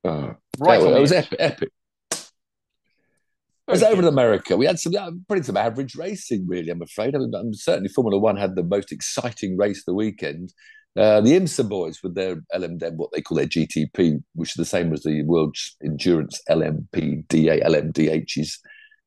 uh, 0.05 0.33
right. 0.59 0.81
it 0.81 1.01
was 1.01 1.11
epic. 1.11 1.37
epic. 1.39 1.69
It 2.11 3.71
was 3.71 3.83
over 3.83 4.01
in 4.01 4.07
America. 4.07 4.57
We 4.57 4.65
had 4.65 4.79
some 4.79 4.93
pretty 5.27 5.43
some 5.43 5.57
average 5.57 5.95
racing, 5.95 6.45
really. 6.47 6.69
I'm 6.69 6.81
afraid. 6.81 7.15
I 7.15 7.19
mean, 7.19 7.53
certainly 7.53 7.89
Formula 7.89 8.19
One 8.19 8.37
had 8.37 8.55
the 8.55 8.63
most 8.63 8.91
exciting 8.91 9.57
race 9.57 9.79
of 9.79 9.85
the 9.85 9.93
weekend. 9.93 10.53
Uh, 10.95 11.21
the 11.21 11.31
IMSA 11.31 11.67
boys 11.67 12.03
with 12.03 12.13
their 12.13 12.37
LMD, 12.53 12.95
what 12.95 13.11
they 13.11 13.21
call 13.21 13.37
their 13.37 13.47
GTP, 13.47 14.21
which 14.35 14.49
is 14.49 14.55
the 14.55 14.65
same 14.65 14.93
as 14.93 15.01
the 15.01 15.23
World 15.23 15.55
Endurance 15.83 16.39
LMPDA, 16.49 17.63
LMDHs. 17.65 18.59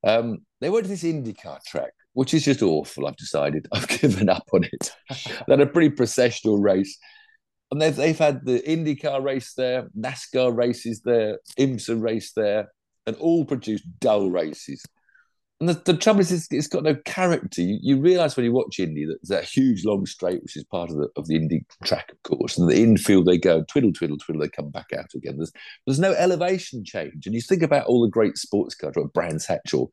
Um, 0.03 0.39
they 0.61 0.69
went 0.69 0.85
to 0.85 0.91
this 0.91 1.05
IndyCar 1.05 1.63
track, 1.65 1.93
which 2.15 2.35
is 2.35 2.45
just 2.45 2.63
awful. 2.63 3.07
I've 3.07 3.17
decided 3.17 3.69
I've 3.73 3.87
given 3.87 4.29
up 4.29 4.49
on 4.53 4.65
it. 4.65 4.93
they 5.11 5.53
had 5.53 5.61
a 5.61 5.67
pretty 5.67 5.91
processional 5.91 6.59
race. 6.59 6.99
And 7.71 7.81
they've, 7.81 7.95
they've 7.95 8.19
had 8.19 8.45
the 8.45 8.61
IndyCar 8.61 9.23
race 9.23 9.53
there, 9.55 9.89
NASCAR 9.99 10.57
races 10.57 11.03
there, 11.05 11.39
IMSA 11.59 12.01
race 12.01 12.33
there, 12.35 12.69
and 13.07 13.17
all 13.17 13.45
produced 13.45 13.85
dull 14.01 14.31
races. 14.31 14.85
And 15.59 15.71
the, 15.71 15.75
the 15.87 15.97
trouble 15.97 16.21
is, 16.21 16.31
it's, 16.31 16.49
it's 16.51 16.67
got 16.67 16.83
no 16.83 16.95
character. 17.07 17.63
You, 17.63 17.79
you 17.81 18.01
realise 18.01 18.37
when 18.37 18.45
you 18.45 18.53
watch 18.53 18.79
Indy 18.79 19.07
that 19.07 19.19
there's 19.23 19.41
that 19.41 19.49
huge 19.49 19.87
long 19.87 20.05
straight, 20.05 20.43
which 20.43 20.55
is 20.55 20.65
part 20.65 20.91
of 20.91 20.97
the 20.97 21.09
of 21.17 21.29
the 21.29 21.37
Indy 21.37 21.65
track, 21.83 22.13
of 22.13 22.23
course. 22.25 22.59
And 22.59 22.69
the 22.69 22.83
infield, 22.83 23.25
they 23.25 23.39
go 23.39 23.65
twiddle, 23.65 23.93
twiddle, 23.93 24.19
twiddle, 24.19 24.43
they 24.43 24.49
come 24.49 24.71
back 24.71 24.89
out 24.97 25.15
again. 25.15 25.39
There's 25.39 25.53
there's 25.87 25.99
no 25.99 26.13
elevation 26.13 26.85
change. 26.85 27.25
And 27.25 27.35
you 27.35 27.41
think 27.41 27.63
about 27.63 27.87
all 27.87 28.03
the 28.03 28.11
great 28.11 28.37
sports 28.37 28.75
cars, 28.75 28.97
like 28.97 29.15
Brands 29.15 29.47
Hatch 29.47 29.73
or, 29.73 29.89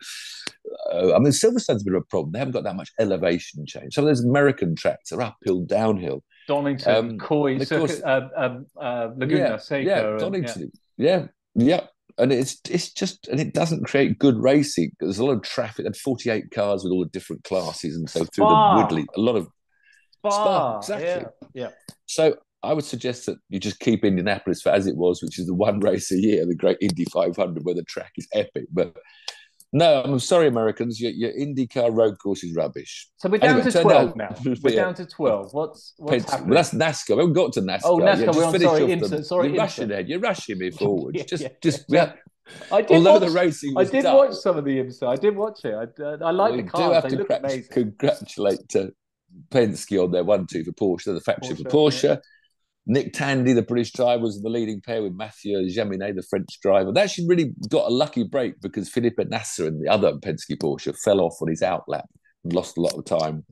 uh, 0.91 1.15
I 1.15 1.19
mean, 1.19 1.32
Silverstone's 1.32 1.84
a 1.84 1.86
bit 1.86 1.95
of 1.95 2.02
a 2.02 2.06
problem. 2.06 2.34
They 2.34 2.39
haven't 2.39 2.54
got 2.54 2.65
that 2.65 2.76
much 2.76 2.91
elevation 2.99 3.65
change. 3.65 3.93
Some 3.93 4.04
of 4.04 4.10
those 4.10 4.26
American 4.26 4.76
tracks 4.76 5.13
are 5.13 5.21
uphill, 5.21 5.62
downhill. 5.62 6.23
Donington, 6.45 6.93
um, 6.93 7.17
Coy, 7.19 7.58
course, 7.65 8.02
uh, 8.02 8.28
um, 8.36 8.65
uh, 8.78 9.12
Laguna, 9.15 9.39
yeah, 9.39 9.58
Seca, 9.58 9.86
yeah, 9.86 10.17
Donington, 10.17 10.71
yeah. 10.97 11.28
yeah, 11.56 11.65
yeah 11.65 11.88
and 12.17 12.32
it's 12.32 12.60
it's 12.69 12.91
just 12.91 13.28
and 13.28 13.39
it 13.39 13.54
doesn't 13.54 13.86
create 13.86 14.19
good 14.19 14.38
racing. 14.38 14.91
There's 14.99 15.19
a 15.19 15.26
lot 15.26 15.34
of 15.34 15.41
traffic 15.41 15.86
and 15.86 15.95
48 15.95 16.52
cars 16.52 16.84
with 16.84 16.91
all 16.91 17.04
the 17.04 17.10
different 17.10 17.43
classes, 17.43 17.95
and 17.95 18.10
so 18.10 18.26
through 18.26 18.47
the 18.47 18.73
Woodley, 18.78 19.06
a 19.15 19.19
lot 19.19 19.36
of 19.36 19.47
Spa, 20.19 20.30
Spa 20.30 20.78
exactly. 20.78 21.32
Yeah. 21.54 21.63
yeah. 21.63 21.69
So 22.06 22.38
I 22.63 22.73
would 22.73 22.86
suggest 22.86 23.26
that 23.26 23.38
you 23.49 23.60
just 23.60 23.80
keep 23.80 24.06
Indianapolis 24.06 24.62
for 24.62 24.69
as 24.69 24.88
it 24.88 24.95
was, 24.95 25.21
which 25.21 25.38
is 25.38 25.47
the 25.47 25.54
one 25.54 25.80
race 25.82 26.12
a 26.12 26.17
year, 26.19 26.45
the 26.45 26.56
Great 26.56 26.78
Indy 26.82 27.06
500, 27.06 27.65
where 27.65 27.76
the 27.76 27.84
track 27.84 28.12
is 28.17 28.28
epic. 28.34 28.65
But 28.71 28.95
no, 29.76 30.04
I'm 30.04 30.20
sorry, 30.20 30.48
Americans, 30.48 31.02
your, 31.02 31.12
your 31.12 31.32
IndyCar 31.32 31.92
road 31.92 32.20
course 32.20 32.44
is 32.44 32.56
rubbish. 32.56 33.10
So 33.18 33.28
we're 33.28 33.40
down 33.40 33.56
anyway, 33.56 33.72
to 33.72 33.82
12 33.82 34.10
out, 34.10 34.16
now. 34.16 34.36
We're 34.62 34.72
yeah. 34.72 34.84
down 34.84 34.94
to 34.94 35.06
12. 35.08 35.52
What's, 35.52 35.96
what's 35.98 36.30
happening? 36.30 36.50
Well, 36.50 36.56
that's 36.58 36.74
NASCAR. 36.76 37.16
We 37.16 37.22
haven't 37.22 37.34
got 37.34 37.54
to 37.54 37.62
NASCAR. 37.62 37.82
Oh, 37.86 37.98
NASCAR. 37.98 38.20
Yeah, 38.20 38.32
we're 38.32 38.46
on, 38.46 38.60
sorry, 38.60 38.92
Inter, 38.92 39.24
sorry, 39.24 39.48
You're 39.48 39.58
rushing 39.58 39.92
ahead. 39.92 40.08
You're 40.08 40.20
rushing 40.20 40.60
me 40.60 40.70
forward. 40.72 41.16
yeah, 41.16 41.24
just, 41.24 41.48
just, 41.64 41.86
yeah. 41.90 42.14
I 42.72 42.84
did 42.84 42.98
Although 42.98 43.14
watch, 43.14 43.22
the 43.22 43.30
racing 43.32 43.74
I 43.76 43.84
did 43.86 44.04
watch 44.06 44.34
some 44.34 44.58
of 44.58 44.66
the 44.66 44.78
IMSA. 44.78 45.08
I 45.08 45.16
did 45.16 45.36
watch 45.36 45.66
it. 45.66 45.74
I, 45.74 46.04
uh, 46.04 46.18
I 46.22 46.32
like 46.32 46.52
well, 46.52 46.58
the 46.58 46.64
cars. 46.64 46.88
Do 46.88 46.94
have 46.94 47.04
they 47.04 47.10
to 47.10 47.16
look 47.16 47.30
amazing. 47.32 47.64
congratulate 47.72 48.76
uh, 48.76 48.86
Penske 49.50 50.04
on 50.04 50.12
their 50.12 50.24
one-two 50.24 50.64
for 50.66 50.72
Porsche. 50.74 51.06
The 51.06 51.22
factory 51.22 51.56
Porsche, 51.56 51.64
for 51.64 51.70
Porsche. 51.70 52.22
Nick 52.86 53.13
Tandy, 53.13 53.54
the 53.54 53.62
British 53.62 53.91
driver, 53.93 54.24
was 54.24 54.41
the 54.41 54.50
leading 54.50 54.82
pair 54.82 55.02
with 55.02 55.13
Mathieu 55.13 55.69
Jaminet, 55.74 56.15
the 56.15 56.24
French 56.30 56.60
driver. 56.62 56.91
They 56.91 57.02
actually 57.02 57.28
really 57.28 57.54
got 57.69 57.88
a 57.88 57.93
lucky 57.93 58.24
break 58.24 58.60
because 58.62 58.89
Felipe 58.89 59.19
Nasr 59.19 59.67
and 59.67 59.82
the 59.82 59.89
other 59.89 60.13
Penske 60.13 60.58
Porsche 60.58 60.93
fell 61.04 61.22
off 61.22 61.38
on 61.41 61.48
his 61.48 61.62
outlap 61.62 62.04
and 62.43 62.54
lost 62.54 62.78
a 62.78 62.82
lot 62.82 62.93
of 62.96 63.06
time. 63.06 63.46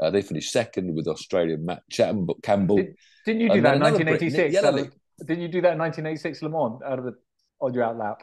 Uh, 0.00 0.10
they 0.10 0.20
finished 0.20 0.50
second 0.50 0.94
with 0.96 1.06
Australian 1.06 1.64
Matt 1.64 1.82
but 1.96 2.42
Campbell. 2.42 2.76
Did, 2.76 2.96
not 3.26 3.36
you 3.36 3.48
do 3.50 3.60
that 3.60 3.74
in 3.76 3.82
1986? 3.82 4.96
didn't 5.26 5.42
you 5.42 5.48
do 5.48 5.60
that 5.60 5.74
in 5.74 5.78
1986 5.78 6.42
Le 6.42 6.48
Mans 6.48 6.82
out 6.84 6.98
of 6.98 7.04
the 7.04 7.12
on 7.60 7.72
your 7.74 7.84
outlap? 7.84 8.16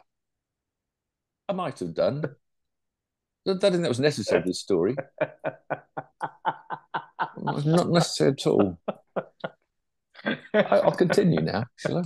I 1.48 1.54
might 1.54 1.78
have 1.78 1.94
done. 1.94 2.24
I 2.26 3.52
don't 3.52 3.60
think 3.60 3.82
that 3.82 3.88
was 3.88 3.98
necessary 3.98 4.42
for 4.42 4.48
the 4.48 4.54
story. 4.54 4.94
not 7.38 7.88
necessary 7.88 8.32
at 8.32 8.46
all. 8.46 8.78
I, 10.54 10.80
will 10.84 10.92
continue 10.92 11.40
now, 11.40 11.64
shall 11.76 11.98
I? 11.98 12.02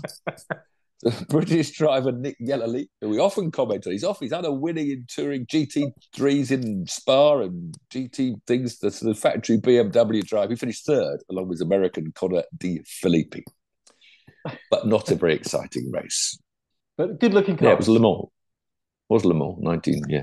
The 1.03 1.27
British 1.29 1.73
driver 1.73 2.13
Nick 2.13 2.39
Yelloly, 2.41 2.87
who 3.01 3.11
we 3.11 3.19
often 3.19 3.51
comment 3.51 3.87
on, 3.87 3.93
he's 3.93 4.05
off. 4.05 4.21
He's 4.21 4.33
had 4.33 4.47
a 4.47 4.53
winning 4.53 4.91
in 4.91 5.05
touring 5.07 5.45
GT3s 5.45 6.51
in 6.51 6.87
Spa 6.87 7.41
and 7.41 7.77
GT 7.93 8.37
things. 8.47 8.79
The 8.79 8.91
sort 8.91 9.11
of 9.11 9.19
factory 9.19 9.59
BMW 9.59 10.25
drive. 10.25 10.49
He 10.49 10.57
finished 10.57 10.87
third 10.87 11.19
along 11.31 11.49
with 11.49 11.61
American 11.61 12.11
Connor 12.13 12.45
De 12.57 12.81
Phillippi, 12.87 13.45
but 14.71 14.87
not 14.87 15.11
a 15.11 15.15
very 15.15 15.35
exciting 15.35 15.91
race. 15.93 16.39
But 16.97 17.21
good 17.21 17.35
looking 17.35 17.59
car. 17.59 17.69
Yeah, 17.69 17.75
it 17.75 17.79
was 17.79 17.89
Le 17.89 18.01
Mans. 18.01 18.25
Was 19.11 19.27
Le 19.27 19.35
Mans 19.35 19.57
19? 19.61 20.05
Yeah. 20.09 20.23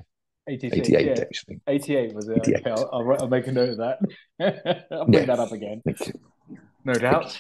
86, 0.50 0.90
88 0.90 1.06
yeah. 1.06 1.22
actually. 1.22 1.62
88 1.68 2.16
was 2.16 2.28
it? 2.28 2.38
88. 2.38 2.56
Okay, 2.56 2.72
I'll, 2.72 2.90
I'll, 2.92 3.22
I'll, 3.22 3.28
make 3.28 3.46
a 3.46 3.52
note 3.52 3.70
of 3.70 3.78
that. 3.78 4.00
I'll 4.92 5.06
bring 5.06 5.14
yeah. 5.14 5.26
that 5.26 5.40
up 5.40 5.52
again. 5.52 5.84
No 6.84 6.94
doubt. 6.94 7.40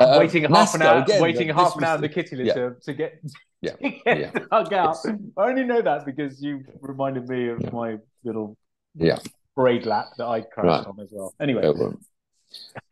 I'm 0.00 0.08
uh, 0.08 0.18
waiting 0.18 0.44
half 0.44 0.74
an 0.74 0.82
hour, 0.82 1.02
again, 1.02 1.22
waiting 1.22 1.48
half 1.48 1.76
an 1.76 1.84
hour 1.84 1.96
in 1.96 2.00
the 2.00 2.08
kitty 2.08 2.36
litter 2.36 2.76
yeah. 2.78 2.84
to 2.84 2.92
get, 2.94 3.20
yeah. 3.60 3.72
to 3.72 3.90
get 3.90 4.02
yeah. 4.06 4.30
dug 4.50 4.72
out. 4.72 4.96
I 5.36 5.42
only 5.42 5.64
know 5.64 5.82
that 5.82 6.04
because 6.04 6.42
you 6.42 6.64
reminded 6.80 7.28
me 7.28 7.48
of 7.48 7.72
my 7.72 7.98
little 8.24 8.56
yeah 8.96 9.18
braid 9.54 9.86
lap 9.86 10.08
that 10.18 10.26
I 10.26 10.40
crashed 10.40 10.66
right. 10.66 10.86
on 10.86 11.00
as 11.00 11.08
well. 11.10 11.34
Anyway. 11.40 11.72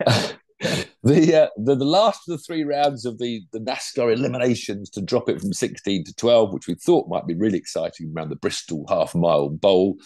the, 1.02 1.42
uh, 1.42 1.48
the 1.56 1.74
the 1.74 1.84
last 1.84 2.28
of 2.28 2.38
the 2.38 2.42
three 2.42 2.62
rounds 2.62 3.04
of 3.04 3.18
the 3.18 3.42
the 3.52 3.58
NASCAR 3.58 4.12
eliminations 4.12 4.90
to 4.90 5.00
drop 5.02 5.28
it 5.28 5.40
from 5.40 5.52
16 5.52 6.04
to 6.04 6.14
12, 6.14 6.52
which 6.52 6.68
we 6.68 6.74
thought 6.74 7.08
might 7.08 7.26
be 7.26 7.34
really 7.34 7.58
exciting 7.58 8.12
around 8.14 8.28
the 8.28 8.36
Bristol 8.36 8.84
half 8.88 9.14
mile 9.14 9.48
bowl, 9.48 9.96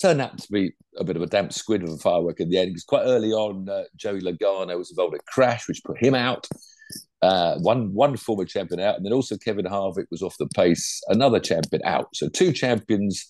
turned 0.00 0.20
out 0.20 0.38
to 0.38 0.52
be 0.52 0.72
a 0.96 1.04
bit 1.04 1.16
of 1.16 1.22
a 1.22 1.26
damp 1.26 1.52
squid 1.52 1.82
of 1.82 1.90
a 1.90 1.96
firework 1.96 2.38
in 2.38 2.48
the 2.48 2.58
end. 2.58 2.70
Because 2.70 2.84
quite 2.84 3.04
early 3.04 3.32
on, 3.32 3.68
uh, 3.68 3.84
Joey 3.96 4.20
Logano 4.20 4.78
was 4.78 4.90
involved 4.90 5.14
in 5.14 5.20
a 5.20 5.32
crash, 5.32 5.66
which 5.66 5.82
put 5.84 5.98
him 5.98 6.14
out. 6.14 6.46
Uh, 7.22 7.56
one 7.58 7.92
one 7.92 8.16
former 8.16 8.44
champion 8.44 8.80
out, 8.80 8.96
and 8.96 9.04
then 9.04 9.12
also 9.12 9.36
Kevin 9.38 9.64
Harvick 9.64 10.06
was 10.10 10.22
off 10.22 10.36
the 10.38 10.46
pace, 10.54 11.02
another 11.08 11.40
champion 11.40 11.82
out. 11.84 12.08
So 12.14 12.28
two 12.28 12.52
champions 12.52 13.26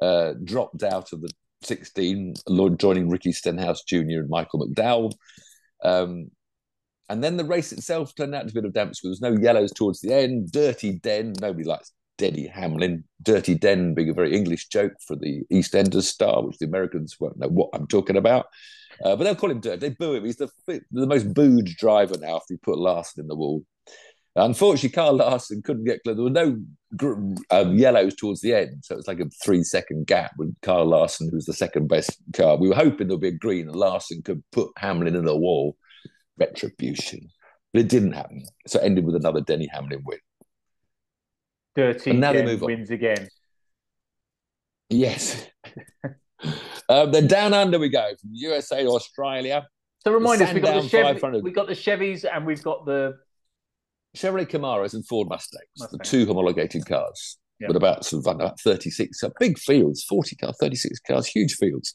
uh, 0.00 0.34
dropped 0.44 0.82
out 0.82 1.12
of 1.12 1.20
the 1.20 1.30
16, 1.62 2.34
joining 2.76 3.08
Ricky 3.08 3.32
Stenhouse 3.32 3.82
Jr. 3.82 4.20
and 4.20 4.30
Michael 4.30 4.66
McDowell. 4.66 5.12
Um, 5.84 6.30
and 7.08 7.22
then 7.22 7.36
the 7.36 7.44
race 7.44 7.72
itself 7.72 8.14
turned 8.14 8.34
out 8.34 8.48
to 8.48 8.54
be 8.54 8.58
a 8.58 8.62
bit 8.62 8.68
of 8.68 8.72
damp 8.72 8.92
There 9.02 9.10
was 9.10 9.20
no 9.20 9.32
yellows 9.32 9.72
towards 9.72 10.00
the 10.00 10.14
end. 10.14 10.50
Dirty 10.52 10.92
Den. 10.92 11.34
Nobody 11.40 11.64
likes 11.64 11.92
Denny 12.16 12.46
Hamlin. 12.46 13.04
Dirty 13.22 13.54
Den 13.54 13.94
being 13.94 14.08
a 14.08 14.14
very 14.14 14.34
English 14.34 14.68
joke 14.68 14.94
for 15.06 15.16
the 15.16 15.42
East 15.50 15.74
Enders 15.74 16.08
star, 16.08 16.42
which 16.42 16.58
the 16.58 16.66
Americans 16.66 17.16
won't 17.20 17.38
know 17.38 17.48
what 17.48 17.70
I'm 17.74 17.86
talking 17.86 18.16
about. 18.16 18.46
Uh, 19.04 19.16
but 19.16 19.24
they'll 19.24 19.34
call 19.34 19.50
him 19.50 19.60
Dirty. 19.60 19.78
They 19.78 19.90
boo 19.90 20.14
him. 20.14 20.24
He's 20.24 20.36
the 20.36 20.48
the 20.66 21.06
most 21.06 21.34
booed 21.34 21.66
driver 21.66 22.16
now 22.18 22.36
after 22.36 22.54
he 22.54 22.58
put 22.58 22.78
Larson 22.78 23.22
in 23.22 23.28
the 23.28 23.36
wall. 23.36 23.64
Unfortunately, 24.34 24.88
Kyle 24.88 25.12
Larson 25.12 25.60
couldn't 25.62 25.84
get 25.84 26.02
clear. 26.02 26.14
There 26.14 26.24
were 26.24 26.30
no 26.30 26.58
um, 27.50 27.76
yellows 27.76 28.14
towards 28.14 28.40
the 28.40 28.54
end, 28.54 28.82
so 28.82 28.94
it 28.94 28.96
was 28.96 29.08
like 29.08 29.20
a 29.20 29.28
three-second 29.44 30.06
gap 30.06 30.32
with 30.38 30.54
Kyle 30.62 30.86
Larson, 30.86 31.28
who 31.28 31.36
was 31.36 31.44
the 31.44 31.52
second 31.52 31.88
best 31.88 32.16
car. 32.32 32.56
We 32.56 32.68
were 32.68 32.74
hoping 32.74 33.08
there'd 33.08 33.20
be 33.20 33.28
a 33.28 33.32
green, 33.32 33.68
and 33.68 33.76
Larson 33.76 34.22
could 34.22 34.42
put 34.50 34.70
Hamlin 34.78 35.14
in 35.14 35.24
the 35.24 35.36
wall. 35.36 35.76
Retribution, 36.38 37.28
but 37.72 37.80
it 37.82 37.88
didn't 37.88 38.12
happen. 38.12 38.44
So 38.66 38.80
it 38.80 38.84
ended 38.84 39.04
with 39.04 39.16
another 39.16 39.42
Denny 39.42 39.68
Hamlin 39.70 40.02
win. 40.04 40.18
Dirty 41.74 42.10
and 42.10 42.20
now 42.20 42.32
they 42.32 42.44
move 42.44 42.62
wins 42.62 42.90
again. 42.90 43.28
Yes. 44.88 45.46
um, 46.88 47.12
then 47.12 47.26
down 47.26 47.52
under 47.54 47.78
we 47.78 47.90
go 47.90 48.10
from 48.20 48.30
USA 48.32 48.82
to 48.82 48.88
Australia. 48.88 49.66
So 50.04 50.12
remind 50.12 50.42
us, 50.42 50.52
we 50.52 50.60
got 50.60 50.82
the 50.82 50.88
Chevy, 50.88 51.40
we 51.42 51.52
got 51.52 51.66
the 51.68 51.74
Chevys, 51.74 52.24
and 52.30 52.44
we've 52.44 52.62
got 52.62 52.84
the 52.86 53.18
Chevrolet 54.16 54.48
Camaros 54.48 54.94
and 54.94 55.06
Ford 55.06 55.28
Mustangs, 55.28 55.64
Mustang. 55.78 55.98
the 55.98 56.04
two 56.04 56.26
homologated 56.26 56.86
cars, 56.86 57.38
yep. 57.58 57.68
with 57.68 57.76
about 57.76 58.04
sort 58.04 58.26
of 58.26 58.34
about 58.34 58.60
36 58.60 59.22
uh, 59.22 59.30
big 59.40 59.58
fields, 59.58 60.04
40 60.04 60.36
cars, 60.36 60.56
36 60.60 61.00
cars, 61.06 61.26
huge 61.26 61.54
fields. 61.54 61.94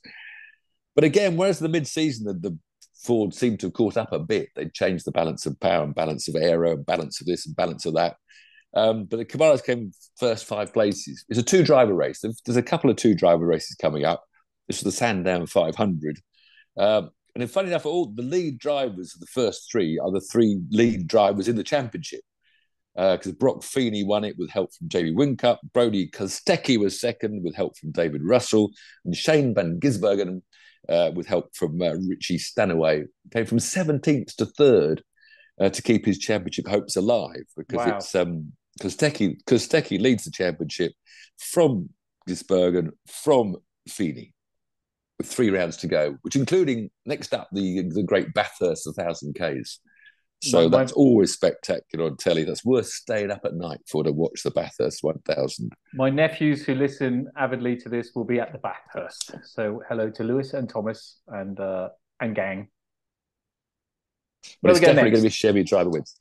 But 0.95 1.03
again, 1.03 1.38
whereas 1.38 1.60
the 1.60 1.69
mid-season 1.69 2.25
the, 2.25 2.49
the 2.49 2.58
Ford 3.03 3.34
seemed 3.34 3.60
to 3.60 3.67
have 3.67 3.73
caught 3.73 3.97
up 3.97 4.12
a 4.12 4.19
bit, 4.19 4.49
they 4.56 4.65
changed 4.65 5.06
the 5.06 5.12
balance 5.12 5.45
of 5.45 5.60
power 5.60 5.84
and 5.84 5.93
balance 5.93 6.27
of 6.27 6.36
aero 6.36 6.71
and 6.71 6.86
balance 6.86 7.21
of 7.21 7.27
this 7.27 7.45
and 7.45 7.56
balance 7.56 7.86
of 7.86 7.93
that. 7.93 8.15
Um, 8.73 9.06
but 9.06 9.17
the 9.17 9.25
Camaros 9.25 9.63
came 9.63 9.91
first 10.19 10.45
five 10.45 10.73
places. 10.73 11.23
It's 11.30 11.39
a 11.39 11.43
two 11.43 11.63
driver 11.63 11.93
race. 11.93 12.21
There's 12.21 12.58
a 12.58 12.63
couple 12.63 12.89
of 12.89 12.95
two 12.95 13.15
driver 13.15 13.45
races 13.45 13.77
coming 13.80 14.06
up. 14.06 14.23
This 14.67 14.77
is 14.77 14.84
the 14.84 14.91
Sandown 14.91 15.45
500. 15.45 16.19
Um, 16.77 17.12
and 17.38 17.43
then, 17.43 17.50
funny 17.50 17.67
enough, 17.67 17.86
all 17.86 18.08
the 18.08 18.23
lead 18.23 18.58
drivers 18.58 19.13
of 19.13 19.19
the 19.19 19.28
first 19.28 19.71
three 19.71 20.00
are 20.00 20.10
the 20.10 20.19
three 20.19 20.60
lead 20.71 21.08
drivers 21.08 21.47
in 21.47 21.56
the 21.56 21.63
championship. 21.63 22.21
Because 22.95 23.28
uh, 23.28 23.36
Brock 23.38 23.62
Feeney 23.62 24.04
won 24.04 24.23
it 24.23 24.39
with 24.39 24.50
help 24.50 24.73
from 24.73 24.89
Jamie 24.89 25.13
Whincup. 25.13 25.60
Brodie 25.71 26.10
Kostecki 26.10 26.80
was 26.80 27.00
second 27.00 27.43
with 27.43 27.56
help 27.56 27.78
from 27.78 27.91
David 27.91 28.23
Russell. 28.23 28.71
And 29.06 29.15
Shane 29.15 29.54
Van 29.54 29.80
Gisbergen, 29.80 30.41
uh, 30.89 31.12
with 31.13 31.28
help 31.28 31.56
from 31.56 31.80
uh, 31.80 31.93
Richie 32.08 32.39
Stanaway, 32.39 33.04
came 33.32 33.45
from 33.45 33.60
17th 33.60 34.36
to 34.38 34.47
third 34.47 35.04
uh, 35.62 35.69
to 35.69 35.84
keep 35.84 36.08
his 36.08 36.17
championship 36.17 36.67
hopes 36.67 36.95
alive. 36.95 37.45
Because 37.56 37.86
wow. 37.86 37.97
it's 37.97 38.15
um, 38.15 38.52
Kostecki, 38.82 39.43
Kostecki 39.43 40.02
leads 40.02 40.23
the 40.23 40.32
championship 40.32 40.93
from 41.38 41.89
Gisbergen, 42.28 42.93
from 43.06 43.58
Feeney 43.88 44.34
with 45.17 45.27
three 45.27 45.49
rounds 45.49 45.77
to 45.77 45.88
go, 45.88 46.17
which 46.21 46.36
including 46.36 46.89
next 47.06 47.34
up 47.34 47.49
the 47.51 47.84
the 47.89 48.03
Great 48.03 48.34
Bathurst 48.34 48.86
1000 48.86 49.34
Ks. 49.34 49.80
So 50.43 50.69
my, 50.69 50.77
that's 50.77 50.95
my, 50.95 51.01
always 51.01 51.34
spectacular 51.34 52.06
on 52.06 52.17
telly. 52.17 52.43
That's 52.43 52.63
worth 52.63 52.88
staying 52.88 53.32
up 53.32 53.41
at 53.43 53.56
night 53.56 53.80
for 53.89 54.03
to 54.03 54.12
watch 54.12 54.43
the 54.43 54.51
Bathurst 54.51 55.03
1000. 55.03 55.71
My 55.95 56.12
nephews 56.12 56.63
who 56.63 56.75
listen 56.75 57.27
avidly 57.36 57.75
to 57.77 57.89
this 57.89 58.12
will 58.13 58.25
be 58.25 58.39
at 58.39 58.51
the 58.51 58.60
Bathurst. 58.60 59.34
So 59.43 59.82
hello 59.89 60.12
to 60.12 60.23
Lewis 60.23 60.53
and 60.53 60.69
Thomas 60.69 61.19
and 61.27 61.60
uh, 61.60 61.89
and 62.19 62.36
gang. 62.36 62.67
But 64.62 64.71
it's 64.71 64.80
definitely 64.80 65.12
going 65.12 65.23
to 65.23 65.30
be 65.30 65.30
Chevy 65.30 65.63
driver 65.63 65.89
wins. 65.89 66.15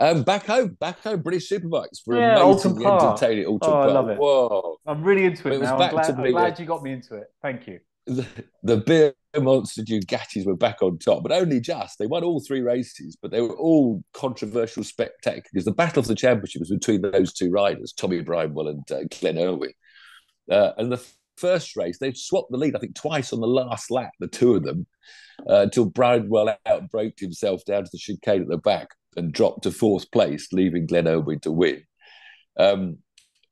Um, 0.00 0.22
back 0.22 0.46
home, 0.46 0.76
back 0.80 1.02
home, 1.02 1.22
British 1.22 1.50
Superbikes 1.50 2.02
for 2.04 2.16
yeah, 2.16 2.40
amazingly 2.40 2.86
entertaining 2.86 3.44
Oulton 3.44 3.68
oh, 3.68 3.72
Park. 3.72 3.90
I 3.90 3.92
love 3.92 4.08
it. 4.08 4.18
Whoa. 4.18 4.76
I'm 4.86 5.02
really 5.02 5.24
into 5.24 5.48
it, 5.48 5.54
it 5.54 5.60
now. 5.60 5.76
I'm 5.76 5.90
glad, 5.90 6.10
I'm 6.10 6.30
glad 6.30 6.58
you 6.58 6.66
got 6.66 6.82
me 6.82 6.92
into 6.92 7.16
it. 7.16 7.26
Thank 7.42 7.66
you 7.66 7.80
the, 8.62 8.76
beer 8.76 9.14
monster 9.38 9.82
Ducatis 9.82 10.46
were 10.46 10.56
back 10.56 10.82
on 10.82 10.98
top, 10.98 11.22
but 11.22 11.32
only 11.32 11.60
just. 11.60 11.98
They 11.98 12.06
won 12.06 12.24
all 12.24 12.40
three 12.40 12.60
races, 12.60 13.16
but 13.20 13.30
they 13.30 13.40
were 13.40 13.56
all 13.56 14.02
controversial, 14.14 14.84
spectacular 14.84 15.44
because 15.52 15.64
the 15.64 15.72
battle 15.72 16.00
of 16.00 16.06
the 16.06 16.14
championship 16.14 16.60
was 16.60 16.70
between 16.70 17.02
those 17.02 17.32
two 17.32 17.50
riders, 17.50 17.92
Tommy 17.92 18.20
Bridewell 18.20 18.68
and 18.68 18.92
uh, 18.92 19.04
Glenn 19.20 19.38
Irwin. 19.38 19.72
Uh, 20.50 20.72
and 20.78 20.90
the 20.90 21.04
first 21.36 21.76
race, 21.76 21.98
they 21.98 22.12
swapped 22.12 22.50
the 22.50 22.56
lead, 22.56 22.74
I 22.74 22.80
think, 22.80 22.94
twice 22.94 23.32
on 23.32 23.40
the 23.40 23.46
last 23.46 23.90
lap, 23.90 24.10
the 24.18 24.28
two 24.28 24.54
of 24.54 24.64
them, 24.64 24.86
uh, 25.48 25.62
until 25.62 25.90
Bridewell 25.90 26.54
outbraked 26.66 27.20
himself 27.20 27.64
down 27.64 27.84
to 27.84 27.90
the 27.92 27.98
chicane 27.98 28.42
at 28.42 28.48
the 28.48 28.58
back 28.58 28.88
and 29.16 29.32
dropped 29.32 29.64
to 29.64 29.70
fourth 29.70 30.10
place, 30.10 30.48
leaving 30.52 30.86
Glenn 30.86 31.08
Irwin 31.08 31.40
to 31.40 31.52
win. 31.52 31.82
Um, 32.58 32.98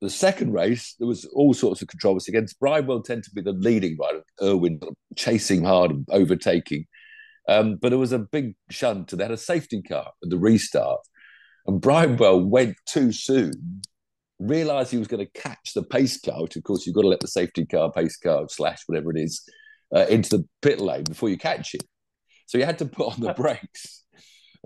the 0.07 0.11
second 0.11 0.53
race, 0.53 0.95
there 1.01 1.09
was 1.09 1.25
all 1.27 1.53
sorts 1.53 1.83
of 1.83 1.89
controversy 1.89 2.31
against 2.31 2.61
Bridewell, 2.61 3.05
tend 3.05 3.25
to 3.25 3.31
be 3.33 3.43
the 3.43 3.53
leading 3.53 3.97
rider, 3.99 4.23
Irwin 4.41 4.79
chasing 5.17 5.65
hard 5.65 5.91
and 5.91 6.07
overtaking. 6.11 6.87
Um, 7.49 7.75
but 7.75 7.93
it 7.93 7.97
was 7.97 8.13
a 8.13 8.21
big 8.21 8.55
shunt, 8.71 9.13
and 9.13 9.21
they 9.21 9.25
had 9.25 9.33
a 9.33 9.37
safety 9.37 9.83
car 9.83 10.13
at 10.23 10.31
the 10.31 10.39
restart. 10.39 11.01
And 11.67 11.81
Bridewell 11.81 12.45
went 12.45 12.77
too 12.87 13.11
soon, 13.11 13.83
realised 14.39 14.93
he 14.93 14.99
was 14.99 15.09
going 15.09 15.27
to 15.27 15.41
catch 15.41 15.73
the 15.75 15.83
pace 15.83 16.21
car, 16.21 16.43
which 16.43 16.55
of 16.55 16.63
course 16.63 16.87
you've 16.87 16.95
got 16.95 17.03
to 17.03 17.09
let 17.09 17.21
the 17.21 17.27
safety 17.27 17.67
car, 17.67 17.91
pace 17.91 18.17
car, 18.17 18.47
slash, 18.49 18.83
whatever 18.87 19.11
it 19.11 19.19
is, 19.19 19.43
uh, 19.95 20.07
into 20.09 20.39
the 20.39 20.45
pit 20.63 20.81
lane 20.81 21.03
before 21.03 21.31
you 21.31 21.37
catch 21.37 21.75
it. 21.75 21.83
So 22.47 22.59
he 22.59 22.65
had 22.65 22.79
to 22.79 22.87
put 22.87 23.15
on 23.15 23.21
the 23.21 23.35
brakes. 23.37 24.05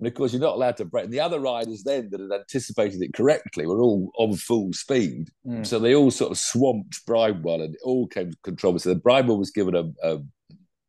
And 0.01 0.07
of 0.07 0.15
course, 0.15 0.33
you're 0.33 0.41
not 0.41 0.55
allowed 0.55 0.79
to 0.79 0.87
brake. 0.87 1.05
And 1.05 1.13
the 1.13 1.21
other 1.21 1.41
riders 1.41 1.83
then 1.83 2.09
that 2.11 2.21
had 2.21 2.33
anticipated 2.33 3.03
it 3.03 3.13
correctly 3.13 3.67
were 3.67 3.83
all 3.83 4.11
on 4.17 4.35
full 4.35 4.73
speed. 4.73 5.29
Mm. 5.47 5.67
So 5.67 5.79
they 5.79 5.95
all 5.95 6.11
sort 6.11 6.31
of 6.31 6.39
swamped 6.39 7.05
Bridewell 7.05 7.61
and 7.61 7.75
it 7.75 7.81
all 7.85 8.07
came 8.07 8.31
to 8.31 8.37
controversy. 8.43 8.85
So 8.85 8.95
the 8.95 9.01
Bridewell 9.01 9.39
was 9.39 9.51
given 9.51 9.77
a, 9.77 9.91
a, 10.03 10.21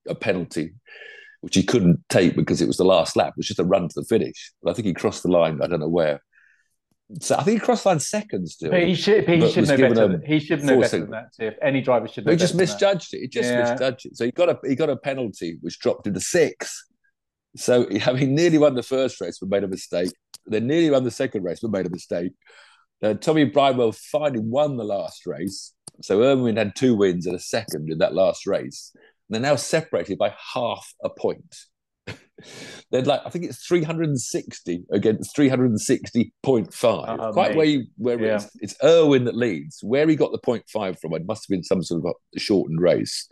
a, 0.07 0.15
penalty, 0.15 0.75
which 1.41 1.55
he 1.55 1.63
couldn't 1.63 1.99
take 2.07 2.37
because 2.37 2.61
it 2.61 2.67
was 2.67 2.77
the 2.77 2.85
last 2.85 3.17
lap. 3.17 3.31
It 3.31 3.37
was 3.37 3.47
just 3.47 3.59
a 3.59 3.65
run 3.65 3.89
to 3.89 3.93
the 3.93 4.05
finish. 4.05 4.53
But 4.63 4.71
I 4.71 4.73
think 4.75 4.85
he 4.85 4.93
crossed 4.93 5.23
the 5.23 5.29
line, 5.29 5.59
I 5.61 5.67
don't 5.67 5.81
know 5.81 5.89
where. 5.89 6.21
So 7.19 7.35
I 7.35 7.43
think 7.43 7.59
he 7.59 7.65
crossed 7.65 7.83
the 7.83 7.89
line 7.89 7.99
second 7.99 8.47
still. 8.47 8.73
He 8.73 8.95
should, 8.95 9.27
he 9.27 9.51
should 9.51 9.67
know 9.67 9.93
better. 9.93 10.21
He 10.25 10.39
should 10.39 10.63
know 10.63 10.79
better 10.79 10.99
than 10.99 11.09
that. 11.09 11.31
If 11.37 11.55
any 11.61 11.81
driver 11.81 12.07
should 12.07 12.25
know. 12.25 12.31
He 12.31 12.37
just 12.37 12.55
misjudged 12.55 13.13
it. 13.13 13.19
He 13.19 13.27
just 13.27 13.49
yeah. 13.49 13.71
misjudged 13.71 14.05
it. 14.05 14.15
So 14.15 14.23
he 14.23 14.31
got 14.31 14.47
a 14.47 14.57
he 14.65 14.75
got 14.75 14.89
a 14.89 14.95
penalty, 14.95 15.57
which 15.59 15.79
dropped 15.79 16.07
him 16.07 16.13
to 16.13 16.21
sixth. 16.21 16.85
So 17.55 17.87
having 17.99 18.35
nearly 18.35 18.57
won 18.57 18.75
the 18.75 18.83
first 18.83 19.21
race, 19.21 19.39
but 19.39 19.49
made 19.49 19.63
a 19.63 19.67
mistake. 19.67 20.11
Then 20.45 20.67
nearly 20.67 20.89
won 20.89 21.03
the 21.03 21.11
second 21.11 21.43
race, 21.43 21.59
but 21.61 21.71
made 21.71 21.85
a 21.85 21.91
mistake. 21.91 22.31
Uh, 23.03 23.13
Tommy 23.15 23.45
Bridewell 23.45 23.93
finally 23.93 24.39
won 24.39 24.77
the 24.77 24.83
last 24.83 25.25
race. 25.25 25.73
So 26.01 26.21
Irwin 26.21 26.57
had 26.57 26.75
two 26.75 26.95
wins 26.95 27.25
and 27.25 27.35
a 27.35 27.39
second 27.39 27.91
in 27.91 27.99
that 27.99 28.13
last 28.13 28.47
race. 28.47 28.91
And 28.93 29.03
they're 29.29 29.51
now 29.51 29.55
separated 29.55 30.17
by 30.17 30.33
half 30.53 30.93
a 31.03 31.09
point. 31.09 31.55
they're 32.91 33.03
like, 33.03 33.21
I 33.25 33.29
think 33.29 33.45
it's 33.45 33.65
360 33.65 34.85
against 34.91 35.35
360.5. 35.35 36.29
Oh, 36.83 37.33
Quite 37.33 37.49
mate. 37.49 37.57
where 37.57 37.65
you, 37.65 37.85
where 37.97 38.19
yeah. 38.19 38.35
it's, 38.35 38.49
it's 38.61 38.75
Irwin 38.83 39.25
that 39.25 39.35
leads. 39.35 39.79
Where 39.83 40.07
he 40.07 40.15
got 40.15 40.31
the 40.31 40.39
0.5 40.39 40.99
from, 40.99 41.13
it 41.13 41.25
must 41.25 41.45
have 41.45 41.49
been 41.49 41.63
some 41.63 41.83
sort 41.83 42.03
of 42.05 42.13
a 42.35 42.39
shortened 42.39 42.81
race. 42.81 43.27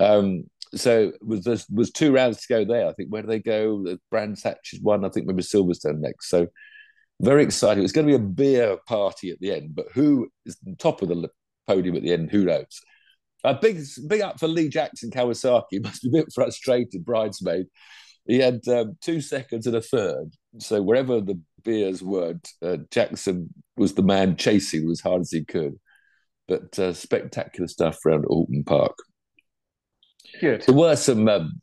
Um, 0.00 0.44
so 0.74 1.12
was 1.22 1.44
there 1.44 1.56
was 1.72 1.90
two 1.90 2.12
rounds 2.12 2.40
to 2.40 2.48
go 2.48 2.64
there. 2.64 2.88
I 2.88 2.92
think 2.92 3.10
where 3.10 3.22
do 3.22 3.28
they 3.28 3.40
go? 3.40 3.96
Brands 4.10 4.42
Hatch 4.42 4.72
is 4.72 4.80
one. 4.80 5.04
I 5.04 5.08
think 5.08 5.26
maybe 5.26 5.42
Silverstone 5.42 6.00
next. 6.00 6.28
So 6.28 6.46
very 7.20 7.42
exciting. 7.42 7.84
It's 7.84 7.92
going 7.92 8.06
to 8.06 8.18
be 8.18 8.22
a 8.22 8.26
beer 8.26 8.76
party 8.86 9.30
at 9.30 9.38
the 9.40 9.52
end, 9.52 9.74
but 9.74 9.86
who 9.94 10.28
is 10.46 10.56
on 10.66 10.76
top 10.76 11.02
of 11.02 11.08
the 11.08 11.28
podium 11.66 11.96
at 11.96 12.02
the 12.02 12.12
end? 12.12 12.30
Who 12.30 12.44
knows? 12.44 12.80
A 13.44 13.54
big 13.54 13.80
big 14.08 14.22
up 14.22 14.40
for 14.40 14.48
Lee 14.48 14.68
Jackson 14.68 15.10
Kawasaki. 15.10 15.80
Must 15.82 16.02
be 16.02 16.08
a 16.08 16.22
bit 16.22 16.32
frustrated, 16.34 17.04
bridesmaid. 17.04 17.66
He 18.26 18.38
had 18.38 18.66
um, 18.68 18.96
two 19.02 19.20
seconds 19.20 19.66
and 19.66 19.76
a 19.76 19.82
third. 19.82 20.32
So 20.58 20.82
wherever 20.82 21.20
the 21.20 21.40
beers 21.62 22.02
were, 22.02 22.40
uh, 22.62 22.78
Jackson 22.90 23.52
was 23.76 23.94
the 23.94 24.02
man 24.02 24.36
chasing 24.36 24.90
as 24.90 25.00
hard 25.00 25.20
as 25.20 25.30
he 25.30 25.44
could. 25.44 25.74
But 26.48 26.78
uh, 26.78 26.94
spectacular 26.94 27.68
stuff 27.68 27.98
around 28.04 28.24
Oulton 28.24 28.64
Park. 28.64 28.96
Good. 30.40 30.62
There 30.62 30.74
were 30.74 30.96
some 30.96 31.28
um, 31.28 31.60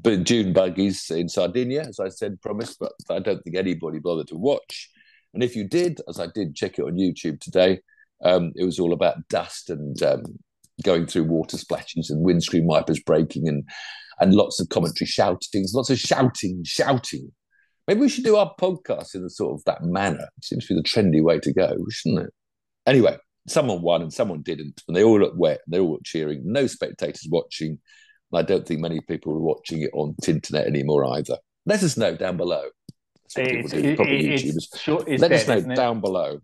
dune 0.00 0.52
buggies 0.52 1.10
in 1.10 1.28
Sardinia, 1.28 1.82
as 1.82 2.00
I 2.00 2.08
said, 2.08 2.40
promised, 2.40 2.78
but 2.78 2.92
I 3.08 3.18
don't 3.18 3.42
think 3.42 3.56
anybody 3.56 3.98
bothered 3.98 4.28
to 4.28 4.36
watch. 4.36 4.90
And 5.34 5.42
if 5.42 5.54
you 5.54 5.68
did, 5.68 6.00
as 6.08 6.18
I 6.18 6.26
did 6.34 6.54
check 6.54 6.78
it 6.78 6.82
on 6.82 6.94
YouTube 6.94 7.40
today, 7.40 7.80
um, 8.24 8.52
it 8.56 8.64
was 8.64 8.78
all 8.78 8.92
about 8.92 9.28
dust 9.28 9.70
and 9.70 10.00
um, 10.02 10.22
going 10.82 11.06
through 11.06 11.24
water 11.24 11.56
splashes 11.56 12.10
and 12.10 12.22
windscreen 12.22 12.66
wipers 12.66 13.00
breaking 13.00 13.48
and 13.48 13.64
and 14.20 14.34
lots 14.34 14.60
of 14.60 14.68
commentary 14.68 15.06
shouting, 15.06 15.66
lots 15.72 15.88
of 15.88 15.98
shouting, 15.98 16.62
shouting. 16.64 17.32
Maybe 17.88 18.00
we 18.00 18.08
should 18.08 18.24
do 18.24 18.36
our 18.36 18.54
podcast 18.60 19.14
in 19.14 19.24
a 19.24 19.30
sort 19.30 19.54
of 19.54 19.64
that 19.64 19.82
manner. 19.82 20.28
It 20.36 20.44
seems 20.44 20.66
to 20.66 20.74
be 20.74 20.80
the 20.80 20.86
trendy 20.86 21.22
way 21.22 21.40
to 21.40 21.52
go, 21.52 21.74
shouldn't 21.88 22.26
it? 22.26 22.34
Anyway, 22.86 23.16
someone 23.50 23.82
won 23.82 24.02
and 24.02 24.12
someone 24.12 24.42
didn't, 24.42 24.82
and 24.86 24.96
they 24.96 25.04
all 25.04 25.20
looked 25.20 25.36
wet. 25.36 25.60
And 25.66 25.72
they 25.72 25.80
all 25.80 25.92
looked 25.92 26.06
cheering. 26.06 26.42
No 26.44 26.66
spectators 26.66 27.26
watching. 27.30 27.78
I 28.32 28.42
don't 28.42 28.66
think 28.66 28.80
many 28.80 29.00
people 29.00 29.32
are 29.32 29.40
watching 29.40 29.82
it 29.82 29.90
on 29.92 30.14
Tinternet 30.22 30.66
anymore 30.66 31.04
either. 31.16 31.36
Let 31.66 31.82
us 31.82 31.96
know 31.96 32.16
down 32.16 32.36
below. 32.36 32.64
It's, 33.24 33.72
it, 33.72 33.72
it's, 33.74 34.78
sure, 34.78 35.04
it's 35.06 35.20
Let 35.20 35.28
dead, 35.30 35.40
us 35.40 35.66
know 35.66 35.74
down 35.74 36.00
below. 36.00 36.40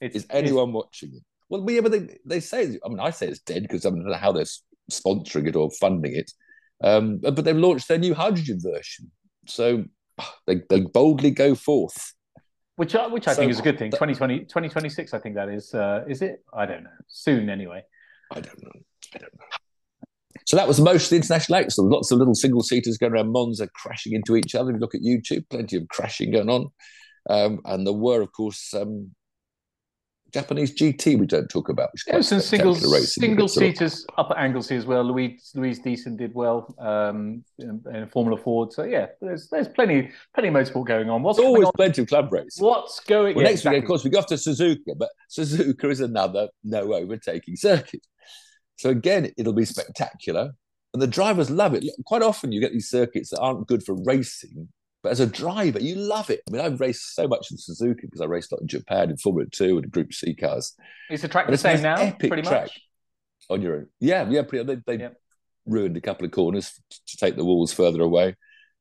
Is 0.00 0.26
anyone 0.30 0.72
watching 0.72 1.14
it? 1.14 1.22
Well, 1.48 1.64
yeah, 1.70 1.80
but 1.80 1.92
they, 1.92 2.18
they 2.24 2.40
say, 2.40 2.78
I 2.84 2.88
mean, 2.88 3.00
I 3.00 3.10
say 3.10 3.28
it's 3.28 3.40
dead 3.40 3.62
because 3.62 3.86
I, 3.86 3.90
don't 3.90 4.04
know 4.04 4.14
how 4.14 4.32
they're 4.32 4.44
sponsoring 4.90 5.48
it 5.48 5.56
or 5.56 5.70
funding 5.70 6.14
it. 6.14 6.30
Um, 6.82 7.18
but 7.18 7.44
they've 7.44 7.56
launched 7.56 7.88
their 7.88 7.98
new 7.98 8.14
hydrogen 8.14 8.58
version. 8.60 9.10
So 9.46 9.84
they, 10.46 10.62
they 10.68 10.80
boldly 10.80 11.30
go 11.30 11.54
forth. 11.54 12.14
Which, 12.76 12.94
which 13.10 13.26
I 13.26 13.32
so, 13.32 13.40
think 13.40 13.50
is 13.50 13.58
a 13.58 13.62
good 13.62 13.78
thing. 13.78 13.90
2020, 13.90 14.40
2026, 14.40 15.14
I 15.14 15.18
think 15.18 15.34
that 15.34 15.48
is. 15.48 15.72
Uh, 15.74 16.04
is 16.06 16.20
it? 16.22 16.44
I 16.54 16.66
don't 16.66 16.84
know. 16.84 16.90
Soon, 17.08 17.48
anyway. 17.48 17.82
I 18.32 18.40
don't 18.40 18.62
know. 18.62 18.70
I 19.14 19.18
don't 19.18 19.34
know. 19.34 19.46
So 20.46 20.56
that 20.56 20.68
was 20.68 20.80
most 20.80 21.04
of 21.04 21.10
the 21.10 21.16
international 21.16 21.58
excellence. 21.58 21.92
Lots 21.92 22.10
of 22.12 22.18
little 22.18 22.34
single 22.34 22.62
seaters 22.62 22.98
going 22.98 23.12
around 23.12 23.32
Monza, 23.32 23.68
crashing 23.68 24.12
into 24.12 24.36
each 24.36 24.54
other. 24.54 24.70
If 24.70 24.74
you 24.74 24.80
look 24.80 24.94
at 24.94 25.00
YouTube, 25.00 25.48
plenty 25.48 25.76
of 25.76 25.88
crashing 25.88 26.30
going 26.30 26.50
on. 26.50 26.70
Um, 27.28 27.60
and 27.64 27.86
there 27.86 27.94
were, 27.94 28.20
of 28.20 28.30
course, 28.32 28.72
um, 28.74 29.10
Japanese 30.36 30.74
GT 30.74 31.18
we 31.18 31.26
don't 31.26 31.48
talk 31.48 31.70
about. 31.70 31.88
Which 31.92 32.24
some 32.26 32.40
single 32.40 32.74
single 32.74 33.48
seaters 33.48 34.06
up 34.18 34.30
at 34.30 34.36
Anglesey 34.36 34.76
as 34.76 34.84
well. 34.84 35.02
Louise 35.02 35.50
Louise 35.54 35.80
Deason 35.80 36.18
did 36.18 36.34
well 36.34 36.74
um, 36.78 37.42
in, 37.58 37.82
in, 37.94 38.06
Formula 38.08 38.38
Ford. 38.38 38.70
So 38.70 38.84
yeah, 38.84 39.06
there's 39.22 39.48
there's 39.48 39.68
plenty 39.68 40.10
plenty 40.34 40.48
of 40.48 40.54
motorsport 40.54 40.86
going 40.86 41.08
on. 41.08 41.22
What's 41.22 41.38
always 41.38 41.64
on? 41.64 41.72
plenty 41.74 42.02
of 42.02 42.08
club 42.08 42.30
races. 42.30 42.60
What's 42.60 43.00
going? 43.00 43.34
Well, 43.34 43.44
yeah, 43.44 43.50
next 43.50 43.60
exactly. 43.60 43.78
week, 43.78 43.84
of 43.84 43.88
course, 43.88 44.04
we 44.04 44.10
go 44.10 44.18
off 44.18 44.26
to 44.26 44.34
Suzuka, 44.34 44.98
but 44.98 45.08
Suzuka 45.30 45.90
is 45.90 46.00
another 46.00 46.48
no 46.62 46.92
overtaking 46.92 47.56
circuit. 47.56 48.06
So 48.76 48.90
again, 48.90 49.32
it'll 49.38 49.54
be 49.54 49.64
spectacular. 49.64 50.52
And 50.92 51.02
the 51.02 51.06
drivers 51.06 51.50
love 51.50 51.74
it. 51.74 51.84
Quite 52.04 52.22
often 52.22 52.52
you 52.52 52.60
get 52.60 52.72
these 52.72 52.88
circuits 52.88 53.30
that 53.30 53.40
aren't 53.40 53.66
good 53.66 53.82
for 53.82 53.96
racing, 54.04 54.68
but 55.06 55.12
as 55.12 55.20
a 55.20 55.26
driver, 55.26 55.78
you 55.78 55.94
love 55.94 56.30
it. 56.30 56.40
I 56.48 56.50
mean, 56.50 56.60
I've 56.60 56.80
raced 56.80 57.14
so 57.14 57.28
much 57.28 57.52
in 57.52 57.58
Suzuka 57.58 58.00
because 58.02 58.20
I 58.20 58.24
raced 58.24 58.50
a 58.50 58.56
lot 58.56 58.62
in 58.62 58.66
Japan 58.66 59.08
in 59.08 59.16
Formula 59.16 59.48
Two 59.48 59.78
and 59.78 59.88
Group 59.88 60.12
C 60.12 60.34
cars. 60.34 60.74
Is 61.08 61.22
the 61.22 61.28
track 61.28 61.46
the 61.46 61.56
same 61.56 61.80
now? 61.80 62.10
Pretty 62.18 62.42
track 62.42 62.62
much 62.62 62.80
on 63.48 63.62
your 63.62 63.76
own. 63.76 63.86
Yeah, 64.00 64.28
yeah. 64.28 64.42
Pretty, 64.42 64.64
they, 64.64 64.96
they, 64.96 65.08
ruined 65.64 65.96
a 65.96 66.00
couple 66.00 66.26
of 66.26 66.32
corners 66.32 66.72
to 66.90 67.16
take 67.18 67.36
the 67.36 67.44
walls 67.44 67.72
further 67.72 68.02
away. 68.02 68.34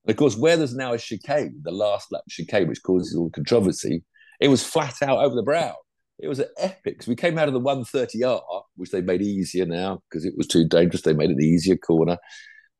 And 0.03 0.09
of 0.09 0.17
course, 0.17 0.35
where 0.35 0.57
there's 0.57 0.73
now 0.73 0.93
a 0.93 0.97
chicane, 0.97 1.61
the 1.61 1.69
last 1.69 2.11
lap 2.11 2.23
chicane, 2.27 2.67
which 2.67 2.81
causes 2.81 3.15
all 3.15 3.25
the 3.25 3.31
controversy, 3.31 4.03
it 4.39 4.47
was 4.47 4.63
flat 4.63 4.95
out 5.03 5.19
over 5.19 5.35
the 5.35 5.43
brow. 5.43 5.75
It 6.17 6.27
was 6.27 6.39
an 6.39 6.47
epic. 6.57 7.03
So 7.03 7.09
we 7.11 7.15
came 7.15 7.37
out 7.37 7.47
of 7.47 7.53
the 7.53 7.61
130R, 7.61 8.63
which 8.77 8.89
they 8.89 9.01
made 9.01 9.21
easier 9.21 9.67
now 9.67 10.01
because 10.09 10.25
it 10.25 10.33
was 10.35 10.47
too 10.47 10.67
dangerous. 10.67 11.03
They 11.03 11.13
made 11.13 11.29
it 11.29 11.37
the 11.37 11.45
easier 11.45 11.77
corner. 11.77 12.17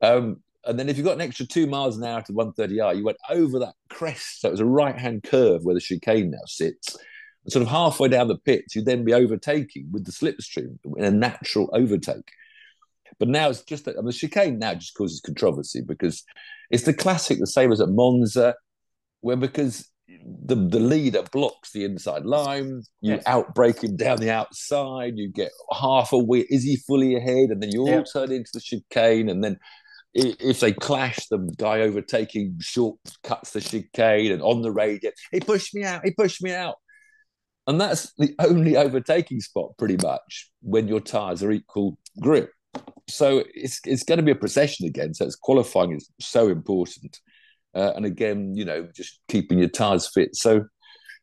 Um, 0.02 0.42
and 0.66 0.78
then 0.78 0.88
if 0.88 0.98
you 0.98 1.04
got 1.04 1.14
an 1.14 1.20
extra 1.20 1.46
two 1.46 1.66
miles 1.66 1.96
an 1.96 2.04
hour 2.04 2.22
to 2.22 2.32
130R, 2.32 2.96
you 2.96 3.04
went 3.04 3.18
over 3.30 3.58
that 3.60 3.74
crest. 3.88 4.40
So 4.40 4.48
it 4.48 4.52
was 4.52 4.60
a 4.60 4.66
right 4.66 4.98
hand 4.98 5.22
curve 5.22 5.64
where 5.64 5.74
the 5.74 5.80
chicane 5.80 6.30
now 6.30 6.44
sits. 6.46 6.96
And 7.44 7.52
sort 7.52 7.62
of 7.62 7.68
halfway 7.68 8.08
down 8.08 8.28
the 8.28 8.38
pit, 8.38 8.64
you'd 8.74 8.86
then 8.86 9.04
be 9.04 9.14
overtaking 9.14 9.88
with 9.92 10.04
the 10.04 10.12
slipstream 10.12 10.78
in 10.96 11.04
a 11.04 11.10
natural 11.10 11.70
overtake. 11.72 12.30
But 13.18 13.28
now 13.28 13.48
it's 13.48 13.62
just 13.62 13.84
that 13.84 13.94
I 13.96 13.98
mean, 13.98 14.06
the 14.06 14.12
chicane 14.12 14.58
now 14.58 14.74
just 14.74 14.94
causes 14.94 15.20
controversy 15.20 15.80
because 15.80 16.24
it's 16.70 16.84
the 16.84 16.92
classic, 16.92 17.38
the 17.38 17.46
same 17.46 17.72
as 17.72 17.80
at 17.80 17.88
Monza, 17.88 18.54
where 19.20 19.36
because 19.36 19.88
the, 20.08 20.54
the 20.54 20.80
leader 20.80 21.22
blocks 21.32 21.72
the 21.72 21.84
inside 21.84 22.24
line, 22.24 22.82
you 23.00 23.14
yes. 23.14 23.24
outbrake 23.24 23.82
him 23.82 23.96
down 23.96 24.18
the 24.18 24.30
outside, 24.30 25.14
you 25.16 25.28
get 25.28 25.50
half 25.72 26.12
a 26.12 26.18
wheel. 26.18 26.44
Is 26.50 26.62
he 26.62 26.76
fully 26.76 27.16
ahead? 27.16 27.50
And 27.50 27.62
then 27.62 27.70
you 27.70 27.82
all 27.82 27.88
yeah. 27.88 28.04
turn 28.12 28.32
into 28.32 28.50
the 28.52 28.60
chicane, 28.60 29.28
and 29.28 29.42
then 29.42 29.58
if 30.16 30.60
they 30.60 30.72
clash, 30.72 31.26
the 31.26 31.38
guy 31.58 31.80
overtaking 31.80 32.56
short 32.60 32.98
cuts 33.22 33.50
the 33.50 33.60
chicane 33.60 34.32
and 34.32 34.42
on 34.42 34.62
the 34.62 34.72
radio, 34.72 35.10
he 35.30 35.40
pushed 35.40 35.74
me 35.74 35.84
out, 35.84 36.02
he 36.04 36.12
pushed 36.12 36.42
me 36.42 36.54
out. 36.54 36.76
And 37.66 37.80
that's 37.80 38.12
the 38.14 38.34
only 38.38 38.76
overtaking 38.76 39.40
spot, 39.40 39.72
pretty 39.76 39.98
much, 40.02 40.50
when 40.62 40.88
your 40.88 41.00
tyres 41.00 41.42
are 41.42 41.50
equal 41.50 41.98
grip. 42.20 42.50
So 43.08 43.44
it's 43.54 43.80
it's 43.84 44.04
going 44.04 44.18
to 44.18 44.24
be 44.24 44.30
a 44.30 44.36
procession 44.36 44.86
again. 44.86 45.14
So 45.14 45.26
it's 45.26 45.36
qualifying 45.36 45.92
is 45.92 46.08
so 46.20 46.48
important, 46.48 47.18
uh, 47.74 47.92
and 47.96 48.06
again, 48.06 48.54
you 48.54 48.64
know, 48.64 48.88
just 48.94 49.20
keeping 49.28 49.58
your 49.58 49.68
tyres 49.68 50.08
fit. 50.12 50.34
So 50.36 50.66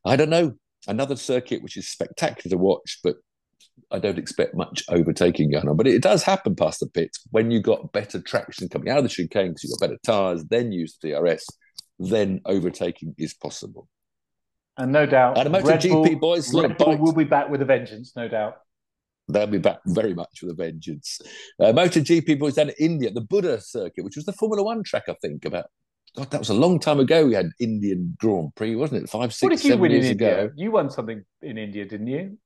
I 0.06 0.16
don't 0.16 0.30
know 0.30 0.54
another 0.88 1.16
circuit 1.16 1.64
which 1.64 1.78
is 1.78 1.90
spectacular 1.90 2.56
to 2.56 2.58
watch, 2.58 3.00
but 3.04 3.16
I 3.92 4.00
don't 4.00 4.18
expect 4.18 4.56
much 4.56 4.84
overtaking 4.90 5.52
going 5.52 5.70
on. 5.70 5.78
But 5.78 5.88
it 5.88 6.02
does 6.02 6.24
happen 6.24 6.56
past 6.56 6.80
the 6.80 6.88
pits 6.88 7.20
when 7.32 7.52
you 7.52 7.62
got 7.62 7.92
better 7.92 8.20
traction 8.22 8.70
coming 8.70 8.90
out 8.90 8.98
of 8.98 9.04
the 9.04 9.10
chicane 9.10 9.50
because 9.50 9.64
you've 9.64 9.80
got 9.80 9.88
better 9.88 10.00
tyres, 10.04 10.44
then 10.46 10.72
use 10.72 10.98
the 11.02 11.12
DRS, 11.12 11.46
then 12.00 12.42
overtaking 12.46 13.16
is 13.18 13.34
possible. 13.34 13.88
And 14.78 14.92
no 14.92 15.06
doubt, 15.06 15.38
and 15.38 15.54
Red 15.54 15.82
GP 15.82 15.90
Bull, 15.90 16.16
boys, 16.16 16.52
Red 16.54 16.78
Bull 16.78 16.98
will 16.98 17.14
be 17.14 17.26
back 17.26 17.50
with 17.50 17.62
a 17.62 17.66
vengeance, 17.66 18.14
no 18.16 18.28
doubt. 18.28 18.58
They'll 19.28 19.48
be 19.48 19.60
back 19.60 19.80
very 19.86 20.14
much 20.14 20.42
with 20.42 20.52
a 20.52 20.56
vengeance. 20.56 21.22
Uh, 21.60 21.72
MotoGP 21.72 22.40
boys 22.40 22.56
down 22.56 22.70
in 22.70 22.76
India, 22.80 23.12
the 23.12 23.22
Buddh 23.22 23.62
circuit, 23.62 24.04
which 24.04 24.16
was 24.16 24.26
the 24.26 24.34
Formula 24.34 24.64
One 24.64 24.84
track, 24.84 25.04
I 25.08 25.16
think, 25.22 25.46
about 25.46 25.66
God, 26.16 26.30
that 26.30 26.40
was 26.40 26.50
a 26.50 26.54
long 26.54 26.80
time 26.80 27.00
ago. 27.00 27.26
We 27.26 27.34
had 27.34 27.50
Indian 27.60 28.16
Grand 28.20 28.54
Prix, 28.56 28.76
wasn't 28.76 29.04
it? 29.04 29.10
Five, 29.10 29.34
six, 29.34 29.42
what 29.42 29.60
did 29.60 29.64
you 29.64 29.78
win 29.78 29.92
in 29.92 30.04
India? 30.04 30.44
ago. 30.46 30.54
You 30.56 30.72
won 30.72 30.90
something 30.90 31.24
in 31.42 31.58
India, 31.58 31.86
didn't 31.86 32.08
you? 32.08 32.38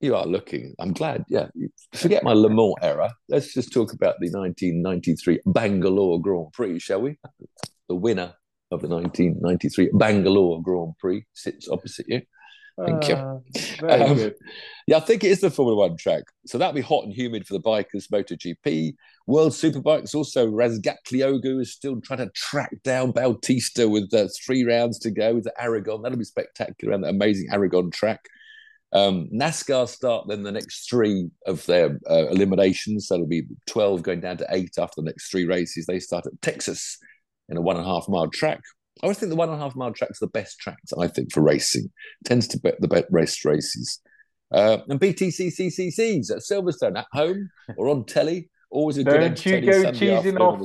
You 0.00 0.16
are 0.16 0.26
looking. 0.26 0.74
I'm 0.78 0.92
glad. 0.92 1.24
Yeah. 1.28 1.48
Forget 1.94 2.24
my 2.24 2.32
Le 2.32 2.48
Mans 2.48 2.74
era. 2.80 3.12
Let's 3.28 3.52
just 3.52 3.72
talk 3.72 3.92
about 3.92 4.16
the 4.18 4.30
1993 4.30 5.40
Bangalore 5.46 6.20
Grand 6.20 6.52
Prix, 6.52 6.78
shall 6.78 7.02
we? 7.02 7.18
The 7.88 7.94
winner 7.94 8.34
of 8.70 8.80
the 8.80 8.88
1993 8.88 9.90
Bangalore 9.92 10.62
Grand 10.62 10.94
Prix 10.98 11.26
sits 11.34 11.68
opposite 11.68 12.06
you. 12.08 12.22
Thank 12.86 13.08
you. 13.08 13.14
Uh, 13.14 14.06
um, 14.06 14.30
yeah, 14.86 14.96
I 14.96 15.00
think 15.00 15.22
it 15.22 15.30
is 15.30 15.40
the 15.40 15.50
Formula 15.50 15.76
One 15.76 15.98
track. 15.98 16.22
So 16.46 16.56
that'll 16.56 16.72
be 16.72 16.80
hot 16.80 17.04
and 17.04 17.12
humid 17.12 17.46
for 17.46 17.52
the 17.52 17.60
bikers, 17.60 18.08
MotoGP. 18.10 18.94
World 19.26 19.52
Superbikes 19.52 20.14
also, 20.14 20.46
Razgatlioglu 20.46 21.60
is 21.60 21.72
still 21.72 22.00
trying 22.00 22.20
to 22.20 22.30
track 22.34 22.70
down 22.82 23.12
Bautista 23.12 23.86
with 23.86 24.12
uh, 24.14 24.28
three 24.44 24.64
rounds 24.64 24.98
to 25.00 25.10
go 25.10 25.34
with 25.34 25.44
the 25.44 25.52
Aragon. 25.60 26.00
That'll 26.00 26.16
be 26.16 26.24
spectacular 26.24 26.92
around 26.92 27.02
that 27.02 27.10
amazing 27.10 27.48
Aragon 27.52 27.90
track. 27.90 28.20
Um, 28.92 29.28
NASCAR 29.32 29.88
start 29.88 30.26
then 30.26 30.42
the 30.42 30.50
next 30.50 30.88
three 30.88 31.30
of 31.46 31.64
their 31.66 31.98
uh, 32.08 32.26
eliminations. 32.28 33.06
So 33.06 33.14
it'll 33.14 33.26
be 33.26 33.44
12 33.66 34.02
going 34.02 34.20
down 34.20 34.38
to 34.38 34.46
eight 34.50 34.74
after 34.78 35.00
the 35.00 35.06
next 35.06 35.30
three 35.30 35.44
races. 35.44 35.86
They 35.86 36.00
start 36.00 36.26
at 36.26 36.40
Texas 36.42 36.98
in 37.48 37.56
a 37.56 37.60
one 37.60 37.76
and 37.76 37.86
a 37.86 37.88
half 37.88 38.08
mile 38.08 38.28
track. 38.28 38.60
I 39.02 39.06
always 39.06 39.18
think 39.18 39.30
the 39.30 39.36
one 39.36 39.48
and 39.48 39.58
a 39.58 39.62
half 39.62 39.76
mile 39.76 39.92
track's 39.92 40.18
the 40.18 40.26
best 40.26 40.58
track, 40.58 40.78
I 40.98 41.06
think, 41.06 41.32
for 41.32 41.40
racing. 41.42 41.84
It 41.84 42.28
tends 42.28 42.48
to 42.48 42.58
be 42.58 42.72
the 42.80 42.88
best 42.88 43.06
race 43.10 43.44
races. 43.44 44.00
Uh, 44.52 44.78
and 44.88 45.00
BTC 45.00 45.52
CCCs 45.56 46.30
at 46.30 46.38
Silverstone 46.38 46.98
at 46.98 47.06
home 47.12 47.48
or 47.76 47.88
on 47.88 48.04
telly. 48.04 48.50
Always 48.70 48.98
a 48.98 49.04
good 49.04 49.20
Don't 49.20 49.46
you 49.46 49.60
go 49.60 49.92
choosing 49.92 50.38
off 50.38 50.60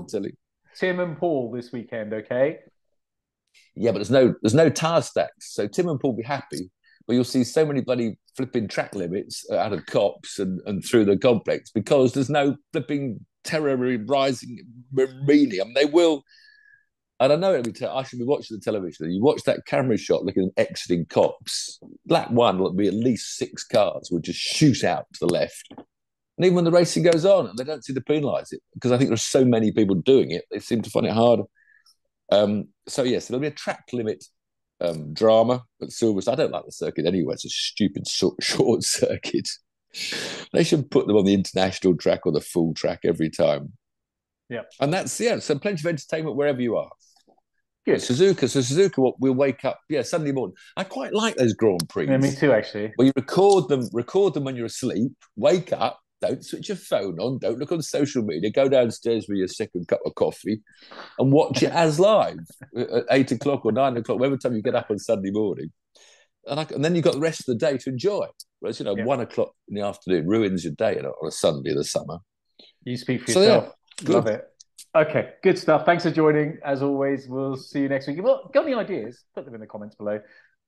Tim 0.76 1.00
and 1.00 1.18
Paul 1.18 1.52
this 1.52 1.72
weekend, 1.72 2.14
okay? 2.14 2.60
Yeah, 3.76 3.92
but 3.92 4.00
there's 4.00 4.12
no 4.12 4.34
there's 4.42 4.54
no 4.54 4.70
tire 4.70 5.02
stacks, 5.02 5.54
so 5.54 5.68
Tim 5.68 5.88
and 5.88 6.00
Paul 6.00 6.12
will 6.12 6.18
be 6.18 6.24
happy 6.24 6.72
but 7.08 7.14
you'll 7.14 7.24
see 7.24 7.44
so 7.44 7.66
many 7.66 7.82
bloody 7.82 8.18
flipping 8.36 8.68
track 8.68 8.96
limits 8.96 9.46
out 9.52 9.74
of 9.74 9.86
Copse 9.86 10.40
and, 10.40 10.60
and 10.66 10.84
through 10.84 11.06
the 11.06 11.18
complex 11.18 11.72
because 11.72 12.14
there's 12.14 12.30
no 12.30 12.56
flipping 12.72 13.20
terrorizing 13.44 14.60
meaning. 14.92 15.62
I 15.62 15.64
mean, 15.64 15.74
they 15.74 15.86
will. 15.86 16.24
And 17.20 17.32
I 17.32 17.38
know 17.38 17.54
it'll 17.54 17.72
be. 17.72 17.86
I 17.86 18.04
should 18.04 18.20
be 18.20 18.26
watching 18.26 18.58
the 18.58 18.62
television. 18.62 19.10
You 19.12 19.24
watch 19.24 19.44
that 19.44 19.66
camera 19.66 19.98
shot 19.98 20.26
looking 20.26 20.52
at 20.58 20.68
exiting 20.68 21.06
Copse. 21.06 21.80
Lap 22.10 22.32
one 22.32 22.60
will 22.60 22.74
be 22.74 22.88
at 22.88 22.94
least 22.94 23.38
six 23.38 23.64
cars 23.64 24.10
will 24.12 24.20
just 24.20 24.40
shoot 24.40 24.84
out 24.84 25.06
to 25.14 25.26
the 25.26 25.34
left. 25.34 25.66
And 26.38 26.46
even 26.46 26.56
when 26.56 26.66
the 26.66 26.72
racing 26.72 27.04
goes 27.04 27.24
on, 27.24 27.50
they 27.58 27.64
don't 27.64 27.86
seem 27.86 27.96
to 27.96 28.02
penalise 28.02 28.52
it 28.52 28.62
because 28.74 28.92
I 28.92 28.98
think 28.98 29.10
there's 29.10 29.22
so 29.22 29.46
many 29.46 29.72
people 29.72 29.96
doing 29.96 30.32
it. 30.32 30.44
They 30.52 30.60
seem 30.60 30.82
to 30.82 30.90
find 30.90 31.06
it 31.06 31.14
hard. 31.14 31.42
Um, 32.32 32.68
so 32.88 33.04
yes, 33.04 33.28
there'll 33.28 33.40
be 33.40 33.48
a 33.48 33.52
track 33.52 33.86
limit 33.94 34.26
um, 34.82 35.14
drama 35.14 35.64
at 35.82 35.90
Silverstone. 35.90 36.34
I 36.34 36.36
don't 36.36 36.52
like 36.52 36.66
the 36.66 36.72
circuit 36.72 37.06
anyway. 37.06 37.34
It's 37.34 37.46
a 37.46 37.50
stupid 37.50 38.08
short, 38.08 38.84
circuit. 38.84 39.50
They 40.54 40.64
should 40.64 40.92
put 40.92 41.08
them 41.08 41.16
on 41.16 41.26
the 41.26 41.34
international 41.34 41.96
track 41.96 42.26
or 42.26 42.32
the 42.32 42.42
full 42.42 42.74
track 42.74 43.02
every 43.04 43.30
time. 43.30 43.74
Yeah. 44.50 44.62
And 44.80 44.94
that's, 44.94 45.20
yeah, 45.20 45.40
so 45.40 45.58
plenty 45.58 45.82
of 45.82 45.86
entertainment 45.86 46.36
wherever 46.36 46.62
you 46.62 46.78
are. 46.78 46.92
Good. 47.86 48.00
Suzuka. 48.00 48.50
So 48.50 48.60
Suzuka, 48.60 49.14
we'll 49.20 49.34
wake 49.34 49.64
up, 49.64 49.80
yeah, 49.90 50.02
Sunday 50.02 50.32
morning. 50.32 50.56
I 50.76 50.84
quite 50.84 51.14
like 51.14 51.36
those 51.36 51.54
Grand 51.54 51.88
Prix. 51.88 52.08
Yeah, 52.08 52.18
me 52.18 52.32
too, 52.32 52.52
actually. 52.52 52.94
Well, 52.98 53.06
you 53.06 53.14
record 53.16 53.70
them, 53.70 53.88
record 53.94 54.34
them 54.34 54.44
when 54.44 54.56
you're 54.56 54.66
asleep, 54.66 55.12
wake 55.36 55.72
up, 55.72 56.00
don't 56.22 56.44
switch 56.44 56.70
your 56.70 56.78
phone 56.78 57.20
on. 57.20 57.40
Don't 57.40 57.60
look 57.60 57.72
on 57.72 57.82
social 57.82 58.24
media. 58.24 58.52
Go 58.52 58.70
downstairs 58.70 59.26
with 59.28 59.38
your 59.38 59.48
second 59.48 59.88
cup 59.88 60.00
of 60.06 60.16
coffee 60.16 60.62
and 61.20 61.32
watch 61.32 61.62
it 61.64 61.72
as 61.72 62.00
live 62.00 62.40
at 62.78 63.04
eight 63.12 63.32
o'clock 63.32 63.66
or 63.66 63.72
nine 63.72 63.98
o'clock, 63.98 64.20
whatever 64.20 64.38
time 64.38 64.56
you 64.56 64.62
get 64.62 64.76
up 64.76 64.90
on 64.90 64.98
Sunday 64.98 65.32
morning. 65.32 65.72
And, 66.48 66.60
I, 66.60 66.68
and 66.74 66.86
then 66.86 66.96
you've 66.96 67.04
got 67.04 67.16
the 67.16 67.20
rest 67.20 67.42
of 67.42 67.46
the 67.48 67.56
day 67.56 67.78
to 67.78 67.90
enjoy. 67.90 68.28
Whereas, 68.60 68.80
you 68.80 68.86
know, 68.86 68.96
yeah. 68.96 69.04
one 69.04 69.20
o'clock 69.20 69.54
in 69.68 69.76
the 69.76 69.82
afternoon 69.82 70.28
ruins 70.28 70.64
your 70.64 70.74
day 70.74 70.98
on 71.00 71.28
a 71.28 71.32
Sunday 71.32 71.72
in 71.72 71.78
the 71.78 71.84
summer. 71.84 72.20
You 72.84 72.98
speak 72.98 73.24
for 73.24 73.32
so, 73.32 73.42
yourself. 73.42 73.74
Yeah, 74.02 74.10
Love 74.12 74.28
it. 74.28 74.46
Okay, 74.96 75.34
good 75.44 75.58
stuff. 75.58 75.86
Thanks 75.86 76.04
for 76.04 76.12
joining. 76.12 76.58
As 76.64 76.82
always, 76.82 77.28
we'll 77.28 77.58
see 77.58 77.82
you 77.82 77.90
next 77.90 78.08
week. 78.08 78.24
Well, 78.24 78.50
got 78.54 78.66
any 78.66 78.76
ideas? 78.76 79.26
Put 79.34 79.46
them 79.46 79.54
in 79.54 79.60
the 79.60 79.68
comments 79.68 79.96
below. 79.96 80.20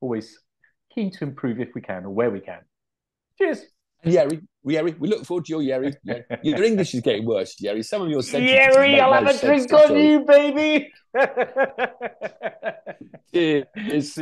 Always 0.01 0.37
keen 0.93 1.11
to 1.11 1.23
improve 1.23 1.59
if 1.59 1.69
we 1.73 1.81
can 1.81 2.05
or 2.05 2.09
where 2.09 2.29
we 2.29 2.41
can. 2.41 2.59
Cheers. 3.37 3.61
Yerry, 4.07 4.41
Yerry, 4.65 4.97
we 4.99 5.07
look 5.07 5.23
forward 5.25 5.45
to 5.45 5.61
your 5.61 5.61
Yerry. 5.61 5.95
Your 6.43 6.63
English 6.63 6.93
is 6.93 6.99
getting 7.01 7.25
worse, 7.25 7.55
Yerry. 7.61 7.83
Some 7.85 8.01
of 8.03 8.09
your 8.09 8.21
sentences. 8.21 8.57
Yerry, 8.57 8.99
I'll 8.99 9.13
have 9.13 9.27
a 9.27 9.39
drink 9.39 9.71
on 9.73 9.97
you, 9.97 10.25
baby. 10.25 10.93
Cheers. 13.33 14.19